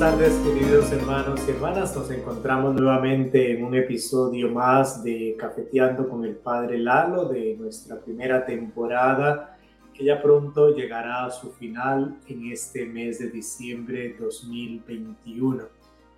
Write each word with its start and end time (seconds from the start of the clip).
tardes, 0.00 0.32
queridos 0.42 0.90
hermanos 0.92 1.42
y 1.46 1.50
hermanas. 1.50 1.94
Nos 1.94 2.10
encontramos 2.10 2.74
nuevamente 2.74 3.52
en 3.52 3.62
un 3.62 3.74
episodio 3.74 4.48
más 4.48 5.04
de 5.04 5.36
Cafeteando 5.38 6.08
con 6.08 6.24
el 6.24 6.36
Padre 6.36 6.78
Lalo 6.78 7.26
de 7.26 7.54
nuestra 7.58 8.00
primera 8.00 8.46
temporada, 8.46 9.58
que 9.92 10.04
ya 10.04 10.22
pronto 10.22 10.74
llegará 10.74 11.26
a 11.26 11.30
su 11.30 11.52
final 11.52 12.16
en 12.26 12.50
este 12.50 12.86
mes 12.86 13.18
de 13.18 13.28
diciembre 13.28 14.16
2021. 14.18 15.64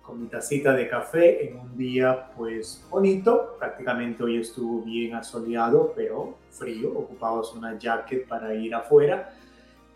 Con 0.01 0.21
mi 0.21 0.27
tacita 0.27 0.71
de 0.71 0.87
café 0.87 1.49
en 1.49 1.59
un 1.59 1.77
día 1.77 2.31
pues 2.37 2.87
bonito, 2.89 3.57
prácticamente 3.59 4.23
hoy 4.23 4.37
estuvo 4.37 4.81
bien 4.81 5.15
asoleado, 5.15 5.91
pero 5.93 6.37
frío, 6.51 6.89
ocupamos 6.97 7.53
una 7.53 7.77
jacket 7.77 8.29
para 8.29 8.55
ir 8.55 8.73
afuera 8.73 9.33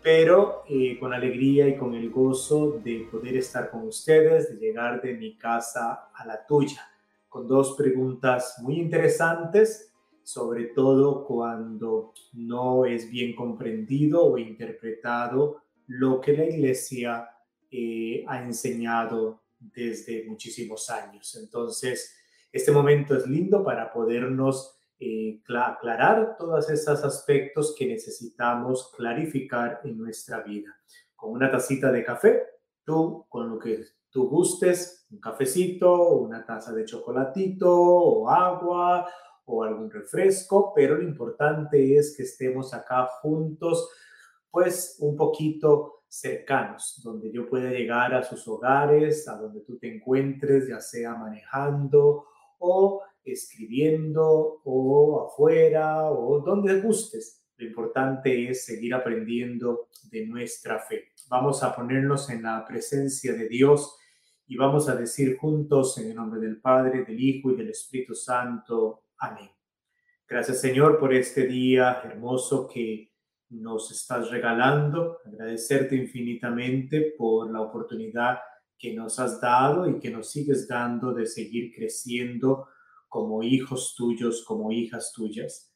pero 0.02 0.62
eh, 0.68 0.98
con 0.98 1.12
alegría 1.12 1.68
y 1.68 1.76
con 1.76 1.94
el 1.94 2.10
gozo 2.10 2.80
de 2.82 3.08
poder 3.10 3.36
estar 3.36 3.70
con 3.70 3.86
ustedes, 3.86 4.50
de 4.50 4.56
llegar 4.56 5.02
de 5.02 5.14
mi 5.14 5.36
casa 5.36 6.10
a 6.14 6.26
la 6.26 6.46
tuya, 6.46 6.88
con 7.28 7.46
dos 7.46 7.74
preguntas 7.76 8.56
muy 8.62 8.78
interesantes, 8.78 9.92
sobre 10.22 10.66
todo 10.66 11.24
cuando 11.26 12.12
no 12.34 12.84
es 12.84 13.10
bien 13.10 13.34
comprendido 13.34 14.24
o 14.24 14.38
interpretado 14.38 15.62
lo 15.86 16.20
que 16.20 16.36
la 16.36 16.44
iglesia 16.44 17.28
eh, 17.70 18.24
ha 18.28 18.42
enseñado 18.42 19.42
desde 19.58 20.24
muchísimos 20.26 20.90
años. 20.90 21.34
Entonces, 21.40 22.14
este 22.52 22.72
momento 22.72 23.16
es 23.16 23.26
lindo 23.26 23.64
para 23.64 23.92
podernos 23.92 24.77
eh, 25.00 25.40
aclarar 25.56 26.36
todos 26.36 26.68
esos 26.70 27.04
aspectos 27.04 27.74
que 27.78 27.86
necesitamos 27.86 28.92
clarificar 28.96 29.80
en 29.84 29.96
nuestra 29.96 30.42
vida. 30.42 30.76
Con 31.14 31.32
una 31.32 31.50
tacita 31.50 31.92
de 31.92 32.04
café, 32.04 32.42
tú 32.84 33.26
con 33.28 33.48
lo 33.48 33.58
que 33.58 33.84
tú 34.10 34.28
gustes, 34.28 35.06
un 35.10 35.20
cafecito, 35.20 36.14
una 36.14 36.44
taza 36.44 36.72
de 36.72 36.84
chocolatito 36.84 37.72
o 37.72 38.28
agua 38.28 39.08
o 39.44 39.62
algún 39.62 39.90
refresco, 39.90 40.72
pero 40.74 40.96
lo 40.96 41.02
importante 41.02 41.96
es 41.96 42.14
que 42.16 42.24
estemos 42.24 42.74
acá 42.74 43.06
juntos, 43.22 43.88
pues 44.50 44.96
un 45.00 45.16
poquito 45.16 46.04
cercanos, 46.08 47.00
donde 47.04 47.30
yo 47.30 47.48
pueda 47.48 47.70
llegar 47.70 48.14
a 48.14 48.22
sus 48.22 48.48
hogares, 48.48 49.28
a 49.28 49.36
donde 49.36 49.60
tú 49.60 49.78
te 49.78 49.94
encuentres, 49.94 50.68
ya 50.68 50.80
sea 50.80 51.14
manejando 51.14 52.26
o 52.58 53.02
escribiendo 53.32 54.60
o 54.64 55.26
afuera 55.26 56.10
o 56.10 56.40
donde 56.40 56.80
gustes. 56.80 57.44
Lo 57.56 57.66
importante 57.66 58.48
es 58.48 58.64
seguir 58.64 58.94
aprendiendo 58.94 59.88
de 60.10 60.26
nuestra 60.26 60.78
fe. 60.78 61.12
Vamos 61.28 61.62
a 61.62 61.74
ponernos 61.74 62.30
en 62.30 62.42
la 62.44 62.64
presencia 62.66 63.32
de 63.32 63.48
Dios 63.48 63.96
y 64.46 64.56
vamos 64.56 64.88
a 64.88 64.94
decir 64.94 65.36
juntos 65.36 65.98
en 65.98 66.10
el 66.10 66.16
nombre 66.16 66.40
del 66.40 66.60
Padre, 66.60 67.04
del 67.04 67.20
Hijo 67.20 67.50
y 67.50 67.56
del 67.56 67.70
Espíritu 67.70 68.14
Santo. 68.14 69.04
Amén. 69.18 69.50
Gracias 70.26 70.60
Señor 70.60 70.98
por 70.98 71.12
este 71.12 71.46
día 71.46 72.00
hermoso 72.04 72.68
que 72.68 73.12
nos 73.50 73.90
estás 73.90 74.30
regalando. 74.30 75.18
Agradecerte 75.24 75.96
infinitamente 75.96 77.14
por 77.16 77.50
la 77.50 77.60
oportunidad 77.60 78.38
que 78.78 78.94
nos 78.94 79.18
has 79.18 79.40
dado 79.40 79.88
y 79.88 79.98
que 79.98 80.10
nos 80.10 80.30
sigues 80.30 80.68
dando 80.68 81.12
de 81.12 81.26
seguir 81.26 81.74
creciendo 81.74 82.68
como 83.08 83.42
hijos 83.42 83.94
tuyos, 83.96 84.44
como 84.44 84.70
hijas 84.70 85.12
tuyas. 85.12 85.72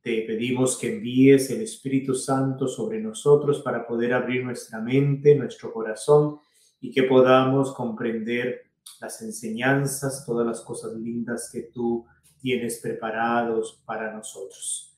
Te 0.00 0.22
pedimos 0.22 0.78
que 0.78 0.96
envíes 0.96 1.50
el 1.50 1.62
Espíritu 1.62 2.14
Santo 2.14 2.68
sobre 2.68 3.00
nosotros 3.00 3.60
para 3.60 3.86
poder 3.86 4.14
abrir 4.14 4.44
nuestra 4.44 4.80
mente, 4.80 5.34
nuestro 5.34 5.72
corazón 5.72 6.38
y 6.80 6.92
que 6.92 7.02
podamos 7.02 7.74
comprender 7.74 8.66
las 9.00 9.20
enseñanzas, 9.22 10.24
todas 10.24 10.46
las 10.46 10.60
cosas 10.60 10.94
lindas 10.94 11.50
que 11.52 11.62
tú 11.62 12.06
tienes 12.40 12.80
preparados 12.80 13.82
para 13.84 14.12
nosotros. 14.12 14.96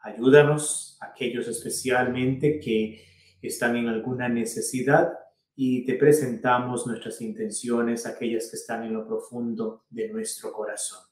Ayúdanos, 0.00 0.98
aquellos 1.00 1.46
especialmente 1.48 2.58
que 2.58 3.04
están 3.42 3.76
en 3.76 3.88
alguna 3.88 4.28
necesidad, 4.28 5.12
y 5.58 5.86
te 5.86 5.94
presentamos 5.94 6.86
nuestras 6.86 7.22
intenciones, 7.22 8.06
aquellas 8.06 8.50
que 8.50 8.56
están 8.56 8.84
en 8.84 8.92
lo 8.92 9.06
profundo 9.06 9.84
de 9.88 10.08
nuestro 10.08 10.52
corazón. 10.52 11.02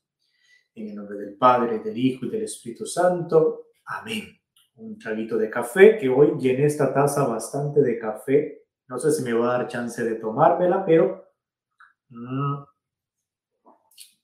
En 0.75 0.89
el 0.89 0.95
nombre 0.95 1.17
del 1.17 1.35
Padre, 1.37 1.79
del 1.79 1.97
Hijo 1.97 2.27
y 2.27 2.31
del 2.31 2.43
Espíritu 2.43 2.85
Santo. 2.85 3.69
Amén. 3.87 4.39
Un 4.77 4.99
traguito 4.99 5.39
de 5.39 5.49
café, 5.49 5.97
que 5.97 6.11
hoy 6.11 6.35
llené 6.39 6.67
esta 6.67 6.93
taza 6.93 7.27
bastante 7.27 7.81
de 7.81 7.99
café. 7.99 8.67
No 8.87 8.99
sé 8.99 9.13
si 9.13 9.23
me 9.23 9.33
va 9.33 9.55
a 9.55 9.59
dar 9.59 9.69
chance 9.69 10.05
de 10.05 10.17
tomármela, 10.17 10.85
pero... 10.85 11.33
Mm, 12.11 12.65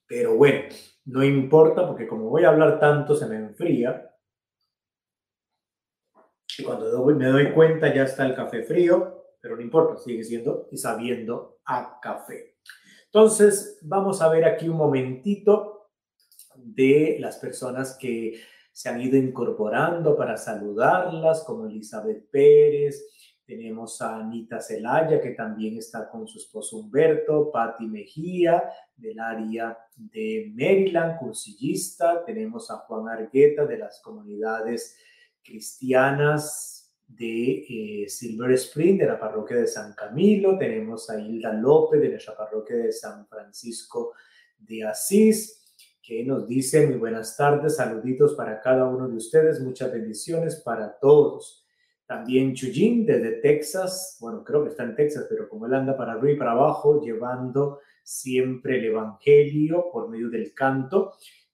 pero 0.06 0.36
bueno, 0.36 0.68
no 1.06 1.24
importa 1.24 1.86
porque 1.86 2.06
como 2.06 2.28
voy 2.28 2.44
a 2.44 2.50
hablar 2.50 2.78
tanto 2.78 3.14
se 3.14 3.26
me 3.26 3.36
enfría. 3.36 4.14
Y 6.58 6.64
cuando 6.64 7.06
me 7.06 7.26
doy 7.26 7.52
cuenta 7.52 7.94
ya 7.94 8.02
está 8.02 8.26
el 8.26 8.34
café 8.34 8.64
frío 8.64 9.19
pero 9.40 9.56
no 9.56 9.62
importa, 9.62 9.98
sigue 9.98 10.24
siendo 10.24 10.68
y 10.70 10.76
sabiendo 10.76 11.58
a 11.64 11.98
café. 12.00 12.56
Entonces, 13.06 13.78
vamos 13.82 14.22
a 14.22 14.28
ver 14.28 14.44
aquí 14.44 14.68
un 14.68 14.76
momentito 14.76 15.90
de 16.54 17.16
las 17.20 17.38
personas 17.38 17.96
que 17.98 18.40
se 18.72 18.88
han 18.88 19.00
ido 19.00 19.16
incorporando 19.16 20.16
para 20.16 20.36
saludarlas, 20.36 21.42
como 21.44 21.66
Elizabeth 21.66 22.30
Pérez, 22.30 23.04
tenemos 23.50 24.00
a 24.00 24.20
Anita 24.20 24.60
Celaya, 24.60 25.20
que 25.20 25.30
también 25.30 25.76
está 25.76 26.08
con 26.08 26.28
su 26.28 26.38
esposo 26.38 26.76
Humberto, 26.76 27.50
Patti 27.50 27.84
Mejía, 27.88 28.62
del 28.96 29.18
área 29.18 29.76
de 29.96 30.52
Maryland, 30.54 31.18
cursillista, 31.18 32.24
tenemos 32.24 32.70
a 32.70 32.76
Juan 32.76 33.08
Argueta, 33.08 33.66
de 33.66 33.76
las 33.76 34.00
comunidades 34.02 34.96
cristianas 35.42 36.79
de 37.16 38.04
eh, 38.04 38.08
Silver 38.08 38.52
Spring, 38.52 38.98
de 38.98 39.06
la 39.06 39.18
parroquia 39.18 39.56
de 39.56 39.66
San 39.66 39.94
Camilo, 39.94 40.56
tenemos 40.56 41.10
a 41.10 41.20
Hilda 41.20 41.52
López, 41.52 42.00
de 42.00 42.10
nuestra 42.10 42.36
parroquia 42.36 42.76
de 42.76 42.92
San 42.92 43.26
Francisco 43.26 44.14
de 44.58 44.84
Asís, 44.84 45.74
que 46.02 46.24
nos 46.24 46.46
dice 46.46 46.86
muy 46.86 46.96
buenas 46.96 47.36
tardes, 47.36 47.76
saluditos 47.76 48.34
para 48.34 48.60
cada 48.60 48.86
uno 48.86 49.08
de 49.08 49.16
ustedes, 49.16 49.60
muchas 49.60 49.92
bendiciones 49.92 50.56
para 50.56 50.98
todos. 50.98 51.64
También 52.06 52.54
Chuyín 52.54 53.06
desde 53.06 53.40
Texas, 53.40 54.16
bueno, 54.20 54.42
creo 54.42 54.62
que 54.64 54.70
está 54.70 54.84
en 54.84 54.96
Texas, 54.96 55.26
pero 55.28 55.48
como 55.48 55.66
él 55.66 55.74
anda 55.74 55.96
para 55.96 56.12
arriba 56.12 56.32
y 56.32 56.36
para 56.36 56.52
abajo, 56.52 57.00
llevando 57.00 57.80
siempre 58.02 58.78
el 58.78 58.86
Evangelio 58.86 59.86
por 59.92 60.08
medio 60.08 60.28
del 60.30 60.52
canto. 60.52 61.12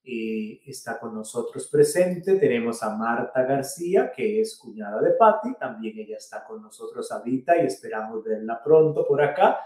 Eh, 0.09 0.63
está 0.65 1.01
con 1.01 1.13
nosotros 1.15 1.67
presente. 1.67 2.37
Tenemos 2.37 2.81
a 2.85 2.95
Marta 2.95 3.43
García, 3.43 4.13
que 4.15 4.41
es 4.41 4.57
cuñada 4.57 5.03
de 5.03 5.15
Patti, 5.15 5.55
también 5.59 5.99
ella 5.99 6.17
está 6.17 6.45
con 6.45 6.63
nosotros 6.63 7.11
ahorita 7.11 7.61
y 7.61 7.67
esperamos 7.67 8.23
verla 8.23 8.63
pronto 8.63 9.05
por 9.05 9.21
acá. 9.21 9.59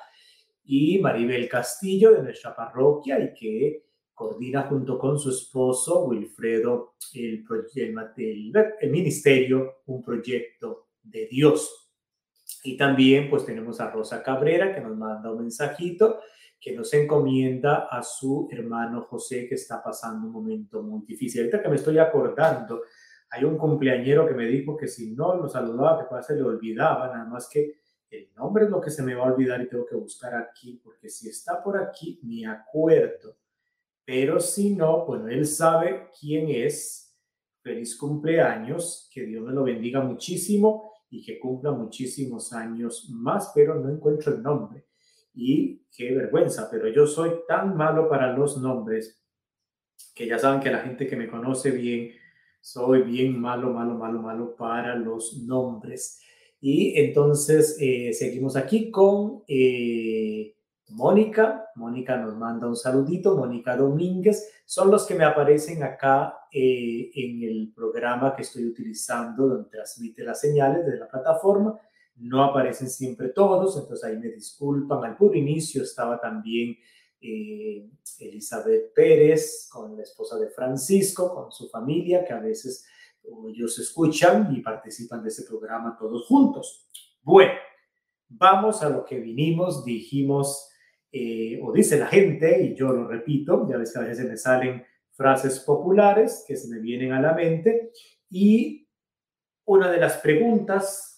Y 0.65 0.99
Maribel 0.99 1.47
Castillo 1.47 2.13
de 2.13 2.23
nuestra 2.23 2.57
parroquia 2.57 3.21
y 3.21 3.35
que 3.35 3.85
coordina 4.15 4.63
junto 4.63 4.99
con 4.99 5.19
su 5.19 5.29
esposo 5.29 6.07
Wilfredo 6.07 6.95
el, 7.13 7.45
el, 8.17 8.53
el 8.81 8.91
ministerio, 8.91 9.83
un 9.85 10.03
proyecto 10.03 10.87
de 11.03 11.27
Dios. 11.27 11.93
Y 12.65 12.79
también 12.79 13.29
pues 13.29 13.45
tenemos 13.45 13.79
a 13.79 13.91
Rosa 13.91 14.23
Cabrera 14.23 14.75
que 14.75 14.81
nos 14.81 14.97
manda 14.97 15.31
un 15.31 15.43
mensajito 15.43 16.21
que 16.61 16.77
nos 16.77 16.93
encomienda 16.93 17.89
a 17.91 18.03
su 18.03 18.47
hermano 18.51 19.03
José 19.03 19.49
que 19.49 19.55
está 19.55 19.83
pasando 19.83 20.27
un 20.27 20.33
momento 20.33 20.83
muy 20.83 21.03
difícil. 21.07 21.41
Ahorita 21.41 21.63
que 21.63 21.69
me 21.71 21.77
estoy 21.77 21.99
acordando, 21.99 22.83
hay 23.31 23.45
un 23.45 23.57
cumpleañero 23.57 24.27
que 24.29 24.35
me 24.35 24.47
dijo 24.47 24.77
que 24.77 24.87
si 24.87 25.13
no 25.13 25.35
lo 25.37 25.49
saludaba, 25.49 26.07
que 26.07 26.23
se 26.23 26.37
le 26.37 26.43
olvidaba, 26.43 27.09
nada 27.09 27.25
más 27.25 27.49
que 27.49 27.81
el 28.11 28.29
nombre 28.35 28.65
es 28.65 28.71
lo 28.71 28.81
que 28.81 28.91
se 28.91 29.03
me 29.03 29.15
va 29.15 29.25
a 29.25 29.33
olvidar 29.33 29.63
y 29.63 29.69
tengo 29.69 29.87
que 29.87 29.95
buscar 29.95 30.35
aquí, 30.35 30.81
porque 30.85 31.09
si 31.09 31.29
está 31.31 31.63
por 31.63 31.79
aquí, 31.79 32.21
me 32.25 32.47
acuerdo. 32.47 33.37
Pero 34.05 34.39
si 34.41 34.75
no, 34.75 35.07
bueno, 35.07 35.29
él 35.29 35.47
sabe 35.47 36.11
quién 36.21 36.49
es. 36.51 37.07
Feliz 37.63 37.97
cumpleaños, 37.97 39.09
que 39.13 39.23
Dios 39.23 39.45
me 39.45 39.53
lo 39.53 39.63
bendiga 39.63 40.01
muchísimo 40.01 40.93
y 41.11 41.23
que 41.23 41.39
cumpla 41.39 41.73
muchísimos 41.73 42.53
años 42.53 43.09
más, 43.11 43.53
pero 43.55 43.75
no 43.75 43.91
encuentro 43.91 44.35
el 44.35 44.43
nombre 44.43 44.90
y 45.35 45.83
qué 45.97 46.15
vergüenza, 46.15 46.69
pero 46.71 46.89
yo 46.89 47.07
soy 47.07 47.31
tan 47.47 47.77
malo 47.77 48.09
para 48.09 48.33
los 48.33 48.59
nombres 48.59 49.21
que 50.15 50.27
ya 50.27 50.39
saben 50.39 50.61
que 50.61 50.71
la 50.71 50.81
gente 50.81 51.07
que 51.07 51.17
me 51.17 51.29
conoce 51.29 51.71
bien, 51.71 52.11
soy 52.61 53.03
bien 53.03 53.41
malo, 53.41 53.73
malo, 53.73 53.95
malo, 53.95 54.21
malo 54.21 54.57
para 54.57 54.95
los 54.95 55.43
nombres. 55.45 56.21
Y 56.61 56.99
entonces 57.01 57.77
eh, 57.81 58.13
seguimos 58.13 58.57
aquí 58.57 58.91
con 58.91 59.43
eh, 59.49 60.55
Mónica. 60.91 61.71
Mónica 61.77 62.17
nos 62.19 62.37
manda 62.37 62.67
un 62.67 62.77
saludito. 62.77 63.37
Mónica 63.37 63.77
Domínguez. 63.77 64.53
Son 64.67 64.91
los 64.91 65.07
que 65.07 65.15
me 65.15 65.25
aparecen 65.25 65.83
acá 65.83 66.35
eh, 66.53 67.11
en 67.15 67.43
el 67.43 67.73
programa 67.75 68.37
que 68.37 68.43
estoy 68.43 68.67
utilizando 68.67 69.49
donde 69.49 69.71
transmite 69.71 70.23
las 70.23 70.41
señales 70.41 70.85
de 70.85 70.99
la 70.99 71.09
plataforma 71.09 71.79
no 72.21 72.45
aparecen 72.45 72.91
siempre 72.91 73.29
todos, 73.31 73.77
entonces 73.77 74.05
ahí 74.05 74.19
me 74.19 74.29
disculpan. 74.29 75.05
Al 75.05 75.17
puro 75.17 75.35
inicio 75.35 75.83
estaba 75.83 76.21
también 76.21 76.77
eh, 77.21 77.89
Elizabeth 78.19 78.93
Pérez, 78.95 79.69
con 79.71 79.97
la 79.97 80.03
esposa 80.03 80.39
de 80.39 80.51
Francisco, 80.51 81.35
con 81.35 81.51
su 81.51 81.69
familia, 81.69 82.25
que 82.25 82.33
a 82.33 82.41
veces 82.41 82.87
ellos 83.49 83.79
escuchan 83.79 84.55
y 84.55 84.61
participan 84.61 85.23
de 85.23 85.29
ese 85.29 85.45
programa 85.45 85.97
todos 85.99 86.27
juntos. 86.27 86.89
Bueno, 87.23 87.53
vamos 88.29 88.83
a 88.83 88.89
lo 88.89 89.05
que 89.05 89.19
vinimos, 89.19 89.85
dijimos, 89.85 90.71
eh, 91.13 91.61
o 91.63 91.73
dice 91.73 91.99
la 91.99 92.07
gente, 92.07 92.63
y 92.63 92.75
yo 92.75 92.93
lo 92.93 93.07
repito, 93.07 93.67
ya 93.69 93.77
ves 93.77 93.93
que 93.93 93.99
a 93.99 94.03
veces 94.03 94.29
me 94.29 94.37
salen 94.37 94.85
frases 95.11 95.61
populares 95.61 96.45
que 96.47 96.57
se 96.57 96.69
me 96.69 96.81
vienen 96.81 97.13
a 97.13 97.21
la 97.21 97.35
mente, 97.35 97.93
y 98.31 98.89
una 99.65 99.91
de 99.91 99.99
las 99.99 100.19
preguntas 100.19 101.10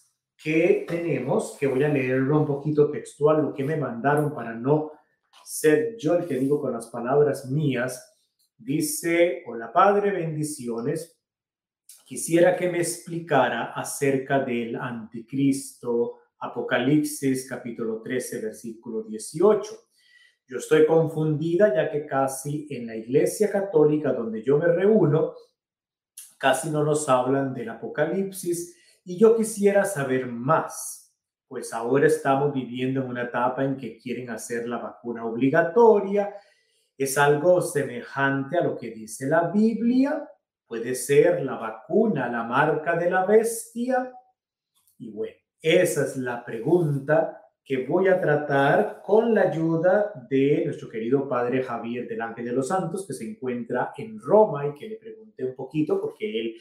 que 0.43 0.85
tenemos, 0.89 1.56
que 1.59 1.69
voy 1.69 1.85
a 1.85 1.89
leerlo 1.89 2.41
un 2.41 2.47
poquito 2.47 2.91
textual, 2.91 3.43
lo 3.43 3.55
que 3.55 3.62
me 3.62 3.77
mandaron 3.77 4.35
para 4.35 4.53
no 4.55 4.93
ser 5.44 5.97
yo 5.97 6.15
el 6.15 6.27
que 6.27 6.35
digo 6.35 6.61
con 6.61 6.73
las 6.73 6.89
palabras 6.89 7.50
mías, 7.50 8.12
dice, 8.59 9.44
hola 9.47 9.73
Padre, 9.73 10.11
bendiciones. 10.11 11.19
Quisiera 12.05 12.56
que 12.56 12.69
me 12.69 12.79
explicara 12.79 13.73
acerca 13.73 14.41
del 14.41 14.77
anticristo, 14.77 16.19
Apocalipsis 16.41 17.49
capítulo 17.49 18.03
13, 18.03 18.41
versículo 18.41 19.05
18. 19.05 19.73
Yo 20.49 20.59
estoy 20.59 20.87
confundida 20.87 21.73
ya 21.73 21.88
que 21.88 22.05
casi 22.05 22.67
en 22.69 22.88
la 22.88 22.97
iglesia 22.97 23.49
católica 23.49 24.12
donde 24.12 24.43
yo 24.43 24.59
me 24.59 24.67
reúno, 24.67 25.35
casi 26.37 26.69
no 26.69 26.83
nos 26.83 27.09
hablan 27.09 27.55
del 27.55 27.69
Apocalipsis 27.69 28.77
y 29.04 29.19
yo 29.19 29.37
quisiera 29.37 29.84
saber 29.84 30.26
más 30.26 31.02
pues 31.52 31.75
ahora 31.75 32.06
estamos 32.06 32.54
viviendo 32.54 33.02
en 33.02 33.08
una 33.08 33.25
etapa 33.25 33.62
en 33.62 33.76
que 33.76 33.99
quieren 33.99 34.31
hacer 34.31 34.66
la 34.66 34.78
vacuna 34.78 35.26
obligatoria. 35.26 36.34
Es 36.96 37.19
algo 37.19 37.60
semejante 37.60 38.56
a 38.56 38.64
lo 38.64 38.75
que 38.75 38.90
dice 38.90 39.26
la 39.26 39.50
Biblia. 39.50 40.26
Puede 40.66 40.94
ser 40.94 41.44
la 41.44 41.56
vacuna, 41.56 42.31
la 42.31 42.44
marca 42.44 42.96
de 42.96 43.10
la 43.10 43.26
bestia. 43.26 44.14
Y 44.96 45.10
bueno, 45.10 45.37
esa 45.60 46.06
es 46.06 46.16
la 46.16 46.43
pregunta 46.43 47.38
que 47.62 47.87
voy 47.87 48.08
a 48.08 48.19
tratar 48.19 49.02
con 49.04 49.34
la 49.34 49.43
ayuda 49.43 50.10
de 50.31 50.62
nuestro 50.64 50.88
querido 50.88 51.28
padre 51.28 51.62
Javier 51.62 52.08
del 52.08 52.22
Ángel 52.22 52.46
de 52.46 52.52
los 52.52 52.69
Santos, 52.69 53.06
que 53.06 53.12
se 53.12 53.28
encuentra 53.28 53.93
en 53.99 54.19
Roma 54.19 54.69
y 54.69 54.72
que 54.72 54.88
le 54.88 54.96
pregunté 54.96 55.44
un 55.44 55.54
poquito 55.54 56.00
porque 56.00 56.40
él 56.40 56.56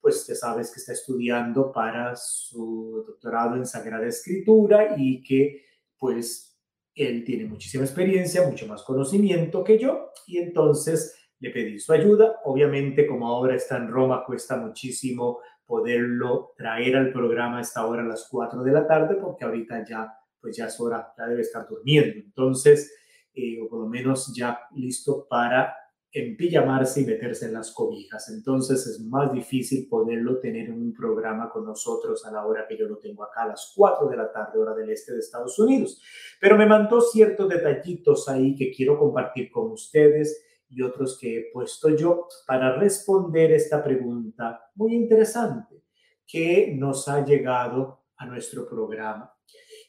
pues 0.00 0.26
ya 0.26 0.34
sabes 0.34 0.72
que 0.72 0.80
está 0.80 0.92
estudiando 0.92 1.70
para 1.72 2.16
su 2.16 3.04
doctorado 3.06 3.56
en 3.56 3.66
Sagrada 3.66 4.06
Escritura 4.06 4.94
y 4.96 5.22
que 5.22 5.64
pues 5.98 6.58
él 6.94 7.24
tiene 7.24 7.44
muchísima 7.44 7.84
experiencia, 7.84 8.46
mucho 8.46 8.66
más 8.66 8.82
conocimiento 8.82 9.62
que 9.62 9.78
yo 9.78 10.10
y 10.26 10.38
entonces 10.38 11.16
le 11.38 11.50
pedí 11.50 11.78
su 11.78 11.92
ayuda. 11.92 12.40
Obviamente 12.44 13.06
como 13.06 13.28
ahora 13.28 13.54
está 13.54 13.76
en 13.76 13.88
Roma 13.88 14.24
cuesta 14.24 14.56
muchísimo 14.56 15.40
poderlo 15.66 16.52
traer 16.56 16.96
al 16.96 17.12
programa 17.12 17.58
a 17.58 17.60
esta 17.60 17.86
hora 17.86 18.02
a 18.02 18.06
las 18.06 18.26
4 18.30 18.62
de 18.62 18.72
la 18.72 18.86
tarde 18.86 19.16
porque 19.16 19.44
ahorita 19.44 19.84
ya 19.84 20.12
pues 20.40 20.56
ya 20.56 20.66
es 20.66 20.80
hora, 20.80 21.12
ya 21.16 21.26
debe 21.26 21.42
estar 21.42 21.68
durmiendo. 21.68 22.18
Entonces, 22.18 22.92
eh, 23.34 23.60
o 23.60 23.68
por 23.68 23.80
lo 23.80 23.86
menos 23.86 24.34
ya 24.34 24.58
listo 24.74 25.26
para 25.28 25.76
en 26.12 26.36
pijamarse 26.36 27.02
y 27.02 27.06
meterse 27.06 27.46
en 27.46 27.52
las 27.52 27.72
cobijas. 27.72 28.28
Entonces 28.30 28.86
es 28.86 29.00
más 29.00 29.32
difícil 29.32 29.88
poderlo 29.88 30.40
tener 30.40 30.68
en 30.68 30.80
un 30.80 30.92
programa 30.92 31.50
con 31.50 31.64
nosotros 31.64 32.26
a 32.26 32.32
la 32.32 32.44
hora 32.44 32.66
que 32.68 32.76
yo 32.76 32.88
lo 32.88 32.98
tengo 32.98 33.22
acá, 33.22 33.42
a 33.42 33.48
las 33.48 33.72
4 33.76 34.08
de 34.08 34.16
la 34.16 34.32
tarde, 34.32 34.58
hora 34.58 34.74
del 34.74 34.90
este 34.90 35.12
de 35.12 35.20
Estados 35.20 35.58
Unidos. 35.58 36.02
Pero 36.40 36.56
me 36.56 36.66
mandó 36.66 37.00
ciertos 37.00 37.48
detallitos 37.48 38.28
ahí 38.28 38.56
que 38.56 38.72
quiero 38.72 38.98
compartir 38.98 39.50
con 39.50 39.70
ustedes 39.70 40.44
y 40.68 40.82
otros 40.82 41.18
que 41.20 41.36
he 41.36 41.50
puesto 41.52 41.90
yo 41.90 42.26
para 42.46 42.76
responder 42.76 43.52
esta 43.52 43.82
pregunta 43.82 44.70
muy 44.74 44.94
interesante 44.94 45.82
que 46.26 46.74
nos 46.76 47.08
ha 47.08 47.24
llegado 47.24 48.04
a 48.16 48.26
nuestro 48.26 48.68
programa. 48.68 49.32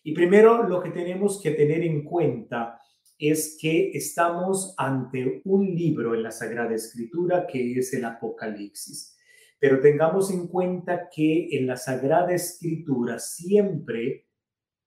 Y 0.03 0.13
primero 0.13 0.63
lo 0.63 0.81
que 0.81 0.89
tenemos 0.89 1.39
que 1.41 1.51
tener 1.51 1.83
en 1.83 2.03
cuenta 2.03 2.79
es 3.21 3.55
que 3.61 3.91
estamos 3.93 4.73
ante 4.79 5.43
un 5.45 5.67
libro 5.75 6.15
en 6.15 6.23
la 6.23 6.31
Sagrada 6.31 6.73
Escritura 6.73 7.45
que 7.45 7.77
es 7.77 7.93
el 7.93 8.03
Apocalipsis. 8.03 9.15
Pero 9.59 9.79
tengamos 9.79 10.31
en 10.31 10.47
cuenta 10.47 11.07
que 11.07 11.49
en 11.51 11.67
la 11.67 11.77
Sagrada 11.77 12.33
Escritura 12.33 13.19
siempre, 13.19 14.27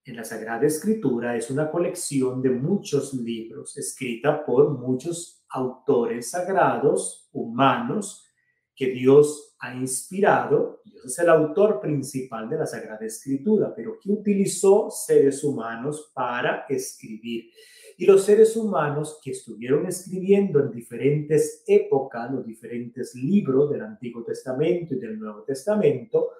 en 0.04 0.16
la 0.16 0.24
Sagrada 0.24 0.66
Escritura 0.66 1.36
es 1.36 1.48
una 1.48 1.70
colección 1.70 2.42
de 2.42 2.50
muchos 2.50 3.14
libros 3.14 3.78
escrita 3.78 4.44
por 4.44 4.80
muchos 4.80 5.44
autores 5.48 6.30
sagrados, 6.30 7.28
humanos, 7.32 8.26
que 8.74 8.86
Dios 8.86 9.54
ha 9.60 9.72
inspirado. 9.76 10.80
Dios 10.84 11.04
es 11.04 11.18
el 11.20 11.28
autor 11.28 11.80
principal 11.80 12.48
de 12.48 12.58
la 12.58 12.66
Sagrada 12.66 13.06
Escritura, 13.06 13.72
pero 13.76 13.96
que 14.00 14.10
utilizó 14.10 14.90
seres 14.90 15.44
humanos 15.44 16.10
para 16.12 16.66
escribir 16.68 17.52
y 17.96 18.06
los 18.06 18.24
seres 18.24 18.56
humanos 18.56 19.20
que 19.22 19.30
estuvieron 19.30 19.86
escribiendo 19.86 20.60
en 20.60 20.70
diferentes 20.70 21.62
épocas 21.66 22.30
los 22.30 22.44
diferentes 22.44 23.14
libros 23.14 23.70
del 23.70 23.82
Antiguo 23.82 24.24
Testamento 24.24 24.94
y 24.94 24.98
del 24.98 25.18
Nuevo 25.18 25.42
Testamento, 25.42 26.30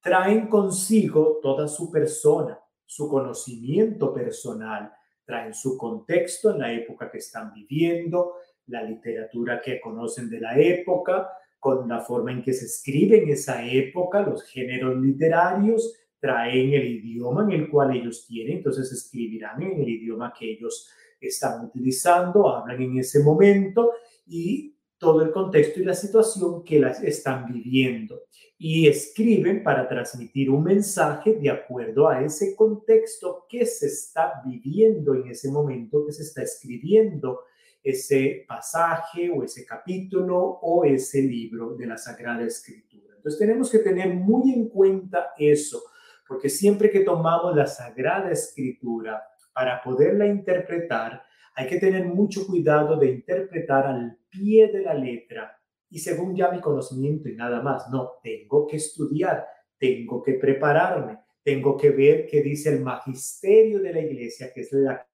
traen 0.00 0.48
consigo 0.48 1.40
toda 1.42 1.68
su 1.68 1.90
persona, 1.90 2.58
su 2.84 3.08
conocimiento 3.08 4.14
personal, 4.14 4.92
traen 5.24 5.52
su 5.52 5.76
contexto 5.76 6.52
en 6.52 6.60
la 6.60 6.72
época 6.72 7.10
que 7.10 7.18
están 7.18 7.52
viviendo, 7.52 8.34
la 8.68 8.82
literatura 8.82 9.60
que 9.60 9.80
conocen 9.80 10.30
de 10.30 10.40
la 10.40 10.58
época, 10.58 11.28
con 11.58 11.88
la 11.88 12.00
forma 12.00 12.32
en 12.32 12.42
que 12.42 12.52
se 12.52 12.66
escribe 12.66 13.22
en 13.22 13.30
esa 13.30 13.66
época, 13.66 14.22
los 14.22 14.44
géneros 14.44 15.00
literarios, 15.00 15.94
traen 16.20 16.72
el 16.74 16.86
idioma 16.86 17.44
en 17.44 17.52
el 17.52 17.70
cual 17.70 17.96
ellos 17.96 18.26
tienen, 18.26 18.58
entonces 18.58 18.90
escribirán 18.92 19.62
en 19.62 19.80
el 19.80 19.88
idioma 19.88 20.32
que 20.36 20.52
ellos 20.52 20.90
están 21.20 21.64
utilizando, 21.64 22.48
hablan 22.48 22.80
en 22.82 22.98
ese 22.98 23.22
momento 23.22 23.92
y 24.26 24.74
todo 24.98 25.22
el 25.22 25.30
contexto 25.30 25.80
y 25.80 25.84
la 25.84 25.94
situación 25.94 26.64
que 26.64 26.78
las 26.80 27.02
están 27.02 27.52
viviendo 27.52 28.22
y 28.58 28.88
escriben 28.88 29.62
para 29.62 29.86
transmitir 29.86 30.48
un 30.50 30.64
mensaje 30.64 31.34
de 31.34 31.50
acuerdo 31.50 32.08
a 32.08 32.22
ese 32.22 32.56
contexto 32.56 33.44
que 33.48 33.66
se 33.66 33.86
está 33.86 34.40
viviendo 34.44 35.14
en 35.14 35.28
ese 35.28 35.50
momento, 35.50 36.06
que 36.06 36.12
se 36.12 36.22
está 36.22 36.42
escribiendo 36.42 37.40
ese 37.82 38.44
pasaje 38.48 39.30
o 39.30 39.44
ese 39.44 39.66
capítulo 39.66 40.38
o 40.38 40.84
ese 40.84 41.20
libro 41.22 41.76
de 41.76 41.86
la 41.86 41.98
Sagrada 41.98 42.44
Escritura. 42.44 43.14
Entonces 43.16 43.38
tenemos 43.38 43.70
que 43.70 43.80
tener 43.80 44.14
muy 44.14 44.52
en 44.54 44.68
cuenta 44.68 45.34
eso 45.38 45.82
porque 46.26 46.48
siempre 46.48 46.90
que 46.90 47.00
tomamos 47.00 47.54
la 47.54 47.66
Sagrada 47.66 48.30
Escritura 48.30 49.22
para 49.52 49.82
poderla 49.82 50.26
interpretar, 50.26 51.22
hay 51.54 51.66
que 51.66 51.78
tener 51.78 52.04
mucho 52.04 52.46
cuidado 52.46 52.96
de 52.96 53.10
interpretar 53.10 53.86
al 53.86 54.18
pie 54.28 54.70
de 54.70 54.82
la 54.82 54.94
letra 54.94 55.58
y 55.88 55.98
según 55.98 56.34
ya 56.36 56.50
mi 56.50 56.60
conocimiento 56.60 57.28
y 57.28 57.36
nada 57.36 57.62
más. 57.62 57.88
No, 57.90 58.14
tengo 58.22 58.66
que 58.66 58.76
estudiar, 58.76 59.46
tengo 59.78 60.22
que 60.22 60.34
prepararme, 60.34 61.18
tengo 61.42 61.76
que 61.76 61.90
ver 61.90 62.26
qué 62.26 62.42
dice 62.42 62.70
el 62.70 62.82
magisterio 62.82 63.80
de 63.80 63.92
la 63.92 64.00
iglesia, 64.00 64.52
que 64.52 64.60
es 64.60 64.72
la 64.72 65.06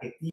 que 0.00 0.10
tiene 0.18 0.32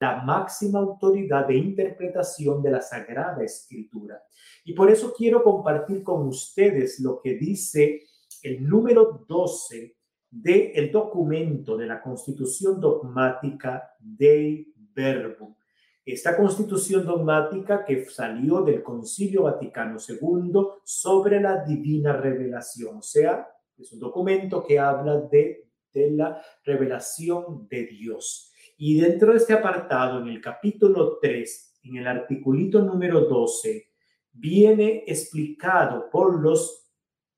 la 0.00 0.22
máxima 0.22 0.78
autoridad 0.78 1.46
de 1.46 1.56
interpretación 1.56 2.62
de 2.62 2.70
la 2.70 2.80
Sagrada 2.80 3.44
Escritura. 3.44 4.22
Y 4.64 4.72
por 4.72 4.90
eso 4.90 5.12
quiero 5.16 5.42
compartir 5.42 6.02
con 6.02 6.26
ustedes 6.26 7.00
lo 7.00 7.20
que 7.20 7.34
dice 7.34 8.02
el 8.42 8.66
número 8.66 9.24
12 9.28 9.96
del 10.30 10.92
documento 10.92 11.76
de 11.76 11.86
la 11.86 12.00
Constitución 12.00 12.80
Dogmática 12.80 13.90
de 13.98 14.68
Verbo. 14.76 15.56
Esta 16.04 16.36
constitución 16.36 17.04
dogmática 17.04 17.84
que 17.84 18.04
salió 18.06 18.62
del 18.62 18.82
Concilio 18.82 19.44
Vaticano 19.44 19.98
II 19.98 20.52
sobre 20.82 21.40
la 21.40 21.64
divina 21.64 22.14
revelación, 22.14 22.98
o 22.98 23.02
sea, 23.02 23.46
es 23.76 23.92
un 23.92 24.00
documento 24.00 24.64
que 24.64 24.78
habla 24.78 25.20
de, 25.20 25.68
de 25.92 26.10
la 26.10 26.42
revelación 26.64 27.66
de 27.68 27.86
Dios. 27.86 28.52
Y 28.76 28.98
dentro 29.00 29.32
de 29.32 29.38
este 29.38 29.52
apartado, 29.52 30.20
en 30.20 30.28
el 30.28 30.40
capítulo 30.40 31.18
3, 31.20 31.80
en 31.84 31.96
el 31.96 32.06
articulito 32.06 32.82
número 32.82 33.20
12, 33.20 33.88
viene 34.32 35.04
explicado 35.06 36.08
por 36.10 36.40
los 36.40 36.89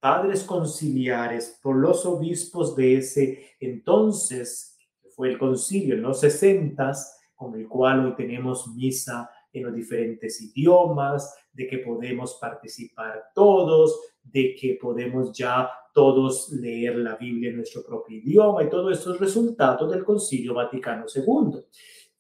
padres 0.03 0.43
conciliares, 0.43 1.61
por 1.63 1.77
los 1.77 2.05
obispos 2.05 2.75
de 2.75 2.97
ese 2.97 3.55
entonces, 3.61 4.77
fue 5.15 5.31
el 5.31 5.39
concilio 5.39 5.95
en 5.95 6.03
los 6.03 6.19
sesentas, 6.19 7.21
con 7.37 7.55
el 7.55 7.69
cual 7.69 8.05
hoy 8.05 8.15
tenemos 8.17 8.67
misa 8.75 9.31
en 9.53 9.63
los 9.63 9.73
diferentes 9.73 10.41
idiomas, 10.41 11.33
de 11.53 11.69
que 11.69 11.79
podemos 11.79 12.37
participar 12.41 13.27
todos, 13.33 14.01
de 14.25 14.57
que 14.61 14.77
podemos 14.83 15.31
ya 15.39 15.71
todos 15.95 16.51
leer 16.51 16.97
la 16.97 17.15
Biblia 17.15 17.51
en 17.51 17.59
nuestro 17.59 17.85
propio 17.85 18.17
idioma 18.17 18.65
y 18.65 18.71
todos 18.71 18.99
estos 18.99 19.21
resultados 19.21 19.89
del 19.89 20.03
Concilio 20.03 20.55
Vaticano 20.55 21.05
II. 21.15 21.61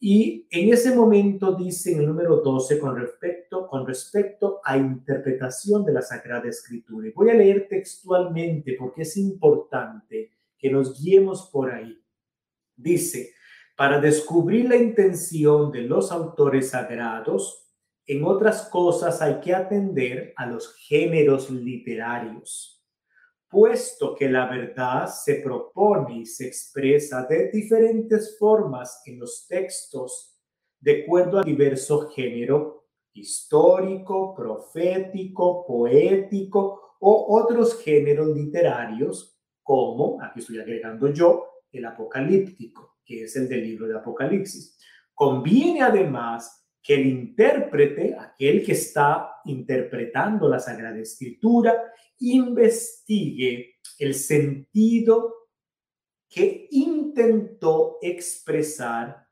Y 0.04 0.48
en 0.50 0.72
ese 0.72 0.96
momento 0.96 1.54
dice 1.54 1.92
en 1.92 2.00
el 2.00 2.06
número 2.08 2.38
12 2.38 2.80
con 2.80 2.96
respecto, 2.96 3.68
con 3.68 3.86
respecto 3.86 4.60
a 4.64 4.76
interpretación 4.76 5.84
de 5.84 5.92
la 5.92 6.02
Sagrada 6.02 6.48
Escritura. 6.48 7.06
Y 7.06 7.12
voy 7.12 7.30
a 7.30 7.34
leer 7.34 7.68
textualmente 7.68 8.74
porque 8.76 9.02
es 9.02 9.16
importante 9.16 10.32
que 10.58 10.72
nos 10.72 11.00
guiemos 11.00 11.48
por 11.52 11.70
ahí. 11.70 12.02
Dice, 12.74 13.32
para 13.76 14.00
descubrir 14.00 14.68
la 14.68 14.74
intención 14.74 15.70
de 15.70 15.82
los 15.82 16.10
autores 16.10 16.70
sagrados, 16.70 17.70
en 18.04 18.24
otras 18.24 18.68
cosas 18.70 19.22
hay 19.22 19.38
que 19.38 19.54
atender 19.54 20.34
a 20.34 20.46
los 20.46 20.74
géneros 20.74 21.48
literarios 21.48 22.81
puesto 23.52 24.14
que 24.14 24.30
la 24.30 24.46
verdad 24.46 25.06
se 25.06 25.36
propone 25.36 26.20
y 26.20 26.26
se 26.26 26.46
expresa 26.46 27.26
de 27.28 27.50
diferentes 27.50 28.38
formas 28.38 29.02
en 29.04 29.20
los 29.20 29.46
textos, 29.46 30.38
de 30.80 31.02
acuerdo 31.02 31.38
a 31.38 31.42
diverso 31.42 32.08
género 32.08 32.86
histórico, 33.12 34.34
profético, 34.34 35.66
poético 35.66 36.96
o 36.98 37.38
otros 37.38 37.78
géneros 37.82 38.34
literarios, 38.34 39.38
como, 39.62 40.20
aquí 40.22 40.40
estoy 40.40 40.58
agregando 40.58 41.12
yo, 41.12 41.46
el 41.70 41.84
apocalíptico, 41.84 42.96
que 43.04 43.24
es 43.24 43.36
el 43.36 43.48
del 43.48 43.62
libro 43.62 43.86
de 43.86 43.98
Apocalipsis. 43.98 44.78
Conviene 45.14 45.82
además 45.82 46.66
que 46.82 46.94
el 46.94 47.06
intérprete, 47.06 48.16
aquel 48.18 48.64
que 48.64 48.72
está 48.72 49.31
interpretando 49.44 50.48
la 50.48 50.58
Sagrada 50.58 50.98
Escritura, 50.98 51.92
investigue 52.18 53.76
el 53.98 54.14
sentido 54.14 55.48
que 56.28 56.68
intentó 56.70 57.98
expresar 58.00 59.28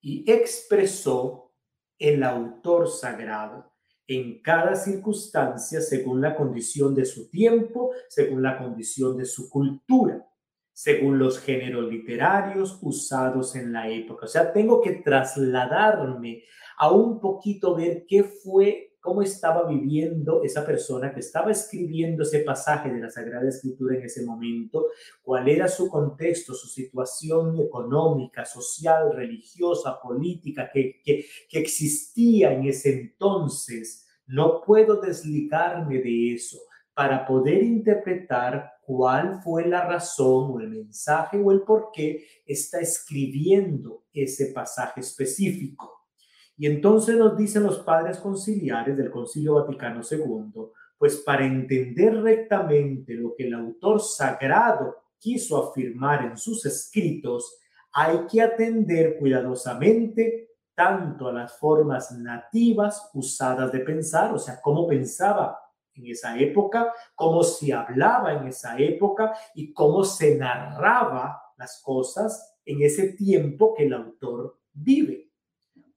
y 0.00 0.30
expresó 0.30 1.54
el 1.98 2.22
autor 2.22 2.88
sagrado 2.88 3.72
en 4.06 4.40
cada 4.40 4.74
circunstancia 4.74 5.80
según 5.80 6.20
la 6.20 6.34
condición 6.34 6.94
de 6.94 7.04
su 7.04 7.28
tiempo, 7.28 7.90
según 8.08 8.42
la 8.42 8.58
condición 8.58 9.16
de 9.16 9.26
su 9.26 9.50
cultura, 9.50 10.26
según 10.72 11.18
los 11.18 11.38
géneros 11.40 11.90
literarios 11.90 12.78
usados 12.82 13.54
en 13.54 13.72
la 13.72 13.88
época. 13.90 14.26
O 14.26 14.28
sea, 14.28 14.52
tengo 14.52 14.80
que 14.80 14.92
trasladarme 14.92 16.44
a 16.78 16.90
un 16.90 17.20
poquito 17.20 17.74
ver 17.74 18.06
qué 18.08 18.24
fue 18.24 18.87
cómo 19.08 19.22
estaba 19.22 19.66
viviendo 19.66 20.42
esa 20.42 20.66
persona 20.66 21.14
que 21.14 21.20
estaba 21.20 21.50
escribiendo 21.50 22.24
ese 22.24 22.40
pasaje 22.40 22.92
de 22.92 23.00
la 23.00 23.08
Sagrada 23.08 23.48
Escritura 23.48 23.96
en 23.96 24.02
ese 24.02 24.22
momento, 24.22 24.88
cuál 25.22 25.48
era 25.48 25.66
su 25.66 25.88
contexto, 25.88 26.52
su 26.52 26.68
situación 26.68 27.58
económica, 27.58 28.44
social, 28.44 29.10
religiosa, 29.14 29.98
política 29.98 30.68
que, 30.70 31.00
que, 31.02 31.24
que 31.48 31.58
existía 31.58 32.52
en 32.52 32.66
ese 32.68 33.00
entonces. 33.00 34.06
No 34.26 34.60
puedo 34.60 35.00
desligarme 35.00 36.02
de 36.02 36.34
eso 36.34 36.58
para 36.92 37.24
poder 37.24 37.62
interpretar 37.62 38.72
cuál 38.82 39.40
fue 39.42 39.66
la 39.66 39.86
razón 39.86 40.50
o 40.50 40.60
el 40.60 40.68
mensaje 40.68 41.40
o 41.42 41.50
el 41.50 41.62
por 41.62 41.92
qué 41.94 42.26
está 42.44 42.78
escribiendo 42.78 44.04
ese 44.12 44.52
pasaje 44.52 45.00
específico. 45.00 45.97
Y 46.58 46.66
entonces 46.66 47.16
nos 47.16 47.36
dicen 47.36 47.62
los 47.62 47.78
padres 47.78 48.18
conciliares 48.18 48.96
del 48.96 49.12
Concilio 49.12 49.54
Vaticano 49.54 50.00
II, 50.02 50.72
pues 50.98 51.18
para 51.18 51.46
entender 51.46 52.20
rectamente 52.20 53.14
lo 53.14 53.32
que 53.36 53.46
el 53.46 53.54
autor 53.54 54.00
sagrado 54.00 54.96
quiso 55.20 55.70
afirmar 55.70 56.24
en 56.24 56.36
sus 56.36 56.66
escritos, 56.66 57.60
hay 57.92 58.26
que 58.26 58.42
atender 58.42 59.18
cuidadosamente 59.20 60.50
tanto 60.74 61.28
a 61.28 61.32
las 61.32 61.56
formas 61.56 62.10
nativas 62.18 63.08
usadas 63.14 63.70
de 63.70 63.78
pensar, 63.78 64.34
o 64.34 64.38
sea, 64.38 64.60
cómo 64.60 64.88
pensaba 64.88 65.60
en 65.94 66.08
esa 66.08 66.36
época, 66.40 66.92
cómo 67.14 67.44
se 67.44 67.72
hablaba 67.72 68.32
en 68.32 68.48
esa 68.48 68.76
época 68.78 69.32
y 69.54 69.72
cómo 69.72 70.02
se 70.02 70.36
narraba 70.36 71.40
las 71.56 71.80
cosas 71.84 72.56
en 72.64 72.82
ese 72.82 73.12
tiempo 73.12 73.74
que 73.74 73.86
el 73.86 73.92
autor 73.92 74.58
vive 74.72 75.27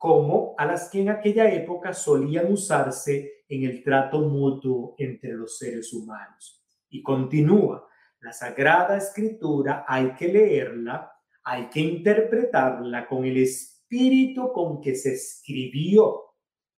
como 0.02 0.56
a 0.58 0.66
las 0.66 0.90
que 0.90 1.02
en 1.02 1.10
aquella 1.10 1.48
época 1.54 1.94
solían 1.94 2.52
usarse 2.52 3.44
en 3.48 3.66
el 3.66 3.84
trato 3.84 4.22
mutuo 4.22 4.96
entre 4.98 5.34
los 5.34 5.60
seres 5.60 5.94
humanos. 5.94 6.66
Y 6.90 7.04
continúa, 7.04 7.88
la 8.20 8.34
Sagrada 8.34 8.98
Escritura 8.98 9.86
hay 9.88 10.16
que 10.16 10.28
leerla, 10.28 11.12
hay 11.44 11.70
que 11.70 11.82
interpretarla 11.82 13.08
con 13.08 13.26
el 13.26 13.38
espíritu 13.38 14.52
con 14.52 14.82
que 14.82 14.96
se 14.96 15.14
escribió 15.14 16.34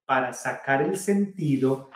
para 0.05 0.33
sacar 0.33 0.83
el 0.83 0.97
sentido 0.97 1.91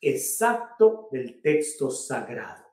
exacto 0.00 1.10
del 1.12 1.42
texto 1.42 1.90
sagrado. 1.90 2.64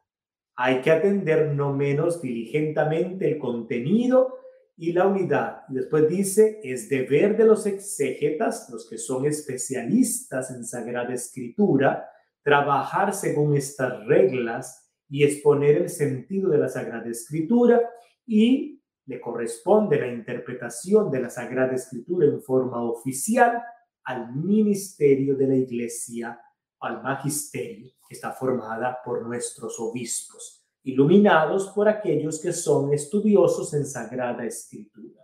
Hay 0.55 0.79
que 0.79 0.91
atender 0.91 1.53
no 1.53 1.73
menos 1.73 2.21
diligentemente 2.21 3.29
el 3.29 3.39
contenido 3.39 4.37
y 4.77 4.93
la 4.93 5.07
unidad. 5.07 5.63
después 5.69 6.07
dice, 6.07 6.61
es 6.63 6.87
deber 6.87 7.35
de 7.35 7.45
los 7.45 7.65
exégetas, 7.65 8.69
los 8.71 8.87
que 8.87 8.99
son 8.99 9.25
especialistas 9.25 10.51
en 10.51 10.63
Sagrada 10.63 11.13
Escritura, 11.13 12.07
trabajar 12.43 13.13
según 13.13 13.57
estas 13.57 14.05
reglas 14.05 14.93
y 15.09 15.23
exponer 15.23 15.77
el 15.77 15.89
sentido 15.89 16.49
de 16.49 16.59
la 16.59 16.69
Sagrada 16.69 17.09
Escritura 17.09 17.81
y 18.25 18.83
le 19.05 19.19
corresponde 19.19 19.99
la 19.99 20.07
interpretación 20.07 21.09
de 21.09 21.21
la 21.21 21.29
Sagrada 21.29 21.73
Escritura 21.73 22.27
en 22.27 22.41
forma 22.41 22.83
oficial 22.83 23.61
al 24.03 24.35
ministerio 24.35 25.35
de 25.35 25.47
la 25.47 25.55
Iglesia, 25.55 26.39
al 26.81 27.01
magisterio, 27.01 27.91
que 28.07 28.13
está 28.15 28.31
formada 28.31 28.99
por 29.03 29.25
nuestros 29.25 29.79
obispos 29.79 30.56
iluminados 30.87 31.67
por 31.69 31.89
aquellos 31.89 32.41
que 32.41 32.53
son 32.53 32.93
estudiosos 32.93 33.73
en 33.73 33.85
Sagrada 33.85 34.45
Escritura. 34.45 35.21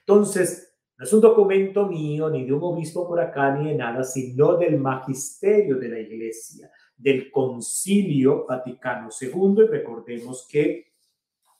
Entonces, 0.00 0.74
no 0.98 1.04
es 1.04 1.12
un 1.12 1.20
documento 1.22 1.86
mío, 1.86 2.28
ni 2.28 2.44
de 2.44 2.52
un 2.52 2.62
obispo 2.62 3.08
por 3.08 3.18
acá, 3.18 3.54
ni 3.54 3.70
de 3.70 3.76
nada, 3.76 4.04
sino 4.04 4.56
del 4.56 4.78
magisterio 4.78 5.78
de 5.78 5.88
la 5.88 5.98
Iglesia, 6.00 6.70
del 6.96 7.30
Concilio 7.30 8.46
Vaticano 8.46 9.08
II. 9.18 9.64
Y 9.64 9.66
recordemos 9.68 10.46
que 10.50 10.92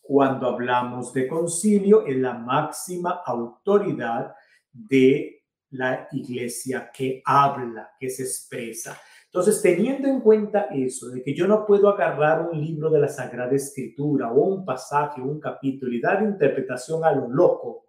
cuando 0.02 0.48
hablamos 0.48 1.12
de 1.14 1.26
concilio, 1.26 2.06
es 2.06 2.16
la 2.16 2.34
máxima 2.34 3.22
autoridad 3.25 4.34
de 4.70 5.44
la 5.70 6.08
Iglesia 6.12 6.90
que 6.92 7.22
habla, 7.25 7.90
que 7.98 8.10
se 8.10 8.22
expresa. 8.22 9.00
Entonces, 9.36 9.60
teniendo 9.60 10.08
en 10.08 10.20
cuenta 10.20 10.68
eso, 10.72 11.10
de 11.10 11.22
que 11.22 11.34
yo 11.34 11.46
no 11.46 11.66
puedo 11.66 11.90
agarrar 11.90 12.48
un 12.48 12.58
libro 12.58 12.88
de 12.88 13.00
la 13.00 13.08
Sagrada 13.08 13.54
Escritura 13.54 14.32
o 14.32 14.40
un 14.40 14.64
pasaje 14.64 15.20
o 15.20 15.26
un 15.26 15.38
capítulo 15.38 15.92
y 15.92 16.00
dar 16.00 16.22
interpretación 16.22 17.04
a 17.04 17.12
lo 17.12 17.28
loco, 17.28 17.84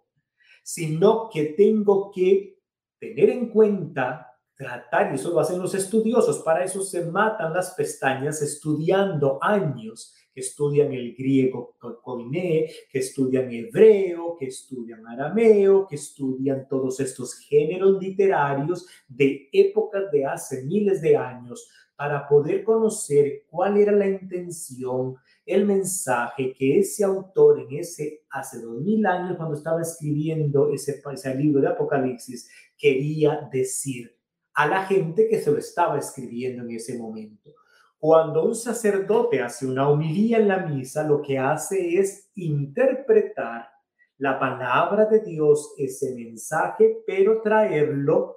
sino 0.62 1.30
que 1.32 1.54
tengo 1.56 2.10
que 2.14 2.58
tener 3.00 3.30
en 3.30 3.48
cuenta 3.48 4.30
tratar, 4.54 5.10
y 5.10 5.14
eso 5.14 5.30
lo 5.30 5.40
hacen 5.40 5.58
los 5.58 5.74
estudiosos, 5.74 6.40
para 6.40 6.64
eso 6.64 6.82
se 6.82 7.06
matan 7.06 7.54
las 7.54 7.70
pestañas 7.70 8.42
estudiando 8.42 9.38
años, 9.40 10.14
que 10.38 10.42
estudian 10.42 10.92
el 10.92 11.16
griego 11.16 11.74
koiné, 12.00 12.70
que 12.92 13.00
estudian 13.00 13.50
hebreo, 13.50 14.36
que 14.38 14.46
estudian 14.46 15.04
arameo, 15.04 15.84
que 15.88 15.96
estudian 15.96 16.68
todos 16.68 17.00
estos 17.00 17.34
géneros 17.34 18.00
literarios 18.00 18.86
de 19.08 19.48
épocas 19.52 20.12
de 20.12 20.24
hace 20.24 20.62
miles 20.62 21.02
de 21.02 21.16
años, 21.16 21.68
para 21.96 22.28
poder 22.28 22.62
conocer 22.62 23.46
cuál 23.50 23.78
era 23.78 23.90
la 23.90 24.06
intención, 24.06 25.16
el 25.44 25.66
mensaje 25.66 26.52
que 26.56 26.78
ese 26.78 27.02
autor 27.02 27.58
en 27.58 27.80
ese 27.80 28.22
hace 28.30 28.60
dos 28.60 28.80
mil 28.80 29.04
años 29.06 29.36
cuando 29.36 29.56
estaba 29.56 29.82
escribiendo 29.82 30.72
ese, 30.72 31.02
ese 31.12 31.34
libro 31.34 31.60
de 31.60 31.66
Apocalipsis 31.66 32.48
quería 32.76 33.48
decir 33.50 34.16
a 34.54 34.68
la 34.68 34.86
gente 34.86 35.26
que 35.28 35.40
se 35.40 35.50
lo 35.50 35.58
estaba 35.58 35.98
escribiendo 35.98 36.62
en 36.62 36.70
ese 36.70 36.96
momento. 36.96 37.50
Cuando 37.98 38.44
un 38.44 38.54
sacerdote 38.54 39.42
hace 39.42 39.66
una 39.66 39.88
homilía 39.88 40.38
en 40.38 40.48
la 40.48 40.58
misa, 40.58 41.02
lo 41.02 41.20
que 41.20 41.38
hace 41.38 41.98
es 41.98 42.30
interpretar 42.36 43.68
la 44.18 44.38
palabra 44.38 45.06
de 45.06 45.20
Dios, 45.20 45.74
ese 45.78 46.14
mensaje, 46.14 46.98
pero 47.06 47.40
traerlo 47.42 48.36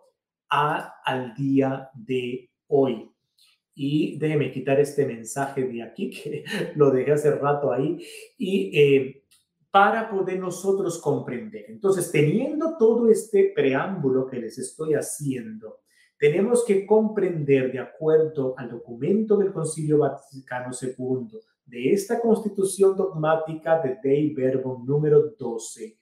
a, 0.49 0.95
al 1.03 1.35
día 1.35 1.89
de 1.93 2.49
hoy. 2.67 3.11
Y 3.73 4.17
déjeme 4.17 4.51
quitar 4.51 4.79
este 4.79 5.05
mensaje 5.05 5.63
de 5.63 5.83
aquí, 5.83 6.09
que 6.09 6.43
lo 6.75 6.91
dejé 6.91 7.11
hace 7.11 7.31
rato 7.31 7.71
ahí, 7.71 7.99
y 8.37 8.77
eh, 8.77 9.23
para 9.71 10.09
poder 10.09 10.39
nosotros 10.39 10.99
comprender. 10.99 11.65
Entonces, 11.69 12.11
teniendo 12.11 12.77
todo 12.77 13.09
este 13.09 13.51
preámbulo 13.55 14.27
que 14.27 14.37
les 14.37 14.57
estoy 14.57 14.93
haciendo, 14.93 15.79
tenemos 16.21 16.63
que 16.63 16.85
comprender, 16.85 17.71
de 17.71 17.79
acuerdo 17.79 18.53
al 18.55 18.69
documento 18.69 19.37
del 19.37 19.51
Concilio 19.51 19.97
Vaticano 19.97 20.69
II, 20.79 21.39
de 21.65 21.91
esta 21.93 22.21
constitución 22.21 22.95
dogmática 22.95 23.81
de 23.81 23.97
Dei 24.03 24.31
Verbum 24.31 24.85
número 24.85 25.33
12, 25.35 25.97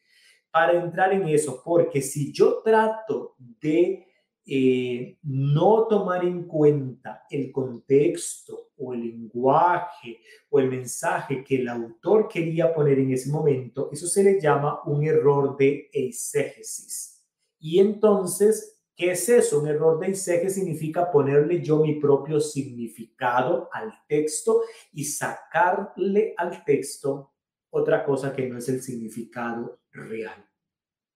para 0.51 0.73
entrar 0.73 1.13
en 1.13 1.25
eso, 1.29 1.61
porque 1.63 2.01
si 2.01 2.33
yo 2.33 2.61
trato 2.61 3.37
de 3.61 4.07
eh, 4.45 5.17
no 5.23 5.87
tomar 5.87 6.25
en 6.25 6.43
cuenta 6.43 7.23
el 7.29 7.49
contexto 7.49 8.71
o 8.75 8.93
el 8.93 9.03
lenguaje 9.03 10.19
o 10.49 10.59
el 10.59 10.69
mensaje 10.69 11.45
que 11.45 11.61
el 11.61 11.69
autor 11.69 12.27
quería 12.27 12.73
poner 12.73 12.99
en 12.99 13.13
ese 13.13 13.31
momento, 13.31 13.89
eso 13.89 14.05
se 14.05 14.25
le 14.25 14.41
llama 14.41 14.81
un 14.83 15.01
error 15.05 15.55
de 15.55 15.89
eisegesis. 15.93 17.25
Y 17.57 17.79
entonces 17.79 18.78
¿Qué 18.99 19.11
es 19.11 19.29
eso? 19.29 19.61
Un 19.61 19.69
error 19.69 19.97
de 19.97 20.07
que 20.07 20.49
significa 20.49 21.09
ponerle 21.09 21.61
yo 21.63 21.77
mi 21.77 22.01
propio 22.01 22.41
significado 22.41 23.69
al 23.71 23.93
texto 24.09 24.63
y 24.91 25.05
sacarle 25.05 26.33
al 26.35 26.65
texto 26.65 27.31
otra 27.69 28.03
cosa 28.03 28.35
que 28.35 28.49
no 28.49 28.57
es 28.57 28.67
el 28.67 28.81
significado 28.81 29.79
real. 29.93 30.45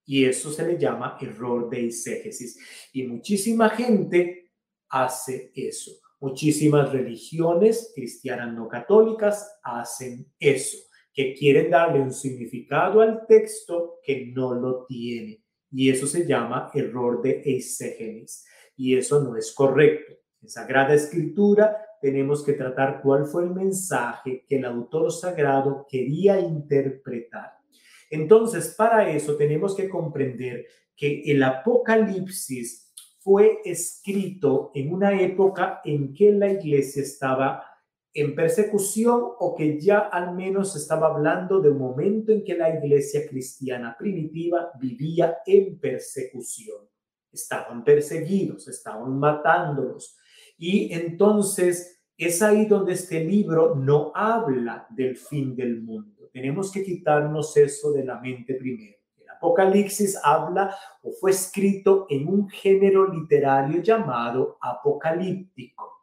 Y 0.06 0.24
eso 0.24 0.50
se 0.50 0.66
le 0.66 0.78
llama 0.78 1.18
error 1.20 1.68
de 1.68 1.84
exégesis. 1.84 2.58
Y 2.94 3.02
muchísima 3.02 3.68
gente 3.68 4.50
hace 4.88 5.52
eso. 5.54 5.92
Muchísimas 6.20 6.90
religiones 6.90 7.92
cristianas 7.94 8.54
no 8.54 8.66
católicas 8.66 9.58
hacen 9.62 10.32
eso, 10.38 10.78
que 11.12 11.34
quieren 11.34 11.70
darle 11.70 12.00
un 12.00 12.14
significado 12.14 13.02
al 13.02 13.26
texto 13.26 14.00
que 14.02 14.24
no 14.34 14.54
lo 14.54 14.86
tiene 14.86 15.43
y 15.74 15.90
eso 15.90 16.06
se 16.06 16.24
llama 16.24 16.70
error 16.72 17.20
de 17.20 17.42
exégenis 17.44 18.46
y 18.76 18.96
eso 18.96 19.20
no 19.20 19.36
es 19.36 19.52
correcto. 19.52 20.14
En 20.40 20.48
Sagrada 20.48 20.94
Escritura 20.94 21.76
tenemos 22.00 22.44
que 22.44 22.52
tratar 22.52 23.00
cuál 23.02 23.26
fue 23.26 23.42
el 23.42 23.50
mensaje 23.50 24.44
que 24.48 24.56
el 24.56 24.66
autor 24.66 25.10
sagrado 25.10 25.84
quería 25.90 26.38
interpretar. 26.38 27.58
Entonces, 28.08 28.74
para 28.78 29.10
eso 29.10 29.36
tenemos 29.36 29.74
que 29.74 29.88
comprender 29.88 30.66
que 30.94 31.22
el 31.26 31.42
Apocalipsis 31.42 32.92
fue 33.18 33.58
escrito 33.64 34.70
en 34.74 34.94
una 34.94 35.20
época 35.20 35.80
en 35.84 36.14
que 36.14 36.30
la 36.30 36.52
iglesia 36.52 37.02
estaba 37.02 37.64
en 38.14 38.36
persecución 38.36 39.20
o 39.40 39.56
que 39.56 39.80
ya 39.80 39.98
al 39.98 40.36
menos 40.36 40.76
estaba 40.76 41.08
hablando 41.08 41.60
de 41.60 41.70
un 41.70 41.78
momento 41.78 42.30
en 42.30 42.44
que 42.44 42.56
la 42.56 42.72
iglesia 42.78 43.26
cristiana 43.28 43.96
primitiva 43.98 44.70
vivía 44.80 45.38
en 45.44 45.80
persecución. 45.80 46.88
Estaban 47.32 47.82
perseguidos, 47.82 48.68
estaban 48.68 49.18
matándolos. 49.18 50.16
Y 50.56 50.94
entonces 50.94 52.04
es 52.16 52.40
ahí 52.40 52.66
donde 52.66 52.92
este 52.92 53.24
libro 53.24 53.74
no 53.74 54.12
habla 54.14 54.86
del 54.90 55.16
fin 55.16 55.56
del 55.56 55.82
mundo. 55.82 56.30
Tenemos 56.32 56.70
que 56.70 56.84
quitarnos 56.84 57.56
eso 57.56 57.90
de 57.90 58.04
la 58.04 58.20
mente 58.20 58.54
primero. 58.54 58.96
El 59.16 59.28
Apocalipsis 59.28 60.16
habla 60.22 60.72
o 61.02 61.10
fue 61.10 61.32
escrito 61.32 62.06
en 62.08 62.28
un 62.28 62.48
género 62.48 63.12
literario 63.12 63.82
llamado 63.82 64.56
apocalíptico 64.60 65.93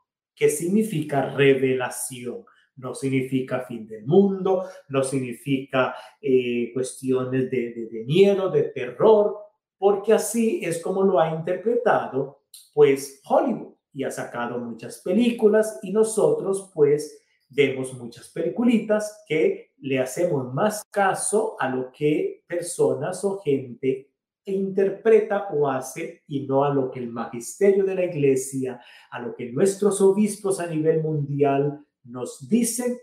que 0.42 0.50
significa 0.50 1.22
revelación. 1.36 2.44
No 2.78 2.96
significa 2.96 3.60
fin 3.60 3.86
del 3.86 4.08
mundo, 4.08 4.66
no 4.90 5.04
significa 5.04 5.94
eh, 6.20 6.72
cuestiones 6.74 7.52
de, 7.52 7.88
de 7.92 8.04
miedo, 8.06 8.50
de 8.50 8.64
terror, 8.64 9.38
porque 9.78 10.14
así 10.14 10.60
es 10.64 10.82
como 10.82 11.04
lo 11.04 11.20
ha 11.20 11.30
interpretado 11.30 12.42
pues 12.74 13.22
Hollywood 13.24 13.76
y 13.94 14.04
ha 14.04 14.10
sacado 14.10 14.58
muchas 14.58 15.02
películas 15.02 15.80
y 15.84 15.92
nosotros 15.92 16.72
pues 16.74 17.24
vemos 17.48 17.94
muchas 17.94 18.28
peliculitas 18.30 19.24
que 19.28 19.74
le 19.78 20.00
hacemos 20.00 20.52
más 20.52 20.84
caso 20.90 21.56
a 21.60 21.70
lo 21.70 21.92
que 21.92 22.46
personas 22.48 23.24
o 23.24 23.38
gente 23.42 24.11
interpreta 24.46 25.48
o 25.52 25.70
hace 25.70 26.24
y 26.28 26.48
no 26.48 26.64
a 26.64 26.74
lo 26.74 26.90
que 26.90 27.00
el 27.00 27.10
magisterio 27.10 27.84
de 27.84 27.96
la 27.96 28.06
iglesia, 28.06 28.82
a 29.12 29.20
lo 29.20 29.36
que 29.36 29.52
nuestros 29.52 30.02
obispos 30.02 30.60
a 30.60 30.68
nivel 30.68 31.02
mundial 31.02 31.86
nos 32.04 32.48
dicen, 32.48 32.98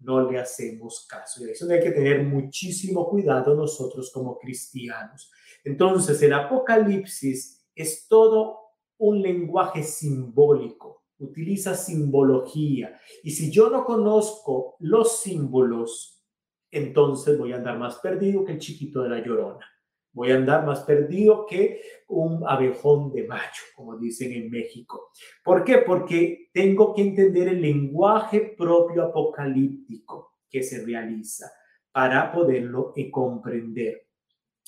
no 0.00 0.30
le 0.30 0.38
hacemos 0.38 1.06
caso. 1.08 1.44
Y 1.46 1.50
eso 1.50 1.70
hay 1.70 1.80
que 1.80 1.92
tener 1.92 2.24
muchísimo 2.24 3.08
cuidado 3.08 3.54
nosotros 3.54 4.10
como 4.12 4.38
cristianos. 4.38 5.30
Entonces, 5.64 6.20
el 6.22 6.32
Apocalipsis 6.32 7.64
es 7.74 8.06
todo 8.08 8.58
un 8.98 9.22
lenguaje 9.22 9.82
simbólico, 9.82 11.04
utiliza 11.18 11.74
simbología. 11.74 12.98
Y 13.22 13.30
si 13.30 13.50
yo 13.50 13.70
no 13.70 13.84
conozco 13.84 14.76
los 14.80 15.20
símbolos, 15.20 16.22
entonces 16.70 17.38
voy 17.38 17.52
a 17.52 17.56
andar 17.56 17.78
más 17.78 17.96
perdido 17.96 18.44
que 18.44 18.52
el 18.52 18.58
chiquito 18.58 19.02
de 19.02 19.08
la 19.08 19.24
llorona. 19.24 19.71
Voy 20.12 20.30
a 20.30 20.36
andar 20.36 20.66
más 20.66 20.80
perdido 20.80 21.46
que 21.46 21.80
un 22.08 22.44
abejón 22.46 23.12
de 23.12 23.26
mayo, 23.26 23.62
como 23.74 23.96
dicen 23.96 24.32
en 24.32 24.50
México. 24.50 25.10
¿Por 25.42 25.64
qué? 25.64 25.78
Porque 25.78 26.50
tengo 26.52 26.94
que 26.94 27.02
entender 27.02 27.48
el 27.48 27.62
lenguaje 27.62 28.54
propio 28.56 29.04
apocalíptico 29.04 30.34
que 30.50 30.62
se 30.62 30.84
realiza 30.84 31.50
para 31.90 32.30
poderlo 32.32 32.92
comprender. 33.10 34.06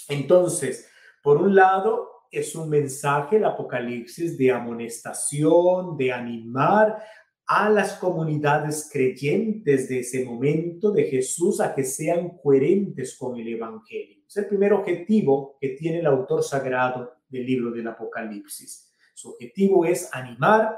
Entonces, 0.08 0.88
por 1.22 1.40
un 1.40 1.54
lado, 1.54 2.10
es 2.30 2.54
un 2.56 2.68
mensaje, 2.68 3.36
el 3.36 3.44
Apocalipsis, 3.44 4.36
de 4.36 4.50
amonestación, 4.50 5.96
de 5.96 6.12
animar 6.12 7.02
a 7.46 7.68
las 7.68 7.94
comunidades 7.94 8.88
creyentes 8.90 9.88
de 9.88 10.00
ese 10.00 10.24
momento 10.24 10.90
de 10.90 11.04
Jesús 11.04 11.60
a 11.60 11.74
que 11.74 11.84
sean 11.84 12.38
coherentes 12.42 13.16
con 13.18 13.38
el 13.38 13.48
Evangelio. 13.48 14.24
Es 14.26 14.36
el 14.38 14.46
primer 14.46 14.72
objetivo 14.72 15.56
que 15.60 15.70
tiene 15.70 15.98
el 15.98 16.06
autor 16.06 16.42
sagrado 16.42 17.12
del 17.28 17.44
libro 17.44 17.70
del 17.70 17.86
Apocalipsis. 17.86 18.92
Su 19.14 19.30
objetivo 19.30 19.84
es 19.84 20.08
animar, 20.12 20.76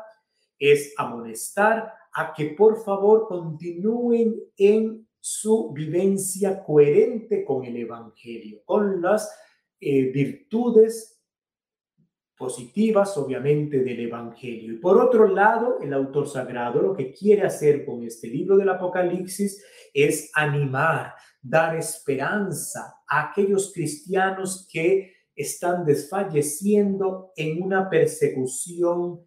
es 0.59 0.93
amonestar 0.97 1.93
a 2.13 2.33
que 2.35 2.47
por 2.47 2.83
favor 2.85 3.29
continúen 3.29 4.35
en 4.57 5.07
su 5.21 5.73
vivencia 5.73 6.65
coherente 6.65 7.45
con 7.45 7.65
el 7.65 7.77
Evangelio, 7.77 8.63
con 8.65 9.01
las 9.01 9.31
eh, 9.81 10.11
virtudes 10.11 11.16
positivas, 12.37 13.17
obviamente, 13.17 13.83
del 13.83 14.01
Evangelio. 14.01 14.75
Y 14.75 14.79
por 14.79 15.01
otro 15.01 15.27
lado, 15.27 15.79
el 15.81 15.93
autor 15.93 16.29
sagrado 16.29 16.83
lo 16.83 16.95
que 16.95 17.13
quiere 17.13 17.43
hacer 17.43 17.85
con 17.85 18.03
este 18.05 18.29
libro 18.29 18.57
del 18.57 18.69
Apocalipsis 18.69 19.65
es 19.93 20.31
animar, 20.35 21.15
dar 21.41 21.77
esperanza 21.77 22.97
a 23.09 23.31
aquellos 23.31 23.73
cristianos 23.73 24.69
que 24.71 25.13
están 25.35 25.85
desfalleciendo 25.85 27.33
en 27.37 27.63
una 27.63 27.89
persecución 27.89 29.21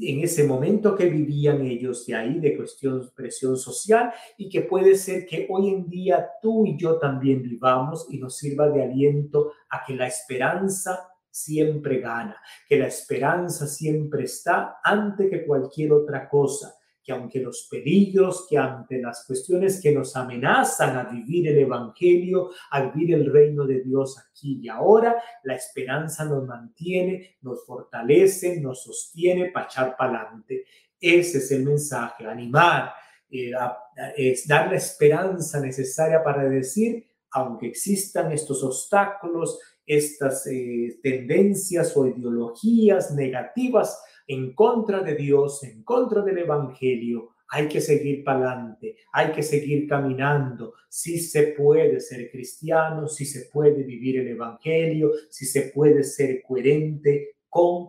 en 0.00 0.20
ese 0.20 0.44
momento 0.44 0.96
que 0.96 1.06
vivían 1.06 1.64
ellos 1.66 2.06
de 2.06 2.14
ahí 2.14 2.40
de 2.40 2.56
cuestión 2.56 3.10
presión 3.14 3.56
social 3.56 4.12
y 4.38 4.48
que 4.48 4.62
puede 4.62 4.96
ser 4.96 5.26
que 5.26 5.46
hoy 5.50 5.68
en 5.68 5.88
día 5.88 6.26
tú 6.40 6.64
y 6.64 6.78
yo 6.78 6.98
también 6.98 7.42
vivamos 7.42 8.06
y 8.10 8.18
nos 8.18 8.38
sirva 8.38 8.68
de 8.70 8.82
aliento 8.82 9.52
a 9.68 9.84
que 9.86 9.94
la 9.94 10.06
esperanza 10.06 11.13
siempre 11.34 11.98
gana, 11.98 12.40
que 12.68 12.78
la 12.78 12.86
esperanza 12.86 13.66
siempre 13.66 14.22
está 14.22 14.76
ante 14.84 15.28
que 15.28 15.44
cualquier 15.44 15.92
otra 15.92 16.28
cosa, 16.28 16.76
que 17.02 17.10
aunque 17.10 17.40
los 17.40 17.66
peligros, 17.68 18.46
que 18.48 18.56
ante 18.56 19.02
las 19.02 19.24
cuestiones 19.26 19.80
que 19.82 19.90
nos 19.90 20.14
amenazan 20.14 20.96
a 20.96 21.10
vivir 21.10 21.48
el 21.48 21.58
Evangelio, 21.58 22.50
a 22.70 22.82
vivir 22.82 23.14
el 23.14 23.32
reino 23.32 23.66
de 23.66 23.80
Dios 23.80 24.16
aquí 24.16 24.60
y 24.62 24.68
ahora, 24.68 25.20
la 25.42 25.56
esperanza 25.56 26.24
nos 26.24 26.46
mantiene, 26.46 27.36
nos 27.42 27.66
fortalece, 27.66 28.60
nos 28.60 28.84
sostiene 28.84 29.50
para 29.50 29.66
echar 29.66 29.96
para 29.96 30.20
adelante. 30.20 30.64
Ese 31.00 31.38
es 31.38 31.50
el 31.50 31.64
mensaje, 31.64 32.26
animar, 32.26 32.92
eh, 33.28 33.50
es 34.16 34.46
dar 34.46 34.70
la 34.70 34.76
esperanza 34.76 35.58
necesaria 35.58 36.22
para 36.22 36.44
decir, 36.44 37.04
aunque 37.32 37.66
existan 37.66 38.30
estos 38.30 38.62
obstáculos, 38.62 39.58
estas 39.86 40.46
eh, 40.46 40.98
tendencias 41.02 41.96
o 41.96 42.06
ideologías 42.06 43.14
negativas 43.14 44.02
en 44.26 44.54
contra 44.54 45.00
de 45.00 45.14
Dios, 45.14 45.62
en 45.64 45.82
contra 45.82 46.22
del 46.22 46.38
Evangelio, 46.38 47.30
hay 47.48 47.68
que 47.68 47.80
seguir 47.80 48.24
para 48.24 48.52
adelante, 48.52 48.96
hay 49.12 49.32
que 49.32 49.42
seguir 49.42 49.86
caminando. 49.86 50.74
Si 50.88 51.18
se 51.18 51.48
puede 51.48 52.00
ser 52.00 52.30
cristiano, 52.30 53.06
si 53.06 53.26
se 53.26 53.50
puede 53.52 53.84
vivir 53.84 54.18
el 54.18 54.28
Evangelio, 54.28 55.12
si 55.28 55.44
se 55.44 55.70
puede 55.74 56.02
ser 56.02 56.42
coherente 56.42 57.36
con 57.48 57.88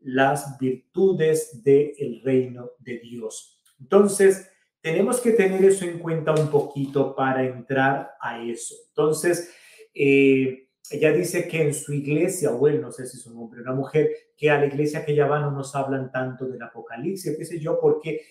las 0.00 0.58
virtudes 0.58 1.62
del 1.62 2.20
reino 2.22 2.72
de 2.78 2.98
Dios. 2.98 3.62
Entonces, 3.80 4.50
tenemos 4.80 5.20
que 5.20 5.32
tener 5.32 5.64
eso 5.64 5.84
en 5.84 5.98
cuenta 5.98 6.32
un 6.32 6.50
poquito 6.50 7.14
para 7.16 7.44
entrar 7.44 8.10
a 8.20 8.42
eso. 8.42 8.74
Entonces, 8.88 9.50
eh, 9.94 10.65
ella 10.90 11.12
dice 11.12 11.48
que 11.48 11.62
en 11.62 11.74
su 11.74 11.92
iglesia, 11.92 12.52
o 12.52 12.68
no 12.68 12.92
sé 12.92 13.06
si 13.06 13.16
es 13.16 13.26
un 13.26 13.38
hombre 13.38 13.60
o 13.60 13.62
una 13.62 13.74
mujer, 13.74 14.10
que 14.36 14.50
a 14.50 14.58
la 14.60 14.66
iglesia 14.66 15.04
que 15.04 15.12
ella 15.12 15.26
va 15.26 15.40
no 15.40 15.50
nos 15.50 15.74
hablan 15.74 16.12
tanto 16.12 16.46
del 16.46 16.62
Apocalipsis, 16.62 17.36
qué 17.36 17.44
sé 17.44 17.58
yo, 17.58 17.78
porque 17.80 18.22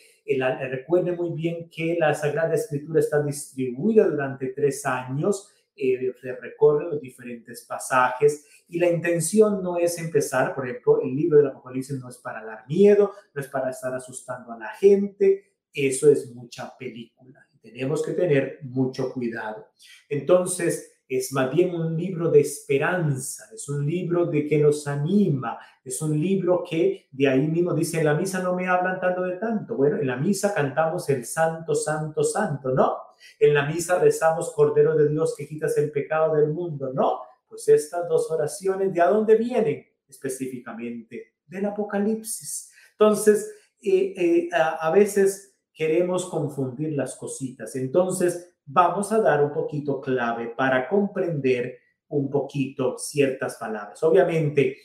recuerde 0.69 1.11
muy 1.11 1.31
bien 1.31 1.69
que 1.69 1.97
la 1.99 2.13
Sagrada 2.13 2.55
Escritura 2.55 2.99
está 2.99 3.21
distribuida 3.21 4.07
durante 4.07 4.47
tres 4.47 4.85
años, 4.85 5.51
eh, 5.75 6.13
se 6.21 6.35
recorren 6.37 6.89
los 6.89 7.01
diferentes 7.01 7.65
pasajes 7.65 8.45
y 8.69 8.79
la 8.79 8.89
intención 8.89 9.61
no 9.61 9.77
es 9.77 9.97
empezar, 9.99 10.55
por 10.55 10.67
ejemplo, 10.67 11.01
el 11.01 11.13
libro 11.13 11.37
del 11.37 11.47
Apocalipsis 11.47 11.99
no 11.99 12.09
es 12.09 12.17
para 12.17 12.45
dar 12.45 12.65
miedo, 12.67 13.11
no 13.33 13.41
es 13.41 13.47
para 13.49 13.69
estar 13.69 13.93
asustando 13.93 14.53
a 14.53 14.57
la 14.57 14.69
gente, 14.69 15.51
eso 15.73 16.09
es 16.09 16.33
mucha 16.33 16.75
película. 16.77 17.45
Tenemos 17.61 18.03
que 18.03 18.13
tener 18.13 18.59
mucho 18.63 19.11
cuidado. 19.11 19.67
Entonces, 20.07 20.94
es 21.07 21.31
más 21.33 21.53
bien 21.53 21.75
un 21.75 21.95
libro 21.95 22.31
de 22.31 22.39
esperanza, 22.39 23.45
es 23.53 23.69
un 23.69 23.85
libro 23.85 24.25
de 24.25 24.47
que 24.47 24.57
nos 24.57 24.87
anima, 24.87 25.59
es 25.83 26.01
un 26.01 26.19
libro 26.19 26.63
que 26.67 27.07
de 27.11 27.27
ahí 27.27 27.47
mismo 27.47 27.73
dice, 27.73 27.99
en 27.99 28.05
la 28.05 28.15
misa 28.15 28.41
no 28.41 28.55
me 28.55 28.67
hablan 28.67 28.99
tanto 28.99 29.21
de 29.21 29.37
tanto. 29.37 29.75
Bueno, 29.75 29.97
en 29.97 30.07
la 30.07 30.17
misa 30.17 30.53
cantamos 30.53 31.07
el 31.09 31.25
santo, 31.25 31.75
santo, 31.75 32.23
santo, 32.23 32.71
¿no? 32.71 32.97
En 33.39 33.53
la 33.53 33.67
misa 33.67 33.99
rezamos, 33.99 34.51
Cordero 34.53 34.95
de 34.95 35.09
Dios 35.09 35.35
que 35.37 35.47
quitas 35.47 35.77
el 35.77 35.91
pecado 35.91 36.35
del 36.35 36.51
mundo, 36.51 36.91
¿no? 36.91 37.19
Pues 37.47 37.67
estas 37.67 38.09
dos 38.09 38.29
oraciones, 38.31 38.91
¿de 38.93 39.01
a 39.01 39.09
dónde 39.09 39.35
vienen? 39.35 39.85
Específicamente 40.07 41.35
del 41.45 41.65
Apocalipsis. 41.65 42.71
Entonces, 42.93 43.53
eh, 43.81 44.13
eh, 44.17 44.49
a 44.53 44.89
veces 44.89 45.55
queremos 45.71 46.25
confundir 46.25 46.93
las 46.93 47.15
cositas. 47.15 47.75
Entonces, 47.75 48.54
vamos 48.65 49.11
a 49.11 49.19
dar 49.19 49.43
un 49.43 49.51
poquito 49.51 50.01
clave 50.01 50.49
para 50.49 50.87
comprender 50.87 51.79
un 52.07 52.29
poquito 52.29 52.97
ciertas 52.97 53.57
palabras. 53.57 54.01
Obviamente, 54.03 54.77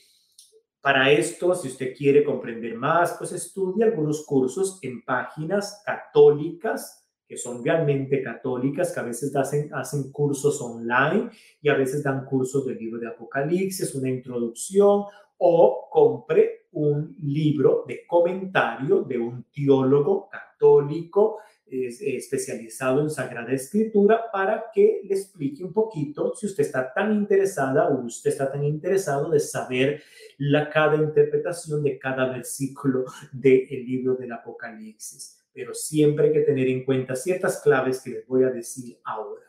para 0.81 1.11
esto, 1.11 1.55
si 1.55 1.69
usted 1.69 1.95
quiere 1.95 2.25
comprender 2.25 2.75
más, 2.75 3.15
pues 3.19 3.33
estudie 3.33 3.85
algunos 3.85 4.25
cursos 4.25 4.79
en 4.83 5.05
páginas 5.05 5.83
católicas 5.85 7.01
que 7.31 7.37
son 7.37 7.65
realmente 7.65 8.25
católicas, 8.25 8.93
que 8.93 8.99
a 8.99 9.05
veces 9.05 9.37
hacen, 9.37 9.73
hacen 9.73 10.11
cursos 10.11 10.61
online 10.61 11.31
y 11.63 11.69
a 11.69 11.75
veces 11.75 12.03
dan 12.03 12.25
cursos 12.25 12.67
del 12.67 12.77
libro 12.77 12.99
de 12.99 13.07
Apocalipsis, 13.07 13.95
una 13.95 14.09
introducción, 14.09 15.05
o 15.39 15.89
compre 15.89 16.67
un 16.73 17.15
libro 17.23 17.85
de 17.87 18.05
comentario 18.05 19.03
de 19.03 19.19
un 19.19 19.45
teólogo 19.45 20.29
católico 20.29 21.39
especializado 21.71 23.01
en 23.01 23.11
Sagrada 23.11 23.53
Escritura 23.53 24.31
para 24.33 24.67
que 24.75 25.01
le 25.05 25.15
explique 25.15 25.65
un 25.65 25.73
poquito 25.73 26.35
si 26.35 26.47
usted 26.47 26.65
está 26.65 26.93
tan 26.93 27.13
interesada 27.13 27.89
o 27.89 28.05
usted 28.05 28.31
está 28.31 28.51
tan 28.51 28.65
interesado 28.65 29.31
de 29.31 29.41
saber 29.41 30.03
la 30.39 30.69
cada 30.71 30.97
interpretación 30.97 31.83
de 31.83 31.99
cada 31.99 32.31
versículo 32.31 33.05
del 33.33 33.69
libro 33.69 34.15
del 34.15 34.33
Apocalipsis. 34.33 35.39
Pero 35.53 35.75
siempre 35.75 36.27
hay 36.27 36.33
que 36.33 36.41
tener 36.41 36.69
en 36.69 36.85
cuenta 36.85 37.17
ciertas 37.17 37.61
claves 37.61 38.01
que 38.01 38.11
les 38.11 38.27
voy 38.27 38.45
a 38.45 38.51
decir 38.51 38.99
ahora. 39.05 39.43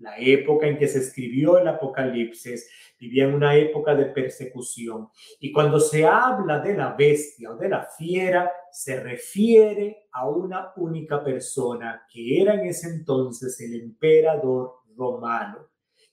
la 0.02 0.18
época 0.18 0.68
en 0.68 0.78
que 0.78 0.88
se 0.88 1.00
escribió 1.00 1.58
el 1.58 1.68
Apocalipsis, 1.68 2.70
vivía 3.00 3.26
en 3.26 3.36
una 3.36 3.56
época 3.56 3.96
de 3.96 4.06
persecución. 4.06 5.10
Y 5.40 5.52
cuando 5.52 5.80
se 5.80 6.06
habla 6.06 6.60
de 6.60 6.76
la 6.76 6.94
bestia 6.94 7.52
o 7.52 7.56
de 7.56 7.70
la 7.70 7.84
fiera, 7.84 8.52
se 8.72 9.00
refiere 9.00 10.08
a 10.12 10.28
una 10.28 10.74
única 10.78 11.24
persona, 11.24 12.06
que 12.12 12.42
era 12.42 12.56
en 12.56 12.68
ese 12.68 12.90
entonces 12.90 13.60
el 13.62 13.80
emperador 13.80 14.82
romano. 14.96 15.71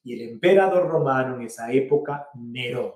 Y 0.08 0.14
el 0.14 0.30
emperador 0.30 0.88
romano 0.88 1.36
en 1.36 1.42
esa 1.42 1.70
época, 1.72 2.28
Nerón. 2.34 2.92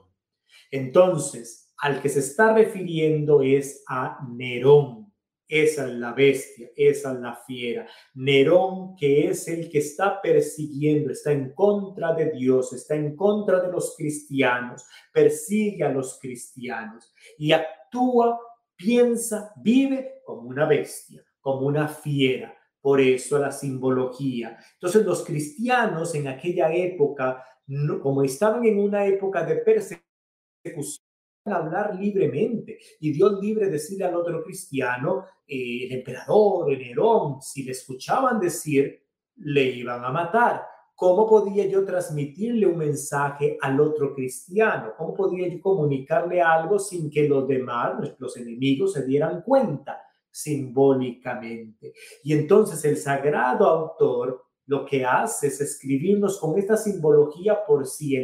Entonces, 0.70 1.74
al 1.78 2.00
que 2.00 2.08
se 2.08 2.20
está 2.20 2.54
refiriendo 2.54 3.42
es 3.42 3.84
a 3.88 4.18
Nerón 4.30 5.02
esa 5.54 5.86
es 5.86 5.92
la 5.92 6.14
bestia, 6.14 6.70
esa 6.74 7.12
es 7.12 7.20
la 7.20 7.36
fiera. 7.36 7.86
Nerón, 8.14 8.96
que 8.96 9.28
es 9.28 9.46
el 9.48 9.68
que 9.68 9.80
está 9.80 10.18
persiguiendo, 10.22 11.12
está 11.12 11.30
en 11.30 11.52
contra 11.52 12.14
de 12.14 12.30
Dios, 12.30 12.72
está 12.72 12.94
en 12.94 13.14
contra 13.14 13.60
de 13.60 13.70
los 13.70 13.94
cristianos, 13.94 14.86
persigue 15.12 15.84
a 15.84 15.90
los 15.90 16.18
cristianos 16.18 17.12
y 17.36 17.52
actúa, 17.52 18.40
piensa, 18.74 19.52
vive 19.56 20.22
como 20.24 20.48
una 20.48 20.64
bestia, 20.64 21.22
como 21.42 21.66
una 21.66 21.86
fiera. 21.86 22.56
Por 22.82 23.00
eso 23.00 23.38
la 23.38 23.52
simbología. 23.52 24.58
Entonces 24.74 25.06
los 25.06 25.24
cristianos 25.24 26.14
en 26.16 26.26
aquella 26.26 26.74
época, 26.74 27.44
como 28.02 28.24
estaban 28.24 28.64
en 28.64 28.80
una 28.80 29.06
época 29.06 29.44
de 29.44 29.56
persecución, 29.56 31.06
hablar 31.44 31.96
libremente 31.96 32.78
y 33.00 33.12
Dios 33.12 33.40
libre 33.40 33.68
decirle 33.68 34.04
al 34.04 34.14
otro 34.14 34.42
cristiano, 34.44 35.24
eh, 35.46 35.86
el 35.86 35.92
emperador, 35.92 36.72
el 36.72 36.78
Nerón, 36.78 37.40
si 37.40 37.62
le 37.64 37.72
escuchaban 37.72 38.38
decir, 38.38 39.00
le 39.36 39.62
iban 39.64 40.04
a 40.04 40.10
matar. 40.10 40.66
¿Cómo 40.94 41.28
podía 41.28 41.66
yo 41.66 41.84
transmitirle 41.84 42.66
un 42.66 42.78
mensaje 42.78 43.58
al 43.60 43.80
otro 43.80 44.14
cristiano? 44.14 44.92
¿Cómo 44.96 45.14
podía 45.14 45.48
yo 45.48 45.60
comunicarle 45.60 46.40
algo 46.40 46.78
sin 46.78 47.10
que 47.10 47.28
los 47.28 47.48
demás, 47.48 48.14
los 48.18 48.36
enemigos, 48.36 48.92
se 48.92 49.04
dieran 49.04 49.42
cuenta 49.42 50.00
simbólicamente? 50.32 51.92
Y 52.24 52.32
entonces 52.32 52.84
el 52.84 52.96
sagrado 52.96 53.66
autor 53.66 54.44
lo 54.66 54.84
que 54.84 55.04
hace 55.04 55.48
es 55.48 55.60
escribirnos 55.60 56.40
con 56.40 56.58
esta 56.58 56.76
simbología 56.76 57.64
por 57.64 57.86
si 57.86 58.16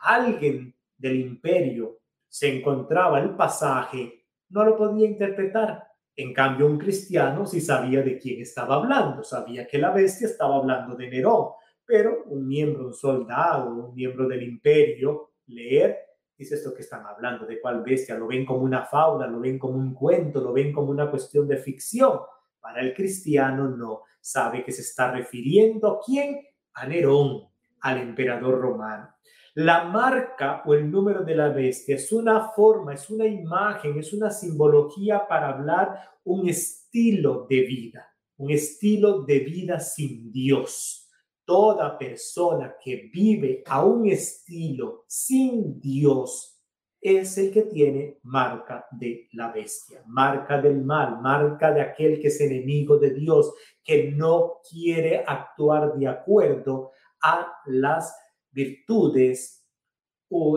alguien 0.00 0.74
del 0.96 1.20
imperio 1.20 1.98
se 2.28 2.58
encontraba 2.58 3.20
el 3.20 3.36
pasaje, 3.36 4.24
no 4.48 4.64
lo 4.64 4.76
podía 4.76 5.06
interpretar. 5.06 5.84
En 6.16 6.32
cambio, 6.32 6.66
un 6.66 6.78
cristiano 6.78 7.46
sí 7.46 7.60
sabía 7.60 8.02
de 8.02 8.18
quién 8.18 8.40
estaba 8.40 8.76
hablando, 8.76 9.22
sabía 9.22 9.66
que 9.66 9.78
la 9.78 9.90
bestia 9.90 10.26
estaba 10.26 10.56
hablando 10.56 10.94
de 10.94 11.08
Nerón, 11.08 11.48
pero 11.84 12.24
un 12.26 12.46
miembro, 12.46 12.86
un 12.86 12.94
soldado, 12.94 13.70
un 13.70 13.94
miembro 13.94 14.28
del 14.28 14.42
imperio, 14.42 15.32
leer, 15.46 15.98
dice 16.40 16.54
esto 16.54 16.72
que 16.72 16.80
están 16.80 17.04
hablando, 17.04 17.44
de 17.44 17.60
cuál 17.60 17.82
bestia, 17.82 18.16
lo 18.16 18.26
ven 18.26 18.46
como 18.46 18.62
una 18.62 18.86
fábula, 18.86 19.26
lo 19.26 19.40
ven 19.40 19.58
como 19.58 19.74
un 19.74 19.92
cuento, 19.92 20.40
lo 20.40 20.54
ven 20.54 20.72
como 20.72 20.90
una 20.90 21.10
cuestión 21.10 21.46
de 21.46 21.58
ficción. 21.58 22.18
Para 22.58 22.80
el 22.80 22.94
cristiano 22.94 23.68
no, 23.68 24.04
sabe 24.22 24.64
que 24.64 24.72
se 24.72 24.80
está 24.80 25.12
refiriendo 25.12 25.86
a 25.88 26.00
quién, 26.00 26.40
a 26.72 26.86
Nerón, 26.86 27.42
al 27.82 27.98
emperador 27.98 28.58
romano. 28.58 29.10
La 29.52 29.84
marca 29.84 30.62
o 30.64 30.72
el 30.72 30.90
número 30.90 31.24
de 31.24 31.34
la 31.34 31.50
bestia 31.50 31.96
es 31.96 32.10
una 32.10 32.48
forma, 32.48 32.94
es 32.94 33.10
una 33.10 33.26
imagen, 33.26 33.98
es 33.98 34.14
una 34.14 34.30
simbología 34.30 35.28
para 35.28 35.50
hablar 35.50 36.00
un 36.24 36.48
estilo 36.48 37.46
de 37.50 37.60
vida, 37.66 38.16
un 38.38 38.50
estilo 38.50 39.24
de 39.24 39.40
vida 39.40 39.78
sin 39.78 40.32
Dios. 40.32 41.09
Toda 41.50 41.98
persona 41.98 42.76
que 42.80 43.10
vive 43.12 43.64
a 43.66 43.84
un 43.84 44.06
estilo 44.06 45.02
sin 45.08 45.80
Dios 45.80 46.62
es 47.00 47.36
el 47.38 47.50
que 47.50 47.62
tiene 47.62 48.20
marca 48.22 48.86
de 48.92 49.26
la 49.32 49.50
bestia, 49.50 50.00
marca 50.06 50.62
del 50.62 50.80
mal, 50.84 51.20
marca 51.20 51.72
de 51.72 51.80
aquel 51.80 52.20
que 52.20 52.28
es 52.28 52.40
enemigo 52.40 52.98
de 52.98 53.14
Dios, 53.14 53.52
que 53.82 54.12
no 54.12 54.60
quiere 54.70 55.24
actuar 55.26 55.98
de 55.98 56.06
acuerdo 56.06 56.92
a 57.20 57.52
las 57.66 58.16
virtudes 58.52 59.66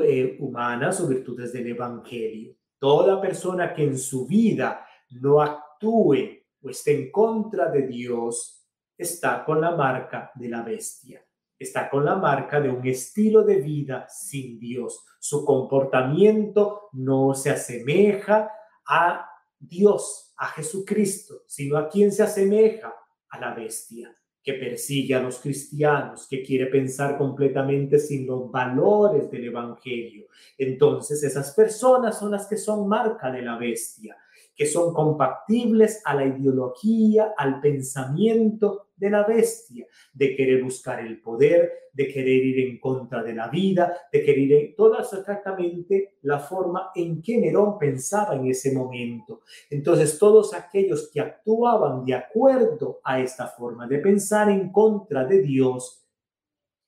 eh, 0.03 0.37
humanas 0.39 1.01
o 1.01 1.07
virtudes 1.07 1.53
del 1.53 1.69
Evangelio. 1.69 2.55
Toda 2.77 3.19
persona 3.19 3.73
que 3.73 3.83
en 3.83 3.97
su 3.97 4.27
vida 4.27 4.85
no 5.09 5.41
actúe 5.41 6.43
o 6.61 6.69
esté 6.69 6.93
en 6.93 7.11
contra 7.11 7.71
de 7.71 7.87
Dios 7.87 8.62
está 8.97 9.43
con 9.45 9.61
la 9.61 9.75
marca 9.75 10.31
de 10.35 10.49
la 10.49 10.61
bestia 10.61 11.23
está 11.63 11.89
con 11.89 12.05
la 12.05 12.15
marca 12.15 12.59
de 12.59 12.69
un 12.69 12.85
estilo 12.85 13.43
de 13.43 13.55
vida 13.55 14.05
sin 14.09 14.59
Dios. 14.59 15.03
Su 15.19 15.43
comportamiento 15.43 16.89
no 16.93 17.33
se 17.33 17.49
asemeja 17.49 18.51
a 18.85 19.29
Dios, 19.59 20.33
a 20.37 20.47
Jesucristo, 20.47 21.43
sino 21.47 21.77
a 21.77 21.89
quien 21.89 22.11
se 22.11 22.23
asemeja 22.23 22.93
a 23.29 23.39
la 23.39 23.53
bestia 23.53 24.13
que 24.43 24.53
persigue 24.55 25.15
a 25.15 25.21
los 25.21 25.39
cristianos, 25.39 26.27
que 26.27 26.43
quiere 26.43 26.65
pensar 26.65 27.17
completamente 27.17 27.97
sin 27.97 28.27
los 28.27 28.51
valores 28.51 29.31
del 29.31 29.45
Evangelio. 29.45 30.27
Entonces 30.57 31.23
esas 31.23 31.53
personas 31.53 32.19
son 32.19 32.31
las 32.31 32.45
que 32.47 32.57
son 32.57 32.85
marca 32.89 33.31
de 33.31 33.41
la 33.41 33.57
bestia 33.57 34.17
que 34.55 34.65
son 34.65 34.93
compatibles 34.93 36.01
a 36.05 36.15
la 36.15 36.25
ideología, 36.25 37.33
al 37.37 37.59
pensamiento 37.59 38.87
de 38.95 39.09
la 39.09 39.23
bestia, 39.23 39.87
de 40.13 40.35
querer 40.35 40.63
buscar 40.63 40.99
el 40.99 41.19
poder, 41.21 41.71
de 41.91 42.07
querer 42.07 42.45
ir 42.45 42.69
en 42.69 42.79
contra 42.79 43.23
de 43.23 43.33
la 43.33 43.47
vida, 43.49 43.93
de 44.11 44.23
querer 44.23 44.51
ir 44.51 44.75
toda 44.75 45.01
exactamente 45.01 46.17
la 46.21 46.39
forma 46.39 46.91
en 46.95 47.21
que 47.21 47.37
Nerón 47.37 47.77
pensaba 47.77 48.35
en 48.35 48.47
ese 48.47 48.73
momento. 48.73 49.41
Entonces, 49.69 50.17
todos 50.17 50.53
aquellos 50.53 51.09
que 51.11 51.19
actuaban 51.19 52.05
de 52.05 52.15
acuerdo 52.15 52.99
a 53.03 53.19
esta 53.19 53.47
forma 53.47 53.87
de 53.87 53.99
pensar 53.99 54.49
en 54.49 54.71
contra 54.71 55.25
de 55.25 55.41
Dios, 55.41 55.99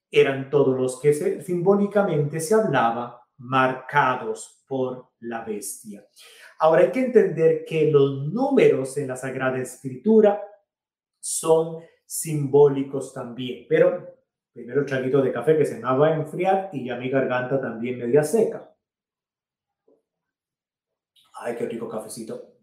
eran 0.09 0.49
todos 0.49 0.79
los 0.79 0.99
que 0.99 1.13
simbólicamente 1.41 2.39
se 2.39 2.53
hablaba 2.53 3.21
marcados 3.37 4.63
por 4.67 5.09
la 5.19 5.43
bestia. 5.43 6.05
Ahora 6.59 6.83
hay 6.83 6.91
que 6.91 7.01
entender 7.01 7.65
que 7.65 7.91
los 7.91 8.31
números 8.31 8.97
en 8.97 9.07
la 9.07 9.15
Sagrada 9.15 9.57
Escritura 9.57 10.41
son 11.19 11.83
simbólicos 12.05 13.13
también, 13.13 13.65
pero 13.67 14.15
primero 14.53 14.81
el 14.81 14.85
traguito 14.85 15.21
de 15.21 15.33
café 15.33 15.57
que 15.57 15.65
se 15.65 15.75
me 15.75 15.81
va 15.81 16.07
a 16.07 16.15
enfriar 16.15 16.69
y 16.71 16.85
ya 16.85 16.95
mi 16.95 17.09
garganta 17.09 17.59
también 17.59 17.97
media 17.97 18.23
seca. 18.23 18.73
Ay, 21.33 21.55
qué 21.57 21.65
rico 21.65 21.89
cafecito. 21.89 22.53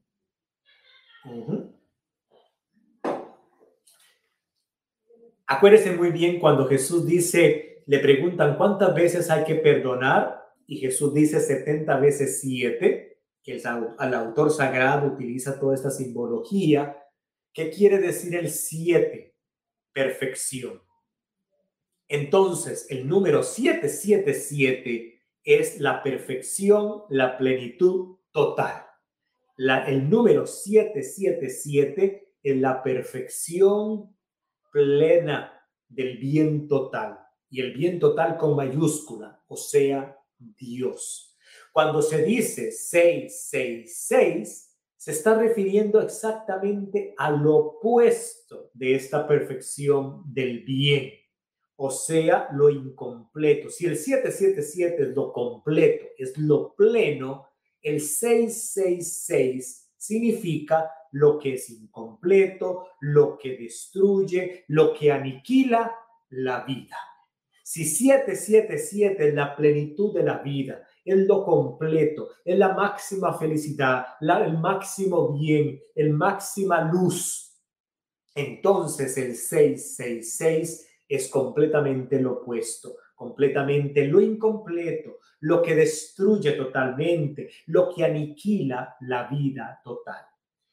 Acuérdese 5.47 5.93
muy 5.93 6.11
bien 6.11 6.41
cuando 6.41 6.67
Jesús 6.67 7.07
dice, 7.07 7.83
le 7.87 7.99
preguntan 7.99 8.57
cuántas 8.57 8.95
veces 8.95 9.29
hay 9.31 9.45
que 9.45 9.57
perdonar 9.57 10.43
y 10.67 10.79
Jesús 10.79 11.13
dice 11.13 11.41
70 11.41 11.99
veces 11.99 12.41
7 12.41 13.12
que 13.43 13.57
el, 13.57 14.15
autor 14.15 14.51
sagrado 14.51 15.09
utiliza 15.09 15.59
toda 15.59 15.75
esta 15.75 15.91
simbología. 15.91 16.97
¿Qué 17.53 17.71
quiere 17.71 17.99
decir 17.99 18.35
el 18.37 18.51
7? 18.51 19.35
Perfección. 19.93 20.83
Entonces, 22.09 22.87
el 22.91 23.09
número 23.09 23.43
777 23.43 25.23
es 25.45 25.81
la 25.81 26.03
perfección, 26.03 27.03
la 27.09 27.37
plenitud 27.37 28.19
total. 28.31 28.87
La, 29.57 29.85
el 29.87 30.09
número 30.09 30.47
777 30.47 32.37
es 32.43 32.57
la 32.57 32.83
perfección 32.83 34.17
plena 34.71 35.53
del 35.89 36.19
bien 36.19 36.69
total. 36.69 37.19
Y 37.51 37.61
el 37.61 37.75
bien 37.75 37.99
total 37.99 38.39
con 38.39 38.57
mayúscula, 38.57 39.43
o 39.47 39.57
sea, 39.57 40.19
Dios. 40.39 41.32
Cuando 41.73 42.01
se 42.03 42.23
dice 42.23 42.71
666, 42.71 44.69
se 44.97 45.11
está 45.11 45.35
refiriendo 45.37 46.01
exactamente 46.01 47.15
al 47.17 47.45
opuesto 47.47 48.71
de 48.75 48.95
esta 48.95 49.27
perfección 49.27 50.23
del 50.27 50.63
bien, 50.65 51.11
o 51.77 51.91
sea, 51.91 52.49
lo 52.53 52.71
incompleto. 52.71 53.69
Si 53.71 53.87
el 53.87 53.97
777 53.97 55.03
es 55.03 55.09
lo 55.17 55.33
completo, 55.33 56.05
es 56.17 56.39
lo 56.39 56.75
pleno, 56.75 57.49
el 57.81 58.01
666 58.01 59.95
significa 59.97 60.89
lo 61.13 61.39
que 61.39 61.55
es 61.55 61.71
incompleto, 61.71 62.89
lo 63.01 63.39
que 63.39 63.57
destruye, 63.57 64.65
lo 64.69 64.95
que 64.95 65.11
aniquila 65.11 65.93
la 66.29 66.65
vida. 66.65 66.97
Si 67.65 67.85
777 67.85 69.29
es 69.29 69.35
la 69.35 69.57
plenitud 69.57 70.15
de 70.15 70.23
la 70.23 70.39
vida, 70.39 70.87
es 71.05 71.17
lo 71.27 71.45
completo, 71.45 72.31
es 72.45 72.59
la 72.59 72.75
máxima 72.75 73.35
felicidad, 73.35 74.07
el 74.21 74.59
máximo 74.59 75.33
bien, 75.33 75.81
el 75.95 76.13
máxima 76.13 76.91
luz. 76.93 77.61
Entonces 78.35 79.17
el 79.19 79.37
666 79.37 80.89
es 81.09 81.29
completamente 81.29 82.21
lo 82.21 82.41
opuesto, 82.41 82.97
completamente 83.15 84.07
lo 84.07 84.21
incompleto, 84.21 85.19
lo 85.41 85.61
que 85.61 85.75
destruye 85.75 86.53
totalmente, 86.53 87.51
lo 87.67 87.93
que 87.93 88.05
aniquila 88.05 88.97
la 89.01 89.29
vida 89.29 89.81
total. 89.85 90.25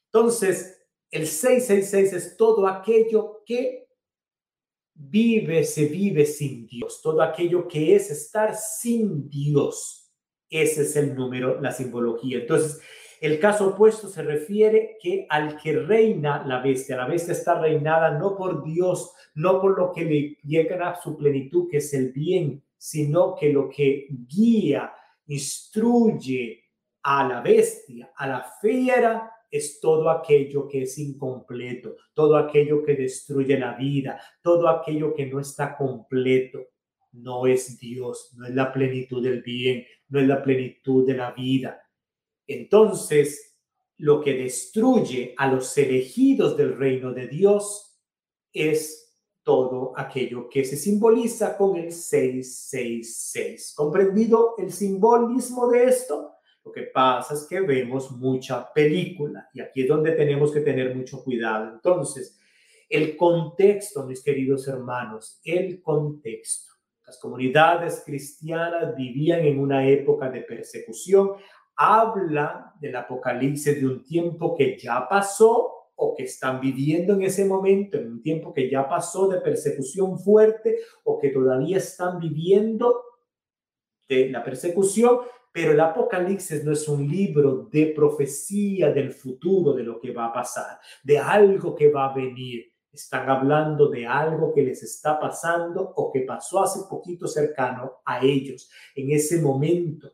Entonces, 0.06 0.88
el 1.12 1.28
666 1.28 2.14
es 2.14 2.38
todo 2.38 2.68
aquello 2.68 3.44
que 3.46 3.90
vive, 4.94 5.64
se 5.64 5.86
vive 5.86 6.26
sin 6.26 6.68
Dios, 6.68 7.02
todo 7.02 7.22
aquello 7.22 7.68
que 7.68 7.96
es 7.96 8.12
estar 8.12 8.56
sin 8.56 9.30
Dios. 9.30 10.09
Ese 10.50 10.82
es 10.82 10.96
el 10.96 11.16
número, 11.16 11.60
la 11.62 11.72
simbología. 11.72 12.40
Entonces, 12.40 12.82
el 13.22 13.40
caso 13.40 13.70
opuesto 13.70 14.08
se 14.08 14.24
refiere 14.24 14.98
que 15.02 15.28
al 15.30 15.58
que 15.58 15.74
reina 15.74 16.46
la 16.46 16.62
bestia, 16.62 16.96
la 16.96 17.08
bestia 17.08 17.34
está 17.34 17.60
reinada 17.60 18.18
no 18.18 18.38
por 18.38 18.64
Dios, 18.64 19.14
no 19.36 19.60
por 19.60 19.78
lo 19.78 19.92
que 19.92 20.06
le 20.06 20.38
llega 20.44 20.90
a 20.90 21.02
su 21.02 21.18
plenitud, 21.18 21.70
que 21.70 21.78
es 21.78 21.94
el 21.94 22.12
bien, 22.12 22.64
sino 22.78 23.36
que 23.36 23.52
lo 23.52 23.70
que 23.70 24.08
guía, 24.10 24.94
instruye 25.28 26.64
a 27.04 27.28
la 27.28 27.42
bestia, 27.42 28.12
a 28.16 28.28
la 28.28 28.46
fiera, 28.62 29.32
es 29.52 29.80
todo 29.80 30.10
aquello 30.10 30.68
que 30.68 30.84
es 30.84 30.98
incompleto, 30.98 31.96
todo 32.14 32.38
aquello 32.38 32.84
que 32.84 32.96
destruye 32.96 33.58
la 33.58 33.74
vida, 33.74 34.22
todo 34.42 34.68
aquello 34.70 35.14
que 35.14 35.26
no 35.26 35.40
está 35.40 35.76
completo 35.76 36.60
no 37.12 37.48
es 37.48 37.80
Dios, 37.80 38.34
no 38.38 38.46
es 38.46 38.54
la 38.54 38.72
plenitud 38.72 39.24
del 39.24 39.42
bien, 39.42 39.84
no 40.10 40.20
es 40.20 40.28
la 40.28 40.44
plenitud 40.44 41.08
de 41.08 41.14
la 41.14 41.32
vida. 41.32 41.82
Entonces, 42.46 43.58
lo 43.98 44.22
que 44.22 44.34
destruye 44.34 45.34
a 45.38 45.52
los 45.52 45.78
elegidos 45.78 46.56
del 46.58 46.78
reino 46.78 47.14
de 47.14 47.28
Dios 47.28 47.98
es 48.52 49.10
todo 49.44 49.94
aquello 49.96 50.48
que 50.50 50.64
se 50.64 50.78
simboliza 50.78 51.58
con 51.58 51.76
el 51.76 51.92
666. 51.92 53.74
¿Comprendido 53.76 54.56
el 54.58 54.72
simbolismo 54.72 55.70
de 55.70 55.86
esto? 55.86 56.36
Lo 56.64 56.72
que 56.72 56.84
pasa 56.84 57.34
es 57.34 57.48
que 57.50 57.62
vemos 57.62 58.12
mucha 58.12 58.72
película 58.72 59.50
y 59.54 59.62
aquí 59.62 59.82
es 59.82 59.88
donde 59.88 60.12
tenemos 60.12 60.52
que 60.52 60.62
tener 60.62 60.96
mucho 60.96 61.24
cuidado. 61.24 61.74
Entonces, 61.74 62.38
el 62.88 63.18
contexto, 63.18 64.06
mis 64.06 64.24
queridos 64.24 64.68
hermanos, 64.68 65.40
el 65.44 65.82
contexto. 65.82 66.69
Las 67.10 67.18
comunidades 67.18 68.04
cristianas 68.06 68.96
vivían 68.96 69.40
en 69.40 69.60
una 69.60 69.84
época 69.88 70.30
de 70.30 70.42
persecución. 70.42 71.32
Habla 71.76 72.76
del 72.80 72.96
apocalipsis 72.96 73.82
de 73.82 73.88
un 73.88 74.06
tiempo 74.06 74.56
que 74.56 74.78
ya 74.78 75.08
pasó 75.10 75.88
o 75.96 76.14
que 76.16 76.26
están 76.26 76.62
viviendo 76.62 77.16
en 77.16 77.24
ese 77.24 77.46
momento, 77.46 77.98
en 77.98 78.12
un 78.12 78.22
tiempo 78.22 78.54
que 78.54 78.70
ya 78.70 78.88
pasó 78.88 79.28
de 79.28 79.42
persecución 79.42 80.20
fuerte 80.20 80.78
o 81.04 81.18
que 81.18 81.30
todavía 81.30 81.78
están 81.78 82.20
viviendo 82.20 83.02
de 84.08 84.30
la 84.30 84.44
persecución, 84.44 85.18
pero 85.52 85.72
el 85.72 85.80
Apocalipsis 85.80 86.64
no 86.64 86.74
es 86.74 86.88
un 86.88 87.08
libro 87.08 87.68
de 87.72 87.88
profecía 87.88 88.92
del 88.92 89.12
futuro, 89.14 89.74
de 89.74 89.82
lo 89.82 90.00
que 90.00 90.12
va 90.12 90.28
a 90.28 90.34
pasar, 90.34 90.78
de 91.02 91.18
algo 91.18 91.74
que 91.74 91.90
va 91.90 92.12
a 92.12 92.14
venir. 92.14 92.69
Están 92.92 93.30
hablando 93.30 93.88
de 93.90 94.08
algo 94.08 94.54
que 94.54 94.64
les 94.64 94.82
está 94.84 95.20
pasando 95.20 95.94
o 95.96 96.12
que 96.12 96.22
pasó 96.22 96.64
hace 96.64 96.82
poquito 96.90 97.28
cercano 97.28 98.02
a 98.06 98.24
ellos 98.24 98.70
en 98.96 99.12
ese 99.12 99.42
momento. 99.42 100.14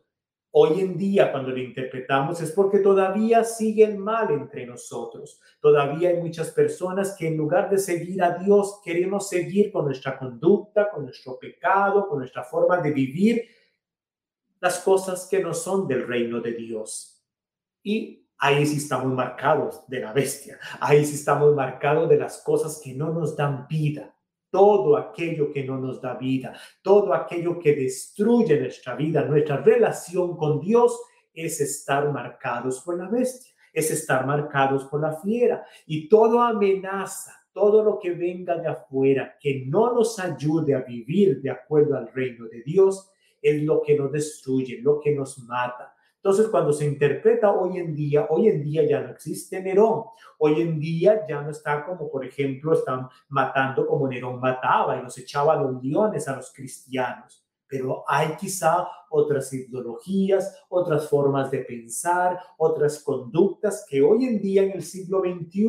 Hoy 0.58 0.80
en 0.80 0.96
día, 0.96 1.32
cuando 1.32 1.50
lo 1.50 1.58
interpretamos, 1.58 2.40
es 2.40 2.50
porque 2.52 2.78
todavía 2.78 3.44
sigue 3.44 3.84
el 3.84 3.98
mal 3.98 4.30
entre 4.30 4.64
nosotros. 4.64 5.38
Todavía 5.60 6.08
hay 6.08 6.16
muchas 6.16 6.50
personas 6.50 7.14
que 7.18 7.28
en 7.28 7.36
lugar 7.36 7.68
de 7.68 7.78
seguir 7.78 8.22
a 8.22 8.38
Dios, 8.38 8.80
queremos 8.82 9.28
seguir 9.28 9.70
con 9.70 9.84
nuestra 9.84 10.18
conducta, 10.18 10.90
con 10.90 11.04
nuestro 11.04 11.38
pecado, 11.38 12.08
con 12.08 12.20
nuestra 12.20 12.42
forma 12.42 12.80
de 12.80 12.90
vivir 12.90 13.42
las 14.60 14.78
cosas 14.80 15.28
que 15.30 15.40
no 15.40 15.52
son 15.52 15.86
del 15.86 16.06
reino 16.06 16.40
de 16.40 16.52
Dios. 16.52 17.22
Y 17.82 18.25
ahí 18.38 18.66
sí 18.66 18.76
estamos 18.76 19.12
marcados 19.12 19.86
de 19.88 20.00
la 20.00 20.12
bestia, 20.12 20.58
ahí 20.80 21.04
sí 21.04 21.14
estamos 21.14 21.54
marcados 21.54 22.08
de 22.08 22.18
las 22.18 22.42
cosas 22.42 22.80
que 22.82 22.94
no 22.94 23.12
nos 23.12 23.36
dan 23.36 23.66
vida, 23.68 24.14
todo 24.50 24.96
aquello 24.96 25.52
que 25.52 25.64
no 25.64 25.78
nos 25.78 26.00
da 26.00 26.14
vida, 26.14 26.54
todo 26.82 27.12
aquello 27.12 27.58
que 27.58 27.74
destruye 27.74 28.58
nuestra 28.58 28.94
vida, 28.94 29.22
nuestra 29.24 29.58
relación 29.58 30.36
con 30.36 30.60
Dios, 30.60 30.98
es 31.36 31.60
estar 31.60 32.10
marcados 32.12 32.80
por 32.80 32.96
la 32.96 33.08
bestia, 33.08 33.54
es 33.72 33.90
estar 33.90 34.26
marcados 34.26 34.84
por 34.86 35.02
la 35.02 35.12
fiera. 35.20 35.64
Y 35.86 36.08
todo 36.08 36.40
amenaza. 36.40 37.32
Todo 37.52 37.82
lo 37.82 37.98
que 37.98 38.10
venga 38.10 38.58
de 38.58 38.68
afuera 38.68 39.34
que 39.40 39.64
no 39.66 39.94
nos 39.94 40.18
ayude 40.18 40.74
a 40.74 40.80
vivir 40.80 41.40
de 41.40 41.48
acuerdo 41.48 41.96
al 41.96 42.12
reino 42.12 42.44
de 42.48 42.62
Dios 42.62 43.10
es 43.40 43.62
lo 43.62 43.80
que 43.80 43.96
nos 43.96 44.12
destruye, 44.12 44.82
lo 44.82 45.00
que 45.00 45.14
nos 45.14 45.38
mata, 45.38 45.95
entonces, 46.26 46.48
cuando 46.48 46.72
se 46.72 46.84
interpreta 46.84 47.52
hoy 47.52 47.78
en 47.78 47.94
día, 47.94 48.26
hoy 48.28 48.48
en 48.48 48.60
día 48.60 48.84
ya 48.84 49.00
no 49.00 49.10
existe 49.10 49.62
Nerón. 49.62 50.06
Hoy 50.38 50.60
en 50.60 50.80
día 50.80 51.24
ya 51.24 51.40
no 51.40 51.50
está 51.50 51.84
como, 51.86 52.10
por 52.10 52.24
ejemplo, 52.24 52.72
están 52.72 53.08
matando 53.28 53.86
como 53.86 54.08
Nerón 54.08 54.40
mataba 54.40 54.98
y 54.98 55.04
los 55.04 55.16
echaba 55.18 55.52
a 55.52 55.62
los 55.62 55.80
leones 55.84 56.26
a 56.26 56.34
los 56.34 56.52
cristianos. 56.52 57.46
Pero 57.68 58.02
hay 58.08 58.34
quizá 58.34 58.88
otras 59.08 59.52
ideologías, 59.52 60.64
otras 60.68 61.08
formas 61.08 61.48
de 61.52 61.60
pensar, 61.60 62.40
otras 62.58 63.04
conductas 63.04 63.86
que 63.88 64.02
hoy 64.02 64.24
en 64.24 64.42
día 64.42 64.64
en 64.64 64.72
el 64.72 64.82
siglo 64.82 65.20
XXI 65.20 65.68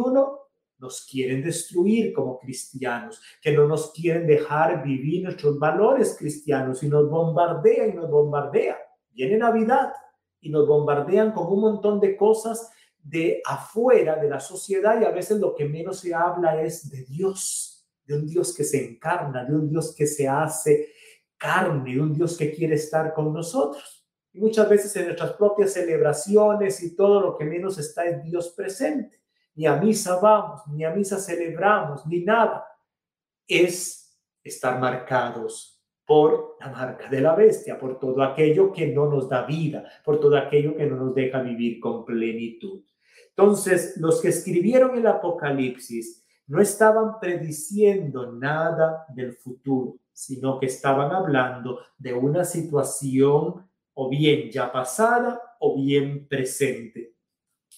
nos 0.80 1.06
quieren 1.06 1.44
destruir 1.44 2.12
como 2.14 2.40
cristianos, 2.40 3.22
que 3.44 3.52
no 3.52 3.68
nos 3.68 3.92
quieren 3.92 4.26
dejar 4.26 4.84
vivir 4.84 5.24
nuestros 5.24 5.60
valores 5.60 6.16
cristianos 6.18 6.82
y 6.82 6.90
nos 6.90 7.08
bombardea 7.08 7.86
y 7.86 7.94
nos 7.94 8.10
bombardea. 8.10 8.76
Viene 9.12 9.38
Navidad, 9.38 9.94
y 10.42 10.50
nos 10.50 10.68
bombardean 10.68 11.32
con 11.32 11.48
un 11.48 11.62
montón 11.62 12.00
de 12.00 12.16
cosas 12.16 12.72
de 12.98 13.42
afuera 13.46 14.18
de 14.18 14.30
la 14.30 14.40
sociedad 14.40 15.00
y 15.00 15.06
a 15.06 15.12
veces 15.12 15.40
lo 15.40 15.56
que 15.56 15.66
menos 15.66 16.00
se 16.00 16.14
habla 16.14 16.62
es 16.62 16.90
de 16.90 17.04
Dios, 17.06 17.88
de 18.06 18.16
un 18.16 18.28
Dios 18.28 18.54
que 18.54 18.64
se 18.64 18.86
encarna, 18.86 19.46
de 19.46 19.56
un 19.56 19.70
Dios 19.70 19.96
que 19.96 20.06
se 20.06 20.28
hace 20.28 20.94
carne, 21.38 21.94
de 21.94 22.02
un 22.02 22.14
Dios 22.14 22.38
que 22.38 22.52
quiere 22.52 22.76
estar 22.76 23.14
con 23.14 23.34
nosotros. 23.34 24.06
Y 24.34 24.40
muchas 24.40 24.68
veces 24.70 24.96
en 24.96 25.06
nuestras 25.06 25.34
propias 25.34 25.74
celebraciones 25.74 26.84
y 26.84 26.96
todo 26.96 27.22
lo 27.22 27.38
que 27.38 27.46
menos 27.46 27.78
está 27.78 28.06
es 28.06 28.24
Dios 28.24 28.50
presente. 28.50 29.22
Ni 29.56 29.66
a 29.66 29.76
misa 29.76 30.20
vamos, 30.20 30.62
ni 30.68 30.84
a 30.84 30.92
misa 30.92 31.18
celebramos, 31.18 32.06
ni 32.06 32.24
nada. 32.24 32.68
Es 33.48 34.20
estar 34.44 34.80
marcados 34.80 35.77
por 36.08 36.56
la 36.62 36.70
marca 36.70 37.10
de 37.10 37.20
la 37.20 37.36
bestia, 37.36 37.78
por 37.78 38.00
todo 38.00 38.24
aquello 38.24 38.72
que 38.72 38.88
no 38.88 39.08
nos 39.08 39.28
da 39.28 39.46
vida, 39.46 39.84
por 40.06 40.22
todo 40.22 40.38
aquello 40.38 40.76
que 40.78 40.86
no 40.86 40.96
nos 40.96 41.14
deja 41.14 41.42
vivir 41.42 41.82
con 41.82 42.06
plenitud. 42.06 42.82
Entonces, 43.30 43.98
los 43.98 44.22
que 44.22 44.30
escribieron 44.30 44.98
el 44.98 45.06
Apocalipsis 45.06 46.26
no 46.48 46.62
estaban 46.62 47.20
prediciendo 47.20 48.32
nada 48.32 49.06
del 49.14 49.34
futuro, 49.34 49.98
sino 50.14 50.58
que 50.60 50.68
estaban 50.68 51.12
hablando 51.12 51.80
de 51.98 52.14
una 52.14 52.46
situación 52.46 53.70
o 53.94 54.10
bien 54.10 54.50
ya 54.50 54.72
pasada 54.72 55.42
o 55.60 55.76
bien 55.76 56.26
presente. 56.30 57.16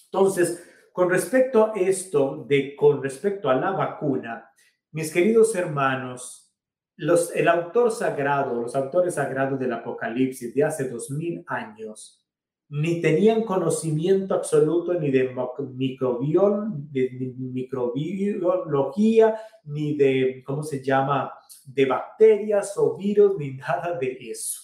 Entonces, 0.04 0.64
con 0.92 1.10
respecto 1.10 1.66
a 1.66 1.72
esto 1.74 2.44
de 2.48 2.76
con 2.76 3.02
respecto 3.02 3.50
a 3.50 3.56
la 3.56 3.72
vacuna, 3.72 4.50
mis 4.92 5.12
queridos 5.12 5.54
hermanos, 5.56 6.49
el 7.34 7.48
autor 7.48 7.90
sagrado, 7.90 8.60
los 8.60 8.76
autores 8.76 9.14
sagrados 9.14 9.58
del 9.58 9.72
Apocalipsis 9.72 10.54
de 10.54 10.64
hace 10.64 10.88
dos 10.88 11.10
mil 11.10 11.42
años, 11.46 12.18
ni 12.68 13.00
tenían 13.00 13.42
conocimiento 13.42 14.34
absoluto 14.34 14.94
ni 14.94 15.10
de, 15.10 15.34
de 16.90 17.34
microbiología, 17.36 19.36
ni 19.64 19.96
de, 19.96 20.42
¿cómo 20.46 20.62
se 20.62 20.82
llama?, 20.82 21.32
de 21.64 21.86
bacterias 21.86 22.76
o 22.76 22.96
virus, 22.96 23.36
ni 23.38 23.54
nada 23.54 23.98
de 23.98 24.16
eso. 24.20 24.60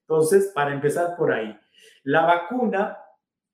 Entonces, 0.00 0.52
para 0.54 0.74
empezar 0.74 1.16
por 1.16 1.32
ahí, 1.32 1.56
la 2.02 2.26
vacuna, 2.26 2.98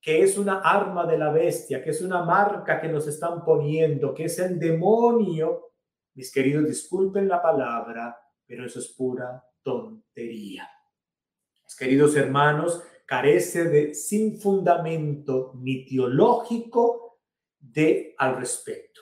que 0.01 0.23
es 0.23 0.39
una 0.39 0.61
arma 0.61 1.07
de 1.07 1.19
la 1.19 1.31
bestia, 1.31 1.83
que 1.83 1.91
es 1.91 2.03
una 2.03 2.25
marca 2.25 2.81
que 2.81 2.89
nos 2.89 3.07
están 3.07 3.45
poniendo, 3.45 4.13
que 4.13 4.25
es 4.25 4.39
el 4.39 4.59
demonio, 4.59 5.74
mis 6.15 6.33
queridos, 6.33 6.67
disculpen 6.67 7.29
la 7.29 7.43
palabra, 7.43 8.17
pero 8.47 8.67
eso 8.67 8.79
es 8.79 8.89
pura 8.89 9.43
tontería. 9.63 10.69
Mis 11.65 11.77
queridos 11.77 12.17
hermanos, 12.17 12.83
carece 13.07 13.65
de 13.65 13.95
sin 13.95 14.41
fundamento 14.41 15.53
ni 15.57 15.85
teológico 15.87 17.21
de 17.59 18.15
al 18.19 18.37
respecto. 18.37 19.01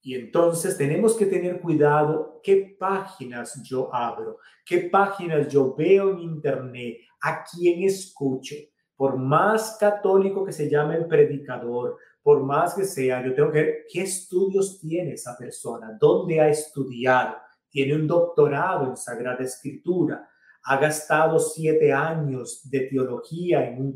Y 0.00 0.14
entonces 0.14 0.78
tenemos 0.78 1.16
que 1.16 1.26
tener 1.26 1.60
cuidado 1.60 2.40
qué 2.42 2.76
páginas 2.78 3.60
yo 3.64 3.92
abro, 3.92 4.38
qué 4.64 4.82
páginas 4.82 5.48
yo 5.48 5.74
veo 5.74 6.12
en 6.12 6.20
internet, 6.20 6.98
a 7.20 7.42
quién 7.44 7.82
escucho. 7.82 8.54
Por 8.94 9.16
más 9.18 9.76
católico 9.80 10.44
que 10.44 10.52
se 10.52 10.70
llame 10.70 10.94
el 10.94 11.06
predicador, 11.06 11.98
por 12.26 12.42
más 12.42 12.74
que 12.74 12.84
sea, 12.84 13.24
yo 13.24 13.32
tengo 13.36 13.52
que 13.52 13.62
ver 13.62 13.86
qué 13.88 14.02
estudios 14.02 14.80
tiene 14.80 15.12
esa 15.12 15.38
persona, 15.38 15.96
dónde 15.96 16.40
ha 16.40 16.48
estudiado, 16.48 17.36
tiene 17.70 17.94
un 17.94 18.08
doctorado 18.08 18.88
en 18.88 18.96
Sagrada 18.96 19.44
Escritura, 19.44 20.28
ha 20.64 20.76
gastado 20.76 21.38
siete 21.38 21.92
años 21.92 22.68
de 22.68 22.80
teología 22.80 23.68
en, 23.68 23.94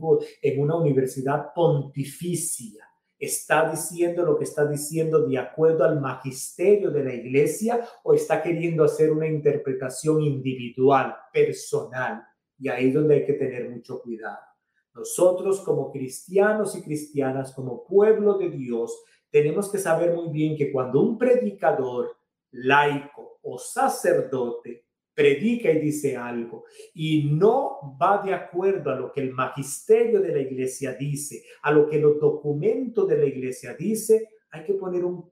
una 0.61 0.77
universidad 0.77 1.53
pontificia, 1.53 2.87
está 3.19 3.69
diciendo 3.69 4.25
lo 4.25 4.39
que 4.39 4.45
está 4.45 4.65
diciendo 4.65 5.27
de 5.27 5.37
acuerdo 5.37 5.83
al 5.83 6.01
magisterio 6.01 6.93
de 6.93 7.03
la 7.03 7.13
iglesia 7.13 7.85
o 8.05 8.15
está 8.15 8.41
queriendo 8.41 8.85
hacer 8.85 9.11
una 9.11 9.27
interpretación 9.27 10.23
individual, 10.23 11.17
personal. 11.33 12.23
Y 12.61 12.69
ahí 12.69 12.91
es 12.91 12.95
donde 12.95 13.17
hay 13.17 13.27
que 13.27 13.33
tener 13.33 13.69
mucho 13.69 14.01
cuidado. 14.01 14.50
Nosotros 14.95 15.61
como 15.61 15.91
cristianos 15.91 16.77
y 16.77 16.83
cristianas, 16.83 17.53
como 17.55 17.85
pueblo 17.85 18.39
de 18.39 18.51
Dios, 18.51 19.03
tenemos 19.31 19.71
que 19.71 19.79
saber 19.79 20.15
muy 20.15 20.31
bien 20.31 20.57
que 20.57 20.73
cuando 20.73 21.01
un 21.01 21.17
predicador 21.17 22.17
laico 22.51 23.39
o 23.43 23.59
sacerdote 23.59 24.85
predica 25.15 25.71
y 25.71 25.81
dice 25.81 26.17
algo 26.17 26.65
y 26.95 27.31
no 27.31 27.97
va 28.01 28.23
de 28.25 28.35
acuerdo 28.35 28.91
a 28.91 28.97
lo 28.97 29.13
que 29.13 29.21
el 29.21 29.33
magisterio 29.33 30.21
de 30.21 30.33
la 30.33 30.41
iglesia 30.41 30.95
dice, 30.95 31.45
a 31.63 31.71
lo 31.71 31.89
que 31.89 31.99
los 31.99 32.19
documentos 32.19 33.07
de 33.07 33.19
la 33.19 33.27
iglesia 33.27 33.75
dice, 33.75 34.29
hay 34.51 34.65
que 34.65 34.75
poner 34.75 35.05
un 35.05 35.31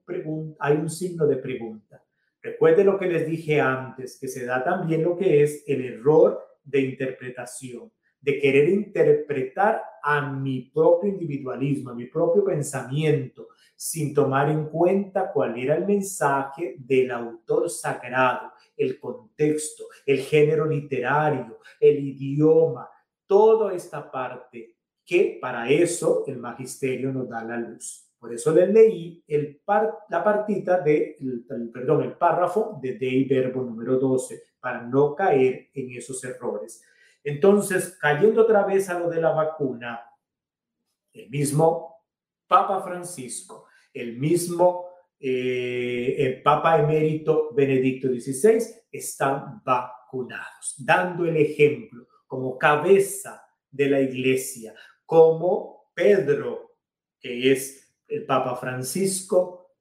hay 0.59 0.77
un 0.77 0.89
signo 0.89 1.27
de 1.27 1.37
pregunta. 1.37 2.03
Recuerde 2.41 2.85
lo 2.85 2.97
que 2.97 3.07
les 3.07 3.27
dije 3.27 3.59
antes, 3.59 4.17
que 4.17 4.29
se 4.29 4.45
da 4.45 4.63
también 4.63 5.03
lo 5.03 5.17
que 5.17 5.43
es 5.43 5.63
el 5.67 5.83
error 5.83 6.39
de 6.63 6.81
interpretación 6.81 7.91
de 8.21 8.39
querer 8.39 8.69
interpretar 8.69 9.81
a 10.01 10.31
mi 10.31 10.69
propio 10.73 11.09
individualismo, 11.09 11.91
a 11.91 11.95
mi 11.95 12.05
propio 12.05 12.43
pensamiento, 12.43 13.49
sin 13.75 14.13
tomar 14.13 14.49
en 14.49 14.65
cuenta 14.65 15.31
cuál 15.31 15.57
era 15.57 15.75
el 15.75 15.85
mensaje 15.85 16.75
del 16.77 17.11
autor 17.11 17.69
sagrado, 17.69 18.51
el 18.75 18.99
contexto, 18.99 19.85
el 20.05 20.19
género 20.19 20.65
literario, 20.65 21.59
el 21.79 21.99
idioma, 21.99 22.89
toda 23.25 23.73
esta 23.73 24.09
parte 24.11 24.75
que 25.05 25.39
para 25.41 25.69
eso 25.69 26.23
el 26.27 26.37
magisterio 26.37 27.11
nos 27.11 27.29
da 27.29 27.43
la 27.43 27.57
luz. 27.57 28.05
Por 28.19 28.33
eso 28.33 28.53
les 28.53 28.69
leí 28.69 29.23
el 29.27 29.61
la 30.09 30.23
partita 30.23 30.81
de, 30.81 31.15
perdón, 31.73 32.03
el 32.03 32.13
párrafo 32.13 32.77
de 32.81 32.95
Dei 32.95 33.23
Verbo 33.23 33.63
número 33.63 33.97
12, 33.97 34.43
para 34.59 34.81
no 34.81 35.15
caer 35.15 35.69
en 35.73 35.91
esos 35.91 36.21
errores. 36.25 36.83
Entonces, 37.29 37.95
cayendo 38.01 38.41
otra 38.41 38.65
vez 38.65 38.89
a 38.89 38.97
lo 38.97 39.07
de 39.07 39.21
la 39.21 39.31
vacuna, 39.31 40.03
el 41.13 41.29
mismo 41.29 42.03
Papa 42.47 42.81
Francisco, 42.81 43.67
el 43.93 44.17
mismo 44.17 44.87
eh, 45.19 46.15
el 46.17 46.41
Papa 46.41 46.79
emérito 46.79 47.53
Benedicto 47.53 48.07
XVI 48.07 48.63
están 48.91 49.61
vacunados, 49.63 50.75
dando 50.79 51.25
el 51.25 51.37
ejemplo 51.37 52.07
como 52.25 52.57
cabeza 52.57 53.45
de 53.69 53.89
la 53.89 54.01
iglesia, 54.01 54.73
como 55.05 55.91
Pedro, 55.93 56.77
que 57.19 57.51
es 57.51 57.93
el 58.07 58.25
Papa 58.25 58.55
Francisco, 58.55 59.75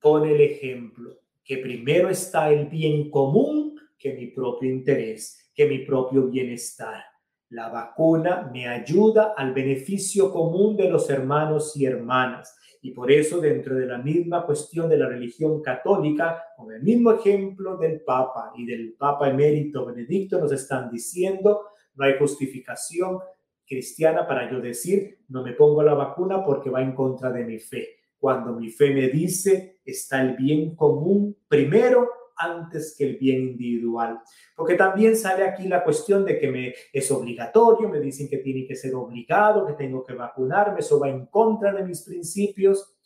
pone 0.00 0.32
el 0.32 0.40
ejemplo 0.40 1.18
que 1.44 1.58
primero 1.58 2.08
está 2.08 2.50
el 2.50 2.66
bien 2.68 3.10
común 3.10 3.78
que 3.98 4.14
mi 4.14 4.28
propio 4.28 4.70
interés, 4.70 5.43
que 5.54 5.66
mi 5.66 5.78
propio 5.78 6.26
bienestar. 6.28 7.04
La 7.50 7.68
vacuna 7.68 8.50
me 8.52 8.66
ayuda 8.66 9.34
al 9.36 9.54
beneficio 9.54 10.32
común 10.32 10.76
de 10.76 10.88
los 10.88 11.08
hermanos 11.08 11.76
y 11.76 11.86
hermanas. 11.86 12.58
Y 12.82 12.90
por 12.90 13.10
eso 13.10 13.40
dentro 13.40 13.76
de 13.76 13.86
la 13.86 13.98
misma 13.98 14.44
cuestión 14.44 14.88
de 14.88 14.98
la 14.98 15.08
religión 15.08 15.62
católica, 15.62 16.42
con 16.56 16.72
el 16.72 16.82
mismo 16.82 17.12
ejemplo 17.12 17.76
del 17.76 18.00
Papa 18.00 18.52
y 18.56 18.66
del 18.66 18.94
Papa 18.94 19.30
emérito 19.30 19.86
Benedicto, 19.86 20.38
nos 20.38 20.52
están 20.52 20.90
diciendo, 20.90 21.68
no 21.94 22.04
hay 22.04 22.18
justificación 22.18 23.20
cristiana 23.66 24.26
para 24.26 24.50
yo 24.50 24.60
decir, 24.60 25.20
no 25.28 25.42
me 25.42 25.52
pongo 25.52 25.82
la 25.82 25.94
vacuna 25.94 26.44
porque 26.44 26.70
va 26.70 26.82
en 26.82 26.94
contra 26.94 27.30
de 27.30 27.44
mi 27.44 27.58
fe. 27.58 27.88
Cuando 28.18 28.52
mi 28.52 28.70
fe 28.70 28.92
me 28.92 29.08
dice, 29.08 29.80
está 29.84 30.20
el 30.20 30.34
bien 30.36 30.74
común 30.74 31.36
primero 31.46 32.08
antes 32.36 32.94
que 32.96 33.04
el 33.04 33.16
bien 33.16 33.40
individual. 33.40 34.20
Porque 34.56 34.74
también 34.74 35.16
sale 35.16 35.44
aquí 35.44 35.68
la 35.68 35.84
cuestión 35.84 36.24
de 36.24 36.38
que 36.38 36.50
me 36.50 36.74
es 36.92 37.10
obligatorio, 37.10 37.88
me 37.88 38.00
dicen 38.00 38.28
que 38.28 38.38
tiene 38.38 38.66
que 38.66 38.76
ser 38.76 38.94
obligado, 38.94 39.66
que 39.66 39.74
tengo 39.74 40.04
que 40.04 40.14
vacunarme, 40.14 40.80
eso 40.80 40.98
va 40.98 41.08
en 41.08 41.26
contra 41.26 41.72
de 41.72 41.84
mis 41.84 42.02
principios. 42.02 42.96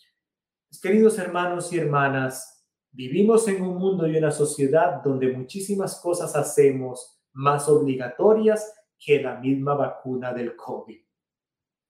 Queridos 0.83 1.19
hermanos 1.19 1.73
y 1.73 1.79
hermanas, 1.79 2.67
vivimos 2.91 3.49
en 3.49 3.63
un 3.63 3.77
mundo 3.77 4.07
y 4.07 4.17
una 4.17 4.31
sociedad 4.31 5.03
donde 5.03 5.33
muchísimas 5.33 6.01
cosas 6.01 6.35
hacemos 6.37 7.21
más 7.33 7.69
obligatorias 7.69 8.75
que 8.99 9.23
la 9.23 9.39
misma 9.39 9.75
vacuna 9.75 10.33
del 10.33 10.57
COVID. 10.57 11.01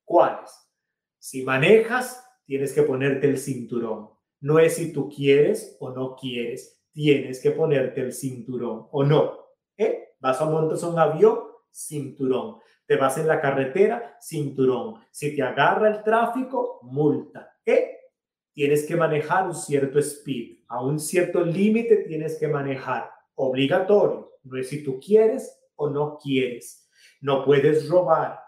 ¿Cuáles? 0.04 0.50
Si 1.18 1.42
manejas, 1.42 2.24
tienes 2.44 2.72
que 2.72 2.82
ponerte 2.82 3.28
el 3.28 3.38
cinturón. 3.38 4.10
No 4.40 4.58
es 4.58 4.76
si 4.76 4.92
tú 4.92 5.08
quieres 5.08 5.76
o 5.80 5.90
no 5.90 6.14
quieres, 6.14 6.77
tienes 6.98 7.40
que 7.40 7.52
ponerte 7.52 8.00
el 8.00 8.12
cinturón 8.12 8.88
o 8.90 9.04
no. 9.04 9.38
¿Eh? 9.76 10.14
Vas 10.18 10.40
a 10.40 10.46
montar 10.46 10.76
un 10.90 10.98
avión, 10.98 11.38
cinturón. 11.70 12.56
Te 12.86 12.96
vas 12.96 13.16
en 13.18 13.28
la 13.28 13.40
carretera, 13.40 14.16
cinturón. 14.20 14.96
Si 15.12 15.36
te 15.36 15.40
agarra 15.40 15.90
el 15.90 16.02
tráfico, 16.02 16.80
multa. 16.82 17.56
¿Eh? 17.64 17.98
Tienes 18.52 18.84
que 18.84 18.96
manejar 18.96 19.46
un 19.46 19.54
cierto 19.54 20.00
speed. 20.00 20.64
A 20.66 20.82
un 20.82 20.98
cierto 20.98 21.44
límite 21.44 21.98
tienes 21.98 22.36
que 22.36 22.48
manejar. 22.48 23.08
Obligatorio. 23.36 24.32
No 24.42 24.58
es 24.58 24.68
si 24.68 24.82
tú 24.82 24.98
quieres 24.98 25.56
o 25.76 25.88
no 25.88 26.18
quieres. 26.20 26.90
No 27.20 27.44
puedes 27.44 27.88
robar. 27.88 28.40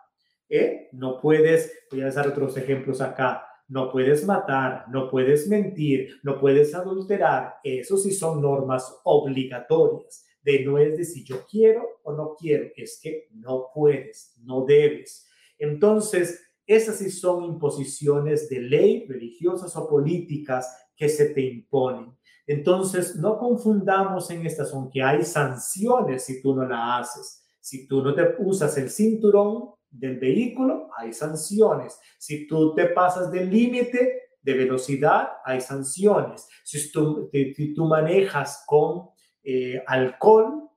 ¿Eh? 0.48 0.88
No 0.90 1.20
puedes, 1.20 1.86
voy 1.88 2.00
a 2.00 2.10
dar 2.10 2.26
otros 2.26 2.56
ejemplos 2.56 3.00
acá 3.00 3.46
no 3.70 3.90
puedes 3.90 4.26
matar, 4.26 4.84
no 4.90 5.08
puedes 5.08 5.46
mentir, 5.48 6.18
no 6.24 6.40
puedes 6.40 6.74
adulterar. 6.74 7.54
Eso 7.62 7.96
sí 7.96 8.10
son 8.10 8.42
normas 8.42 9.00
obligatorias. 9.04 10.26
De 10.42 10.64
no 10.64 10.76
es 10.76 10.98
de 10.98 11.04
si 11.04 11.24
yo 11.24 11.46
quiero 11.48 12.00
o 12.02 12.12
no 12.12 12.34
quiero, 12.36 12.68
es 12.76 12.98
que 13.00 13.28
no 13.32 13.68
puedes, 13.72 14.34
no 14.42 14.64
debes. 14.64 15.28
Entonces, 15.56 16.42
esas 16.66 16.96
sí 16.98 17.10
son 17.10 17.44
imposiciones 17.44 18.48
de 18.48 18.60
ley, 18.60 19.06
religiosas 19.06 19.76
o 19.76 19.88
políticas 19.88 20.88
que 20.96 21.08
se 21.08 21.26
te 21.26 21.42
imponen. 21.42 22.16
Entonces, 22.48 23.14
no 23.16 23.38
confundamos 23.38 24.30
en 24.32 24.44
estas, 24.46 24.74
aunque 24.74 25.00
hay 25.00 25.22
sanciones 25.22 26.24
si 26.24 26.42
tú 26.42 26.56
no 26.56 26.66
la 26.66 26.98
haces. 26.98 27.44
Si 27.60 27.86
tú 27.86 28.02
no 28.02 28.14
te 28.14 28.34
usas 28.38 28.76
el 28.78 28.90
cinturón, 28.90 29.74
del 29.90 30.18
vehículo, 30.18 30.90
hay 30.96 31.12
sanciones. 31.12 31.98
Si 32.18 32.46
tú 32.46 32.74
te 32.74 32.86
pasas 32.86 33.30
del 33.30 33.50
límite 33.50 34.30
de 34.40 34.54
velocidad, 34.54 35.30
hay 35.44 35.60
sanciones. 35.60 36.48
Si 36.64 36.90
tú, 36.92 37.28
si 37.32 37.74
tú 37.74 37.84
manejas 37.86 38.64
con 38.66 39.10
eh, 39.42 39.82
alcohol, 39.86 40.68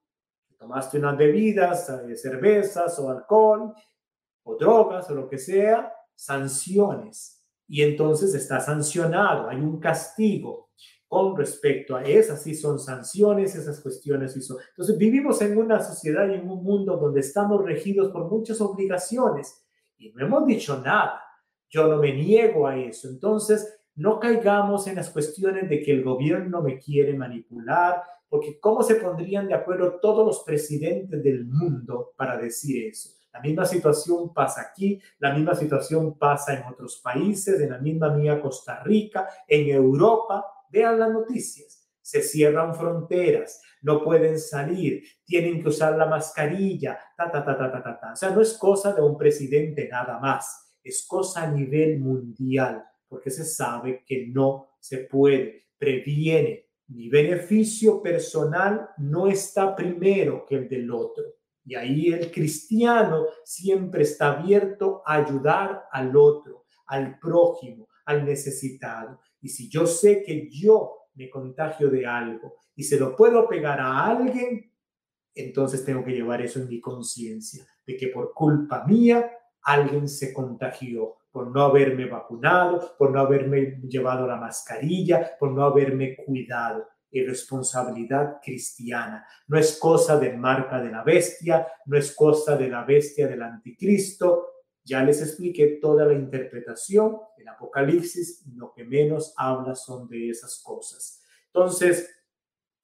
tomaste 0.58 0.98
unas 0.98 1.18
bebidas, 1.18 1.90
eh, 1.90 2.16
cervezas 2.16 2.98
o 3.00 3.10
alcohol, 3.10 3.74
o 4.44 4.56
drogas 4.56 5.10
o 5.10 5.16
lo 5.16 5.30
que 5.30 5.38
sea, 5.38 5.94
sanciones. 6.16 7.42
Y 7.68 7.82
entonces 7.82 8.34
está 8.34 8.60
sancionado, 8.60 9.50
hay 9.50 9.58
un 9.58 9.80
castigo 9.80 10.70
con 11.14 11.38
respecto 11.38 11.96
a 11.96 12.04
esas 12.04 12.42
sí 12.42 12.56
son 12.56 12.80
sanciones, 12.80 13.56
esas 13.56 13.80
cuestiones 13.82 14.34
son. 14.46 14.58
Entonces 14.70 14.98
vivimos 14.98 15.40
en 15.44 15.56
una 15.56 15.80
sociedad 15.80 16.28
y 16.28 16.34
en 16.34 16.50
un 16.50 16.64
mundo 16.64 16.98
donde 16.98 17.20
estamos 17.20 17.64
regidos 17.64 18.12
por 18.12 18.30
muchas 18.30 18.60
obligaciones 18.62 19.64
y 20.00 20.12
no 20.12 20.26
hemos 20.26 20.48
dicho 20.48 20.82
nada. 20.82 21.22
Yo 21.70 21.88
no 21.88 21.98
me 21.98 22.14
niego 22.14 22.66
a 22.68 22.78
eso. 22.78 23.08
Entonces 23.08 23.80
no 23.96 24.20
caigamos 24.20 24.88
en 24.88 24.96
las 24.96 25.12
cuestiones 25.12 25.70
de 25.70 25.84
que 25.84 25.92
el 25.92 26.04
gobierno 26.04 26.64
me 26.64 26.80
quiere 26.80 27.14
manipular, 27.14 28.02
porque 28.28 28.60
¿cómo 28.60 28.82
se 28.82 28.96
pondrían 28.96 29.48
de 29.48 29.54
acuerdo 29.54 30.00
todos 30.02 30.26
los 30.26 30.44
presidentes 30.44 31.24
del 31.24 31.46
mundo 31.46 32.14
para 32.18 32.38
decir 32.38 32.88
eso? 32.88 33.10
La 33.32 33.40
misma 33.40 33.66
situación 33.66 34.34
pasa 34.34 34.62
aquí, 34.62 35.00
la 35.20 35.34
misma 35.34 35.56
situación 35.56 36.18
pasa 36.18 36.56
en 36.56 36.66
otros 36.72 37.00
países, 37.04 37.60
en 37.62 37.72
la 37.72 37.80
misma 37.80 38.10
mía 38.10 38.40
Costa 38.40 38.82
Rica, 38.84 39.28
en 39.48 39.70
Europa, 39.70 40.46
Vean 40.74 40.98
las 40.98 41.12
noticias. 41.12 41.88
Se 42.02 42.24
cierran 42.24 42.74
fronteras, 42.74 43.62
no 43.84 44.04
pueden 44.04 44.40
salir, 44.40 45.04
tienen 45.24 45.62
que 45.62 45.70
usar 45.70 45.96
la 45.96 46.08
mascarilla, 46.08 47.00
ta, 47.16 47.32
ta, 47.32 47.46
ta, 47.46 47.56
ta, 47.56 47.72
ta, 47.72 48.00
ta, 48.00 48.12
O 48.12 48.16
sea, 48.16 48.32
no 48.32 48.42
es 48.42 48.58
cosa 48.58 48.92
de 48.92 49.02
un 49.02 49.16
presidente 49.16 49.88
nada 49.88 50.20
más, 50.20 50.76
es 50.84 51.06
cosa 51.08 51.44
a 51.44 51.52
nivel 51.52 52.00
mundial, 52.00 52.84
porque 53.08 53.30
se 53.30 53.46
sabe 53.46 54.04
que 54.06 54.28
no 54.28 54.76
se 54.80 54.98
puede, 54.98 55.68
previene. 55.78 56.66
Mi 56.88 57.08
beneficio 57.08 58.02
personal 58.02 58.90
no 58.98 59.28
está 59.28 59.76
primero 59.76 60.46
que 60.46 60.56
el 60.56 60.68
del 60.68 60.92
otro. 60.92 61.24
Y 61.64 61.76
ahí 61.76 62.08
el 62.08 62.32
cristiano 62.32 63.28
siempre 63.46 64.04
está 64.04 64.34
abierto 64.34 65.02
a 65.06 65.16
ayudar 65.16 65.86
al 65.92 66.18
otro, 66.18 66.66
al 66.88 67.18
prójimo, 67.20 67.88
al 68.06 68.26
necesitado. 68.26 69.22
Y 69.44 69.50
si 69.50 69.70
yo 69.70 69.86
sé 69.86 70.24
que 70.24 70.50
yo 70.50 71.10
me 71.16 71.30
contagio 71.30 71.90
de 71.90 72.08
algo 72.08 72.56
y 72.76 72.84
se 72.84 72.98
lo 72.98 73.14
puedo 73.14 73.48
pegar 73.48 73.80
a 73.80 74.08
alguien, 74.08 74.72
entonces 75.36 75.84
tengo 75.84 76.04
que 76.04 76.14
llevar 76.14 76.42
eso 76.42 76.62
en 76.62 76.70
mi 76.70 76.80
conciencia, 76.80 77.68
de 77.86 77.98
que 77.98 78.08
por 78.08 78.34
culpa 78.34 78.86
mía 78.86 79.30
alguien 79.64 80.08
se 80.08 80.34
contagió, 80.34 81.18
por 81.30 81.52
no 81.52 81.64
haberme 81.64 82.06
vacunado, 82.06 82.96
por 82.98 83.12
no 83.12 83.20
haberme 83.20 83.82
llevado 83.84 84.26
la 84.26 84.38
mascarilla, 84.38 85.38
por 85.38 85.52
no 85.52 85.64
haberme 85.64 86.16
cuidado. 86.16 86.88
Y 87.16 87.24
responsabilidad 87.24 88.38
cristiana. 88.42 89.24
No 89.48 89.60
es 89.60 89.78
cosa 89.78 90.18
de 90.18 90.36
marca 90.36 90.82
de 90.82 90.90
la 90.90 91.04
bestia, 91.04 91.68
no 91.86 91.96
es 91.96 92.16
cosa 92.16 92.58
de 92.58 92.68
la 92.70 92.84
bestia 92.86 93.28
del 93.28 93.44
anticristo, 93.44 94.53
ya 94.84 95.04
les 95.04 95.22
expliqué 95.22 95.80
toda 95.82 96.06
la 96.06 96.14
interpretación 96.14 97.18
del 97.38 97.48
Apocalipsis, 97.48 98.44
lo 98.56 98.74
que 98.74 98.84
menos 98.84 99.34
habla 99.38 99.76
son 99.76 100.08
de 100.08 100.30
esas 100.30 100.62
cosas. 100.62 101.24
Entonces, 101.48 102.10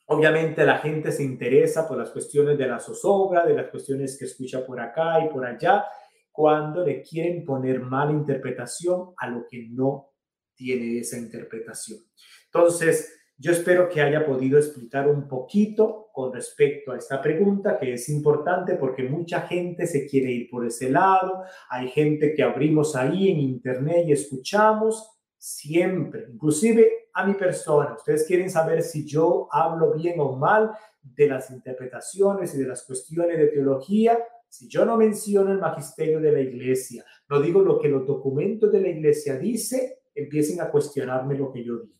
obviamente 0.05 0.65
la 0.65 0.77
gente 0.77 1.11
se 1.11 1.23
interesa 1.23 1.87
por 1.87 1.97
las 1.97 2.11
cuestiones 2.11 2.57
de 2.57 2.67
la 2.67 2.79
zozobra, 2.79 3.45
de 3.45 3.53
las 3.53 3.69
cuestiones 3.69 4.17
que 4.17 4.25
escucha 4.25 4.65
por 4.65 4.79
acá 4.79 5.23
y 5.25 5.29
por 5.29 5.45
allá, 5.45 5.85
cuando 6.31 6.85
le 6.85 7.01
quieren 7.01 7.43
poner 7.43 7.81
mala 7.81 8.11
interpretación 8.11 9.13
a 9.17 9.27
lo 9.27 9.45
que 9.45 9.67
no 9.69 10.13
tiene 10.55 10.99
esa 10.99 11.17
interpretación. 11.17 11.99
Entonces, 12.45 13.18
yo 13.41 13.53
espero 13.53 13.87
que 13.87 14.01
haya 14.01 14.25
podido 14.25 14.57
explicar 14.59 15.07
un 15.07 15.25
poquito 15.25 16.09
con 16.11 16.33
respecto 16.33 16.91
a 16.91 16.97
esta 16.97 17.21
pregunta, 17.21 17.79
que 17.79 17.93
es 17.93 18.09
importante 18.09 18.75
porque 18.75 19.03
mucha 19.03 19.41
gente 19.41 19.87
se 19.87 20.05
quiere 20.05 20.29
ir 20.29 20.49
por 20.49 20.65
ese 20.65 20.89
lado. 20.89 21.43
Hay 21.69 21.87
gente 21.87 22.33
que 22.33 22.43
abrimos 22.43 22.97
ahí 22.97 23.31
en 23.31 23.39
internet 23.39 24.03
y 24.07 24.11
escuchamos 24.11 25.21
siempre, 25.37 26.25
inclusive 26.29 27.07
a 27.13 27.25
mi 27.25 27.35
persona. 27.35 27.95
Ustedes 27.95 28.25
quieren 28.27 28.49
saber 28.49 28.81
si 28.81 29.07
yo 29.07 29.47
hablo 29.53 29.93
bien 29.93 30.19
o 30.19 30.35
mal 30.35 30.71
de 31.01 31.27
las 31.27 31.49
interpretaciones 31.49 32.53
y 32.55 32.57
de 32.57 32.67
las 32.67 32.83
cuestiones 32.83 33.37
de 33.37 33.47
teología. 33.47 34.19
Si 34.49 34.67
yo 34.67 34.83
no 34.83 34.97
menciono 34.97 35.53
el 35.53 35.59
magisterio 35.59 36.19
de 36.19 36.33
la 36.33 36.41
iglesia, 36.41 37.05
no 37.29 37.39
digo 37.39 37.61
lo 37.61 37.79
que 37.79 37.87
los 37.87 38.05
documentos 38.05 38.69
de 38.69 38.81
la 38.81 38.89
iglesia 38.89 39.37
dice, 39.37 40.01
empiecen 40.13 40.59
a 40.59 40.69
cuestionarme 40.69 41.37
lo 41.37 41.53
que 41.53 41.63
yo 41.63 41.77
digo. 41.77 41.98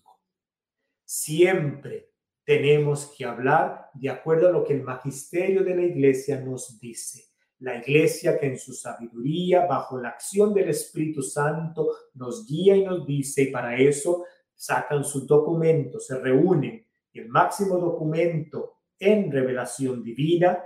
Siempre 1.11 2.11
tenemos 2.43 3.11
que 3.17 3.25
hablar 3.25 3.89
de 3.95 4.11
acuerdo 4.11 4.47
a 4.47 4.51
lo 4.51 4.63
que 4.63 4.73
el 4.73 4.83
magisterio 4.83 5.63
de 5.63 5.75
la 5.75 5.81
iglesia 5.81 6.39
nos 6.39 6.79
dice. 6.79 7.31
La 7.57 7.77
iglesia 7.77 8.37
que 8.37 8.45
en 8.45 8.59
su 8.59 8.73
sabiduría, 8.73 9.65
bajo 9.65 9.99
la 9.99 10.09
acción 10.09 10.53
del 10.53 10.69
Espíritu 10.69 11.23
Santo, 11.23 11.87
nos 12.13 12.45
guía 12.45 12.75
y 12.75 12.83
nos 12.83 13.07
dice, 13.07 13.41
y 13.41 13.45
para 13.47 13.75
eso 13.75 14.23
sacan 14.53 15.03
sus 15.03 15.25
documentos, 15.25 16.05
se 16.05 16.19
reúnen. 16.19 16.85
El 17.11 17.27
máximo 17.27 17.79
documento 17.79 18.75
en 18.99 19.31
revelación 19.31 20.03
divina 20.03 20.63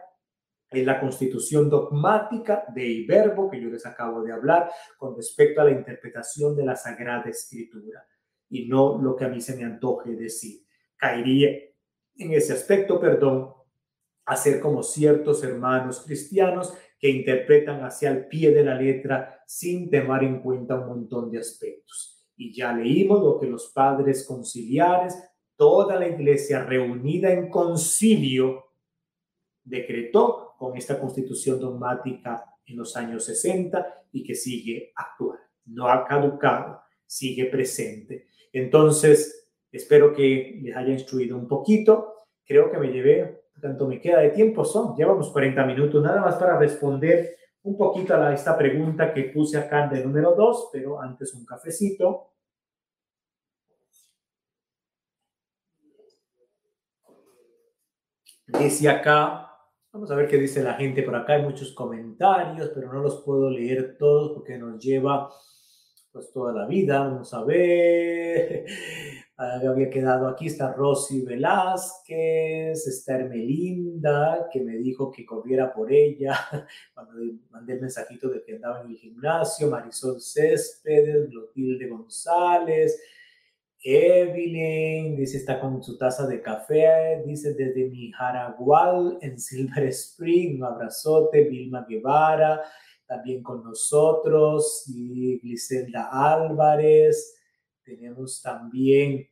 es 0.69 0.85
la 0.85 0.99
constitución 0.99 1.69
dogmática 1.69 2.65
de 2.75 2.85
Iberbo, 2.85 3.49
que 3.49 3.61
yo 3.61 3.69
les 3.69 3.85
acabo 3.85 4.21
de 4.21 4.33
hablar, 4.33 4.69
con 4.97 5.15
respecto 5.15 5.61
a 5.61 5.63
la 5.63 5.71
interpretación 5.71 6.53
de 6.53 6.65
la 6.65 6.75
Sagrada 6.75 7.29
Escritura. 7.29 8.05
Y 8.53 8.67
no 8.67 9.01
lo 9.01 9.15
que 9.15 9.25
a 9.25 9.29
mí 9.29 9.41
se 9.41 9.57
me 9.57 9.63
antoje 9.63 10.11
decir. 10.11 10.63
Caería 10.95 11.49
en 12.17 12.33
ese 12.33 12.53
aspecto, 12.53 12.99
perdón, 12.99 13.51
a 14.25 14.35
ser 14.35 14.59
como 14.59 14.83
ciertos 14.83 15.43
hermanos 15.43 16.03
cristianos 16.05 16.71
que 16.99 17.09
interpretan 17.09 17.83
hacia 17.83 18.11
el 18.11 18.27
pie 18.27 18.51
de 18.51 18.63
la 18.63 18.75
letra 18.75 19.43
sin 19.47 19.89
tomar 19.89 20.23
en 20.23 20.39
cuenta 20.39 20.79
un 20.79 20.87
montón 20.87 21.31
de 21.31 21.39
aspectos. 21.39 22.27
Y 22.37 22.53
ya 22.53 22.71
leímos 22.73 23.23
lo 23.23 23.39
que 23.39 23.47
los 23.47 23.71
padres 23.71 24.23
conciliares, 24.27 25.17
toda 25.55 25.99
la 25.99 26.07
iglesia 26.07 26.63
reunida 26.63 27.31
en 27.31 27.49
concilio, 27.49 28.65
decretó 29.63 30.53
con 30.59 30.77
esta 30.77 30.99
constitución 30.99 31.59
dogmática 31.59 32.45
en 32.67 32.77
los 32.77 32.95
años 32.95 33.25
60 33.25 34.05
y 34.11 34.23
que 34.23 34.35
sigue 34.35 34.93
actual. 34.95 35.39
No 35.65 35.87
ha 35.87 36.05
caducado, 36.05 36.81
sigue 37.07 37.45
presente. 37.45 38.27
Entonces, 38.53 39.49
espero 39.71 40.13
que 40.13 40.59
les 40.61 40.75
haya 40.75 40.93
instruido 40.93 41.37
un 41.37 41.47
poquito. 41.47 42.13
Creo 42.45 42.71
que 42.71 42.77
me 42.77 42.87
llevé, 42.87 43.47
tanto 43.61 43.87
me 43.87 43.99
queda 43.99 44.19
de 44.19 44.29
tiempo, 44.29 44.63
son, 44.63 44.95
llevamos 44.95 45.29
40 45.31 45.65
minutos 45.65 46.01
nada 46.01 46.21
más 46.21 46.35
para 46.35 46.57
responder 46.57 47.37
un 47.63 47.77
poquito 47.77 48.15
a 48.15 48.33
esta 48.33 48.57
pregunta 48.57 49.13
que 49.13 49.23
puse 49.25 49.57
acá 49.57 49.87
de 49.87 50.03
número 50.03 50.35
2, 50.35 50.69
pero 50.71 51.01
antes 51.01 51.33
un 51.33 51.45
cafecito. 51.45 52.29
Dice 58.47 58.89
acá, 58.89 59.53
Vamos 59.93 60.09
a 60.09 60.15
ver 60.15 60.27
qué 60.27 60.37
dice 60.37 60.63
la 60.63 60.73
gente 60.73 61.03
por 61.03 61.15
acá. 61.15 61.33
Hay 61.33 61.43
muchos 61.43 61.71
comentarios, 61.71 62.71
pero 62.73 62.91
no 62.91 63.03
los 63.03 63.21
puedo 63.21 63.47
leer 63.51 63.95
todos 63.99 64.31
porque 64.31 64.57
nos 64.57 64.83
lleva 64.83 65.29
pues 66.14 66.32
toda 66.32 66.53
la 66.53 66.68
vida. 66.68 66.99
Vamos 66.99 67.34
a 67.34 67.43
ver. 67.43 68.66
Había 69.36 69.89
quedado 69.89 70.28
aquí. 70.28 70.47
Está 70.47 70.72
Rosy 70.72 71.22
Velázquez, 71.26 72.88
está 72.88 73.16
Hermelinda, 73.16 74.47
que 74.51 74.61
me 74.61 74.78
dijo 74.78 75.11
que 75.11 75.26
corriera 75.26 75.74
por 75.74 75.91
ella 75.91 76.38
cuando 76.93 77.14
mandé 77.49 77.74
el 77.74 77.82
mensajito 77.82 78.30
de 78.30 78.43
que 78.43 78.55
andaba 78.55 78.82
en 78.82 78.91
el 78.91 78.97
gimnasio. 78.97 79.70
Marisol 79.70 80.22
Céspedes, 80.22 81.28
Clotilde 81.30 81.89
González. 81.89 83.01
Evelyn 83.86 85.18
dice 85.18 85.38
está 85.38 85.59
con 85.59 85.84
su 85.84 85.97
taza 85.97 86.26
de 86.26 86.41
café, 86.41 87.22
dice 87.26 87.53
desde 87.53 87.89
mi 87.89 88.14
Jaragual 88.14 89.18
en 89.20 89.38
Silver 89.38 89.84
Spring, 89.88 90.55
un 90.59 90.64
abrazote, 90.64 91.43
Vilma 91.43 91.86
Guevara, 91.89 92.61
también 93.16 93.43
con 93.43 93.64
nosotros, 93.64 94.86
y 94.88 95.39
Gliselda 95.39 96.09
Álvarez, 96.11 97.39
tenemos 97.84 98.41
también 98.41 99.28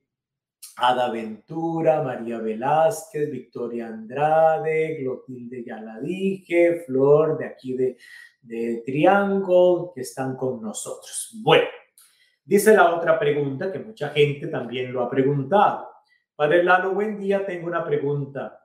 Ada 0.77 1.11
Ventura, 1.11 2.03
María 2.03 2.39
Velázquez, 2.39 3.31
Victoria 3.31 3.87
Andrade, 3.87 4.97
Clotilde 4.99 5.63
ya 5.65 5.81
la 5.81 5.99
dije, 5.99 6.83
Flor 6.85 7.37
de 7.37 7.45
aquí 7.45 7.73
de, 7.73 7.97
de 8.41 8.83
Triángulo, 8.85 9.91
que 9.95 10.01
están 10.01 10.35
con 10.35 10.61
nosotros. 10.61 11.31
Bueno. 11.41 11.67
Dice 12.43 12.75
la 12.75 12.95
otra 12.95 13.17
pregunta 13.19 13.71
que 13.71 13.79
mucha 13.79 14.09
gente 14.09 14.47
también 14.47 14.91
lo 14.91 15.03
ha 15.03 15.09
preguntado. 15.09 15.87
Padre 16.35 16.63
Lalo, 16.63 16.91
buen 16.91 17.19
día, 17.19 17.45
tengo 17.45 17.67
una 17.67 17.85
pregunta. 17.85 18.59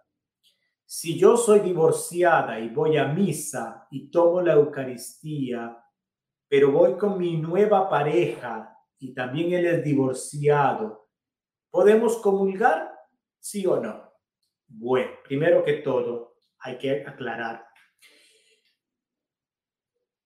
Si 0.89 1.19
yo 1.19 1.37
soy 1.37 1.61
divorciada 1.61 2.61
y 2.61 2.69
voy 2.69 2.97
a 2.97 3.07
misa 3.07 3.89
y 3.91 4.09
tomo 4.09 4.41
la 4.41 4.53
Eucaristía, 4.53 5.85
pero 6.49 6.71
voy 6.71 6.97
con 6.97 7.19
mi 7.19 7.37
nueva 7.39 7.91
pareja 7.91 8.73
y 9.01 9.13
también 9.13 9.53
él 9.53 9.67
es 9.67 9.85
divorciado, 9.85 11.09
¿podemos 11.71 12.19
comulgar? 12.19 12.95
¿Sí 13.41 13.67
o 13.67 13.81
no? 13.81 14.13
Bueno, 14.69 15.11
primero 15.25 15.65
que 15.65 15.75
todo, 15.75 16.37
hay 16.61 16.79
que 16.79 17.05
aclarar. 17.05 17.67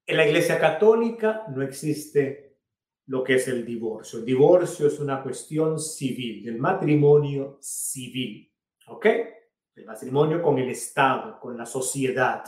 En 0.06 0.18
la 0.18 0.26
Iglesia 0.26 0.58
Católica 0.58 1.44
no 1.48 1.62
existe 1.62 2.58
lo 3.06 3.24
que 3.24 3.36
es 3.36 3.48
el 3.48 3.64
divorcio. 3.64 4.18
El 4.18 4.26
divorcio 4.26 4.88
es 4.88 5.00
una 5.00 5.22
cuestión 5.22 5.80
civil, 5.80 6.44
del 6.44 6.58
matrimonio 6.58 7.56
civil, 7.62 8.52
¿ok? 8.88 9.06
El 9.74 9.86
matrimonio 9.86 10.42
con 10.42 10.58
el 10.58 10.70
Estado, 10.70 11.38
con 11.38 11.56
la 11.56 11.66
sociedad. 11.66 12.44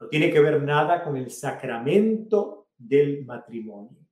No 0.00 0.08
tiene 0.08 0.30
que 0.30 0.40
ver 0.40 0.62
nada 0.62 1.02
con 1.02 1.16
el 1.16 1.30
sacramento 1.30 2.68
del 2.76 3.24
matrimonio. 3.24 4.06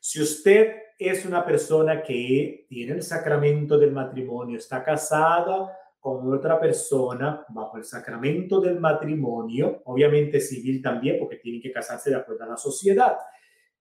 Si 0.00 0.22
usted 0.22 0.74
es 0.98 1.26
una 1.26 1.44
persona 1.44 2.02
que 2.02 2.66
tiene 2.68 2.92
el 2.92 3.02
sacramento 3.02 3.76
del 3.76 3.92
matrimonio, 3.92 4.56
está 4.56 4.82
casada 4.82 5.76
con 6.00 6.32
otra 6.32 6.58
persona 6.60 7.44
bajo 7.48 7.76
el 7.76 7.84
sacramento 7.84 8.60
del 8.60 8.78
matrimonio, 8.78 9.82
obviamente 9.84 10.40
civil 10.40 10.80
también, 10.80 11.18
porque 11.18 11.36
tiene 11.36 11.60
que 11.60 11.72
casarse 11.72 12.10
de 12.10 12.16
acuerdo 12.16 12.44
a 12.44 12.48
la 12.48 12.56
sociedad 12.56 13.16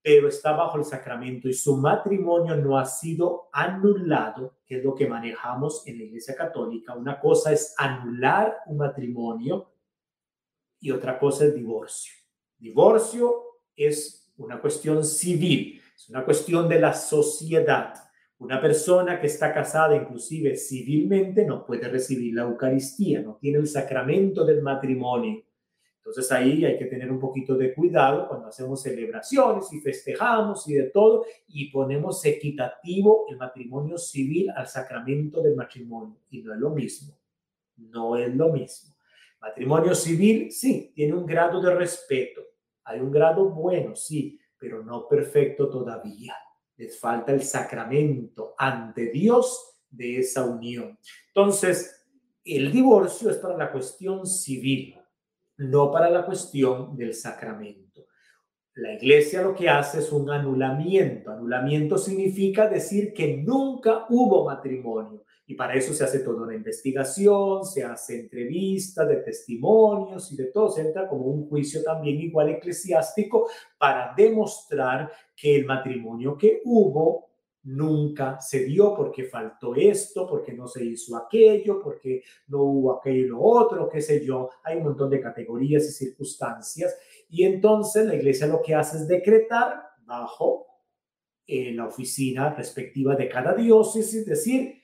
pero 0.06 0.28
está 0.28 0.52
bajo 0.52 0.78
el 0.78 0.86
sacramento 0.86 1.50
y 1.50 1.54
su 1.56 1.78
matrimonio 1.78 2.56
no 2.56 2.78
ha 2.78 2.86
sido 2.86 3.50
anulado, 3.52 4.60
que 4.64 4.78
es 4.78 4.84
lo 4.84 4.94
que 4.94 5.08
manejamos 5.08 5.82
en 5.88 5.98
la 5.98 6.04
Iglesia 6.04 6.36
Católica. 6.36 6.94
Una 6.94 7.20
cosa 7.20 7.52
es 7.52 7.74
anular 7.76 8.56
un 8.68 8.78
matrimonio 8.78 9.72
y 10.80 10.92
otra 10.92 11.18
cosa 11.18 11.46
es 11.46 11.56
divorcio. 11.56 12.14
Divorcio 12.60 13.34
es 13.76 14.32
una 14.38 14.62
cuestión 14.62 15.04
civil, 15.04 15.82
es 15.96 16.08
una 16.08 16.24
cuestión 16.24 16.70
de 16.70 16.80
la 16.80 16.94
sociedad. 16.94 17.96
Una 18.38 18.62
persona 18.62 19.20
que 19.20 19.26
está 19.26 19.52
casada, 19.52 19.96
inclusive 19.96 20.56
civilmente, 20.56 21.48
no 21.48 21.66
puede 21.66 21.88
recibir 21.88 22.36
la 22.36 22.44
Eucaristía, 22.44 23.24
no 23.24 23.38
tiene 23.38 23.58
el 23.58 23.68
sacramento 23.68 24.46
del 24.46 24.62
matrimonio. 24.62 25.45
Entonces 26.06 26.32
ahí 26.32 26.64
hay 26.64 26.78
que 26.78 26.86
tener 26.86 27.12
un 27.12 27.20
poquito 27.20 27.58
de 27.58 27.74
cuidado 27.74 28.28
cuando 28.28 28.50
hacemos 28.50 28.84
celebraciones 28.84 29.74
y 29.74 29.82
festejamos 29.82 30.68
y 30.70 30.76
de 30.76 30.92
todo 30.92 31.26
y 31.48 31.72
ponemos 31.72 32.24
equitativo 32.24 33.26
el 33.28 33.38
matrimonio 33.38 33.98
civil 33.98 34.52
al 34.56 34.68
sacramento 34.68 35.42
del 35.42 35.56
matrimonio. 35.56 36.20
Y 36.30 36.44
no 36.44 36.54
es 36.54 36.60
lo 36.60 36.70
mismo, 36.70 37.18
no 37.78 38.18
es 38.18 38.36
lo 38.36 38.54
mismo. 38.54 38.96
Matrimonio 39.42 39.96
civil, 39.96 40.52
sí, 40.52 40.92
tiene 40.94 41.16
un 41.16 41.26
grado 41.26 41.60
de 41.60 41.74
respeto, 41.74 42.42
hay 42.84 43.00
un 43.00 43.10
grado 43.10 43.50
bueno, 43.50 43.96
sí, 43.96 44.40
pero 44.60 44.84
no 44.84 45.08
perfecto 45.08 45.72
todavía. 45.72 46.36
Les 46.78 47.00
falta 47.00 47.32
el 47.32 47.42
sacramento 47.42 48.54
ante 48.60 49.08
Dios 49.08 49.80
de 49.90 50.20
esa 50.20 50.46
unión. 50.46 51.00
Entonces, 51.30 52.06
el 52.44 52.72
divorcio 52.72 53.32
es 53.32 53.38
para 53.38 53.58
la 53.58 53.72
cuestión 53.72 54.28
civil 54.28 54.95
no 55.58 55.92
para 55.92 56.10
la 56.10 56.26
cuestión 56.26 56.96
del 56.96 57.14
sacramento. 57.14 58.06
La 58.76 58.94
iglesia 58.94 59.42
lo 59.42 59.56
que 59.56 59.70
hace 59.70 60.00
es 60.00 60.12
un 60.12 60.30
anulamiento. 60.30 61.32
Anulamiento 61.32 61.98
significa 61.98 62.68
decir 62.68 63.14
que 63.14 63.38
nunca 63.38 64.06
hubo 64.10 64.46
matrimonio. 64.46 65.24
Y 65.48 65.56
para 65.56 65.76
eso 65.76 65.94
se 65.94 66.04
hace 66.04 66.20
toda 66.20 66.44
una 66.44 66.56
investigación, 66.56 67.64
se 67.64 67.84
hace 67.84 68.20
entrevista 68.20 69.06
de 69.06 69.18
testimonios 69.18 70.30
y 70.32 70.36
de 70.36 70.46
todo. 70.46 70.70
Se 70.70 70.82
entra 70.82 71.08
como 71.08 71.26
un 71.26 71.48
juicio 71.48 71.84
también 71.84 72.20
igual 72.20 72.50
eclesiástico 72.50 73.48
para 73.78 74.14
demostrar 74.18 75.10
que 75.36 75.56
el 75.56 75.66
matrimonio 75.66 76.38
que 76.38 76.62
hubo 76.66 77.30
nunca 77.66 78.40
se 78.40 78.64
dio 78.64 78.96
porque 78.96 79.26
faltó 79.26 79.76
esto, 79.76 80.28
porque 80.28 80.54
no 80.54 80.68
se 80.68 80.84
hizo 80.86 81.18
aquello, 81.18 81.82
porque 81.82 82.24
no 82.48 82.62
hubo 82.64 82.98
aquello 82.98 83.40
otro, 83.42 83.90
qué 83.90 84.02
sé 84.02 84.26
yo. 84.26 84.50
Hay 84.64 84.78
un 84.78 84.84
montón 84.84 85.10
de 85.10 85.20
categorías 85.20 85.84
y 85.84 85.92
circunstancias. 85.92 86.96
Y 87.30 87.44
entonces 87.44 88.06
la 88.06 88.16
iglesia 88.16 88.48
lo 88.48 88.62
que 88.62 88.76
hace 88.76 88.98
es 88.98 89.08
decretar 89.08 89.84
bajo 90.06 90.68
eh, 91.48 91.74
la 91.74 91.88
oficina 91.88 92.54
respectiva 92.54 93.16
de 93.16 93.30
cada 93.30 93.54
diócesis, 93.54 94.22
es 94.22 94.26
decir, 94.26 94.82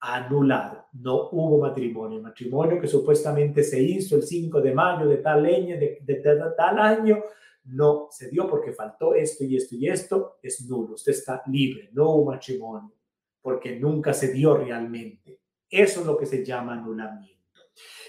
anular. 0.00 0.86
No 0.92 1.28
hubo 1.30 1.58
matrimonio. 1.58 2.20
matrimonio 2.20 2.80
que 2.80 2.86
supuestamente 2.86 3.64
se 3.64 3.80
hizo 3.80 4.16
el 4.16 4.22
5 4.22 4.60
de 4.60 4.74
mayo 4.74 5.08
de 5.08 5.18
tal 5.18 5.44
año, 5.44 5.76
de, 5.76 5.98
de 6.02 6.16
tal 6.56 6.78
año, 6.78 7.22
no 7.66 8.08
se 8.10 8.28
dio 8.28 8.48
porque 8.48 8.72
faltó 8.72 9.14
esto 9.14 9.44
y 9.44 9.56
esto 9.56 9.74
y 9.74 9.88
esto, 9.88 10.38
es 10.42 10.66
nulo. 10.68 10.94
Usted 10.94 11.12
está 11.12 11.42
libre, 11.46 11.90
no 11.92 12.10
hubo 12.10 12.32
matrimonio, 12.32 12.94
porque 13.40 13.76
nunca 13.76 14.12
se 14.12 14.32
dio 14.32 14.56
realmente. 14.56 15.40
Eso 15.68 16.00
es 16.00 16.06
lo 16.06 16.16
que 16.16 16.26
se 16.26 16.44
llama 16.44 16.74
anulamiento. 16.74 17.60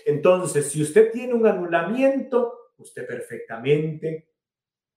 Entonces, 0.05 0.69
si 0.69 0.81
usted 0.81 1.11
tiene 1.11 1.33
un 1.33 1.45
anulamiento, 1.45 2.71
usted 2.77 3.05
perfectamente 3.05 4.29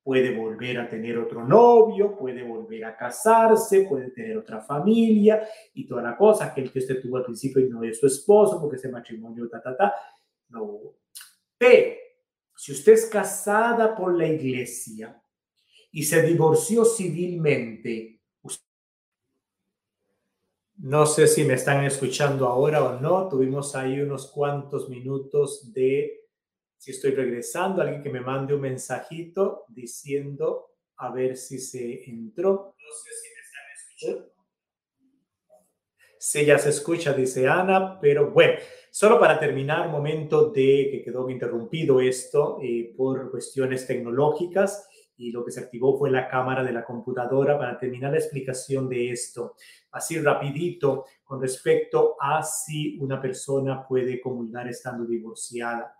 puede 0.03 0.35
volver 0.37 0.79
a 0.79 0.89
tener 0.89 1.19
otro 1.19 1.45
novio, 1.47 2.17
puede 2.17 2.43
volver 2.43 2.85
a 2.85 2.97
casarse, 2.97 3.83
puede 3.83 4.11
tener 4.11 4.37
otra 4.37 4.61
familia 4.61 5.47
y 5.75 5.87
toda 5.87 6.03
la 6.03 6.17
cosa, 6.17 6.47
aquel 6.47 6.73
que 6.73 6.79
usted 6.79 7.01
tuvo 7.01 7.19
al 7.19 7.25
principio 7.25 7.65
y 7.65 7.69
no 7.69 7.83
es 7.85 7.99
su 7.99 8.07
esposo 8.07 8.61
porque 8.61 8.77
ese 8.77 8.89
matrimonio, 8.89 9.49
ta, 9.49 9.61
ta, 9.61 9.77
ta, 9.77 9.95
no. 10.49 10.95
Pero 11.59 11.95
si 12.61 12.73
usted 12.73 12.93
es 12.93 13.07
casada 13.07 13.97
por 13.97 14.15
la 14.15 14.27
iglesia 14.27 15.19
y 15.91 16.03
se 16.03 16.21
divorció 16.21 16.85
civilmente, 16.85 18.21
No 20.83 21.05
sé 21.05 21.27
si 21.27 21.45
me 21.45 21.55
están 21.55 21.85
escuchando 21.85 22.47
ahora 22.47 22.83
o 22.83 23.01
no. 23.01 23.29
Tuvimos 23.29 23.75
ahí 23.77 24.01
unos 24.01 24.31
cuantos 24.31 24.89
minutos 24.89 25.73
de 25.75 26.27
si 26.79 26.91
estoy 26.91 27.11
regresando, 27.11 27.81
alguien 27.81 28.03
que 28.03 28.09
me 28.09 28.21
mande 28.21 28.55
un 28.55 28.63
mensajito 28.63 29.65
diciendo 29.69 30.71
a 30.97 31.11
ver 31.13 31.37
si 31.37 31.59
se 31.59 32.11
entró. 32.11 32.75
No 32.79 32.95
sé 33.05 33.11
si 33.23 33.29
me 33.35 33.41
están 33.41 33.63
escuchando. 33.75 34.33
Sí, 36.19 36.45
ya 36.45 36.59
se 36.59 36.71
escucha, 36.71 37.13
dice 37.15 37.47
Ana, 37.47 37.99
pero 38.01 38.31
bueno, 38.31 38.59
solo 38.91 39.19
para 39.19 39.39
terminar, 39.39 39.89
momento 39.89 40.51
de 40.51 40.89
que 40.91 41.03
quedó 41.05 41.29
interrumpido 41.31 42.01
esto 42.01 42.59
eh, 42.63 42.93
por 42.97 43.31
cuestiones 43.31 43.87
tecnológicas 43.87 44.89
y 45.17 45.31
lo 45.33 45.45
que 45.45 45.53
se 45.53 45.61
activó 45.61 45.99
fue 45.99 46.11
la 46.11 46.29
cámara 46.29 46.65
de 46.65 46.73
la 46.73 46.85
computadora 46.85 47.59
para 47.59 47.79
terminar 47.79 48.13
la 48.13 48.19
explicación 48.19 48.89
de 48.89 49.11
esto. 49.11 49.55
Así 49.93 50.19
rapidito 50.19 51.05
con 51.23 51.43
respecto 51.43 52.17
a 52.19 52.43
si 52.43 52.99
una 52.99 53.21
persona 53.21 53.87
puede 53.87 54.21
comulgar 54.21 54.67
estando 54.69 55.05
divorciada. 55.05 55.95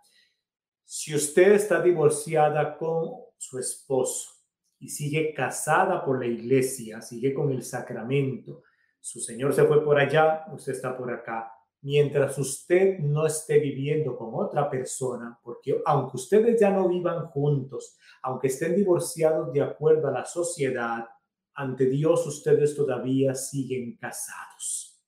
Si 0.83 1.13
usted 1.13 1.51
está 1.53 1.81
divorciada 1.81 2.77
con 2.77 3.11
su 3.37 3.59
esposo 3.59 4.31
y 4.79 4.89
sigue 4.89 5.33
casada 5.33 6.03
por 6.03 6.19
la 6.19 6.25
iglesia, 6.25 7.01
sigue 7.01 7.33
con 7.33 7.51
el 7.51 7.63
sacramento, 7.63 8.63
su 8.99 9.19
señor 9.19 9.53
se 9.53 9.65
fue 9.65 9.85
por 9.85 9.99
allá, 9.99 10.45
usted 10.51 10.73
está 10.73 10.97
por 10.97 11.11
acá, 11.11 11.53
mientras 11.81 12.37
usted 12.37 12.99
no 12.99 13.25
esté 13.25 13.59
viviendo 13.59 14.15
con 14.15 14.29
otra 14.33 14.69
persona, 14.69 15.39
porque 15.43 15.81
aunque 15.85 16.17
ustedes 16.17 16.59
ya 16.59 16.69
no 16.69 16.87
vivan 16.87 17.27
juntos, 17.27 17.97
aunque 18.21 18.47
estén 18.47 18.75
divorciados 18.75 19.51
de 19.51 19.61
acuerdo 19.61 20.07
a 20.07 20.11
la 20.11 20.25
sociedad, 20.25 21.05
ante 21.53 21.85
Dios 21.85 22.25
ustedes 22.27 22.75
todavía 22.75 23.33
siguen 23.33 23.97
casados. 23.97 25.03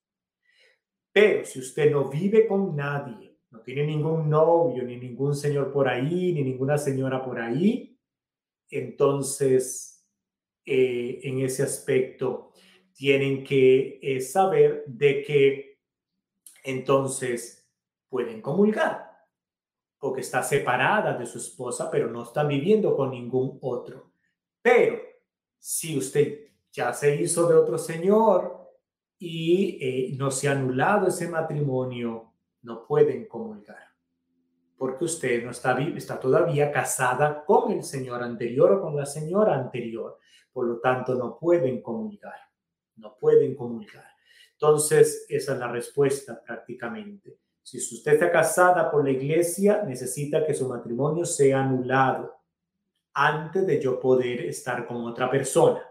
Pero 1.12 1.46
si 1.46 1.60
usted 1.60 1.92
no 1.92 2.10
vive 2.10 2.48
con 2.48 2.76
nadie, 2.76 3.38
no 3.52 3.62
tiene 3.62 3.86
ningún 3.86 4.30
novio, 4.30 4.84
ni 4.84 4.98
ningún 4.98 5.36
señor 5.36 5.72
por 5.72 5.88
ahí, 5.88 6.34
ni 6.34 6.44
ninguna 6.44 6.78
señora 6.78 7.24
por 7.24 7.40
ahí, 7.40 8.00
entonces 8.68 10.08
eh, 10.66 11.20
en 11.24 11.42
ese 11.42 11.62
aspecto 11.62 12.52
tienen 12.94 13.44
que 13.44 14.00
eh, 14.02 14.22
saber 14.22 14.84
de 14.88 15.22
que 15.22 15.73
entonces 16.64 17.68
pueden 18.09 18.41
comulgar, 18.41 19.11
porque 19.99 20.22
está 20.22 20.41
separada 20.43 21.18
de 21.18 21.26
su 21.26 21.38
esposa, 21.38 21.91
pero 21.91 22.09
no 22.09 22.24
está 22.24 22.43
viviendo 22.43 22.95
con 22.95 23.11
ningún 23.11 23.57
otro. 23.61 24.11
Pero 24.61 24.99
si 25.57 25.97
usted 25.97 26.51
ya 26.72 26.93
se 26.93 27.16
hizo 27.22 27.47
de 27.47 27.55
otro 27.55 27.78
señor 27.78 28.72
y 29.18 29.78
eh, 29.82 30.16
no 30.18 30.32
se 30.32 30.47
ha 30.47 30.51
anulado 30.51 31.07
ese 31.07 31.28
matrimonio, 31.28 32.34
no 32.61 32.86
pueden 32.86 33.28
comulgar, 33.28 33.89
porque 34.78 35.05
usted 35.05 35.43
no 35.43 35.51
está, 35.51 35.78
está 35.80 36.20
todavía 36.20 36.72
casada 36.72 37.43
con 37.45 37.72
el 37.72 37.84
señor 37.84 38.24
anterior 38.24 38.72
o 38.74 38.82
con 38.82 38.95
la 38.95 39.05
señora 39.05 39.55
anterior, 39.55 40.18
por 40.51 40.68
lo 40.68 40.80
tanto 40.80 41.16
no 41.16 41.38
pueden 41.38 41.82
comulgar, 41.82 42.39
no 42.95 43.18
pueden 43.18 43.55
comulgar. 43.55 44.12
Entonces, 44.64 45.26
esa 45.28 45.53
es 45.53 45.59
la 45.59 45.68
respuesta 45.68 46.41
prácticamente. 46.41 47.38
Si 47.61 47.80
usted 47.80 48.14
está 48.14 48.32
casada 48.32 48.89
por 48.89 49.03
la 49.03 49.11
iglesia, 49.11 49.84
necesita 49.86 50.45
que 50.45 50.53
su 50.53 50.70
matrimonio 50.70 51.26
sea 51.26 51.59
anulado 51.59 52.34
antes 53.14 53.68
de 53.68 53.82
yo 53.82 53.99
poder 53.99 54.45
estar 54.45 54.88
con 54.88 55.03
otra 55.03 55.30
persona. 55.30 55.84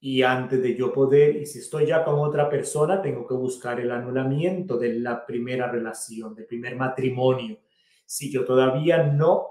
Y 0.00 0.22
antes 0.22 0.60
de 0.60 0.74
yo 0.74 0.92
poder, 0.92 1.36
y 1.36 1.46
si 1.46 1.60
estoy 1.60 1.86
ya 1.86 2.04
con 2.04 2.18
otra 2.18 2.50
persona, 2.50 3.00
tengo 3.00 3.24
que 3.24 3.34
buscar 3.34 3.78
el 3.78 3.92
anulamiento 3.92 4.76
de 4.76 4.94
la 4.94 5.24
primera 5.24 5.70
relación, 5.70 6.34
del 6.34 6.46
primer 6.46 6.74
matrimonio. 6.74 7.60
Si 8.04 8.28
yo 8.28 8.44
todavía 8.44 9.04
no 9.04 9.46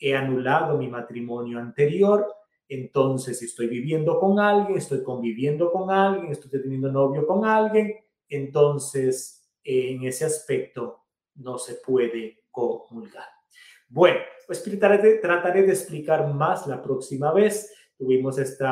he 0.00 0.16
anulado 0.16 0.76
mi 0.78 0.88
matrimonio 0.88 1.60
anterior, 1.60 2.26
entonces, 2.68 3.38
si 3.38 3.46
estoy 3.46 3.66
viviendo 3.66 4.20
con 4.20 4.38
alguien, 4.38 4.76
estoy 4.76 5.02
conviviendo 5.02 5.72
con 5.72 5.90
alguien, 5.90 6.30
estoy 6.30 6.50
teniendo 6.60 6.92
novio 6.92 7.26
con 7.26 7.44
alguien, 7.44 7.94
entonces 8.28 9.48
en 9.64 10.04
ese 10.04 10.26
aspecto 10.26 11.04
no 11.36 11.58
se 11.58 11.74
puede 11.74 12.44
comulgar. 12.50 13.26
Bueno, 13.88 14.18
pues 14.46 14.62
trataré 14.62 14.98
de, 14.98 15.14
trataré 15.14 15.62
de 15.62 15.72
explicar 15.72 16.32
más 16.34 16.66
la 16.66 16.82
próxima 16.82 17.32
vez. 17.32 17.72
Tuvimos 17.96 18.38
este 18.38 18.66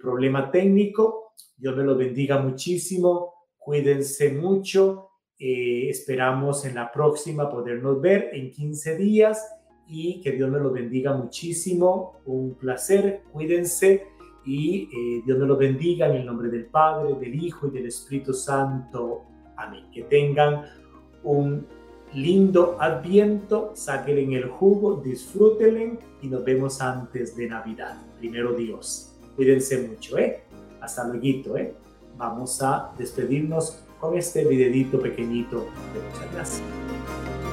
problema 0.00 0.50
técnico. 0.50 1.34
Dios 1.56 1.76
me 1.76 1.84
lo 1.84 1.96
bendiga 1.96 2.38
muchísimo. 2.38 3.34
Cuídense 3.56 4.32
mucho. 4.32 5.10
Eh, 5.38 5.88
esperamos 5.88 6.64
en 6.64 6.74
la 6.74 6.90
próxima 6.90 7.50
podernos 7.50 8.00
ver 8.00 8.30
en 8.32 8.50
15 8.50 8.96
días 8.96 9.44
y 9.86 10.20
que 10.20 10.32
Dios 10.32 10.50
me 10.50 10.58
los 10.58 10.72
bendiga 10.72 11.14
muchísimo. 11.14 12.20
Un 12.26 12.54
placer, 12.54 13.22
cuídense 13.32 14.06
y 14.44 14.82
eh, 14.84 15.22
Dios 15.24 15.38
me 15.38 15.46
los 15.46 15.58
bendiga 15.58 16.08
en 16.08 16.16
el 16.16 16.26
nombre 16.26 16.48
del 16.48 16.66
Padre, 16.66 17.14
del 17.14 17.34
Hijo 17.34 17.68
y 17.68 17.70
del 17.70 17.86
Espíritu 17.86 18.32
Santo. 18.32 19.24
Amén. 19.56 19.86
Que 19.92 20.02
tengan 20.02 20.62
un 21.22 21.66
lindo 22.12 22.76
adviento, 22.80 23.72
saquen 23.74 24.18
en 24.18 24.32
el 24.34 24.48
jugo, 24.48 24.96
disfrútenlo 24.96 25.98
y 26.22 26.28
nos 26.28 26.44
vemos 26.44 26.80
antes 26.80 27.36
de 27.36 27.48
Navidad. 27.48 28.00
Primero 28.18 28.52
Dios. 28.52 29.16
Cuídense 29.36 29.88
mucho, 29.88 30.18
¿eh? 30.18 30.44
Hasta 30.80 31.08
luego, 31.08 31.56
¿eh? 31.56 31.74
Vamos 32.16 32.62
a 32.62 32.92
despedirnos 32.96 33.82
con 34.00 34.16
este 34.16 34.44
videito 34.44 35.00
pequeñito. 35.00 35.66
Muchas 36.12 36.32
gracias. 36.32 37.43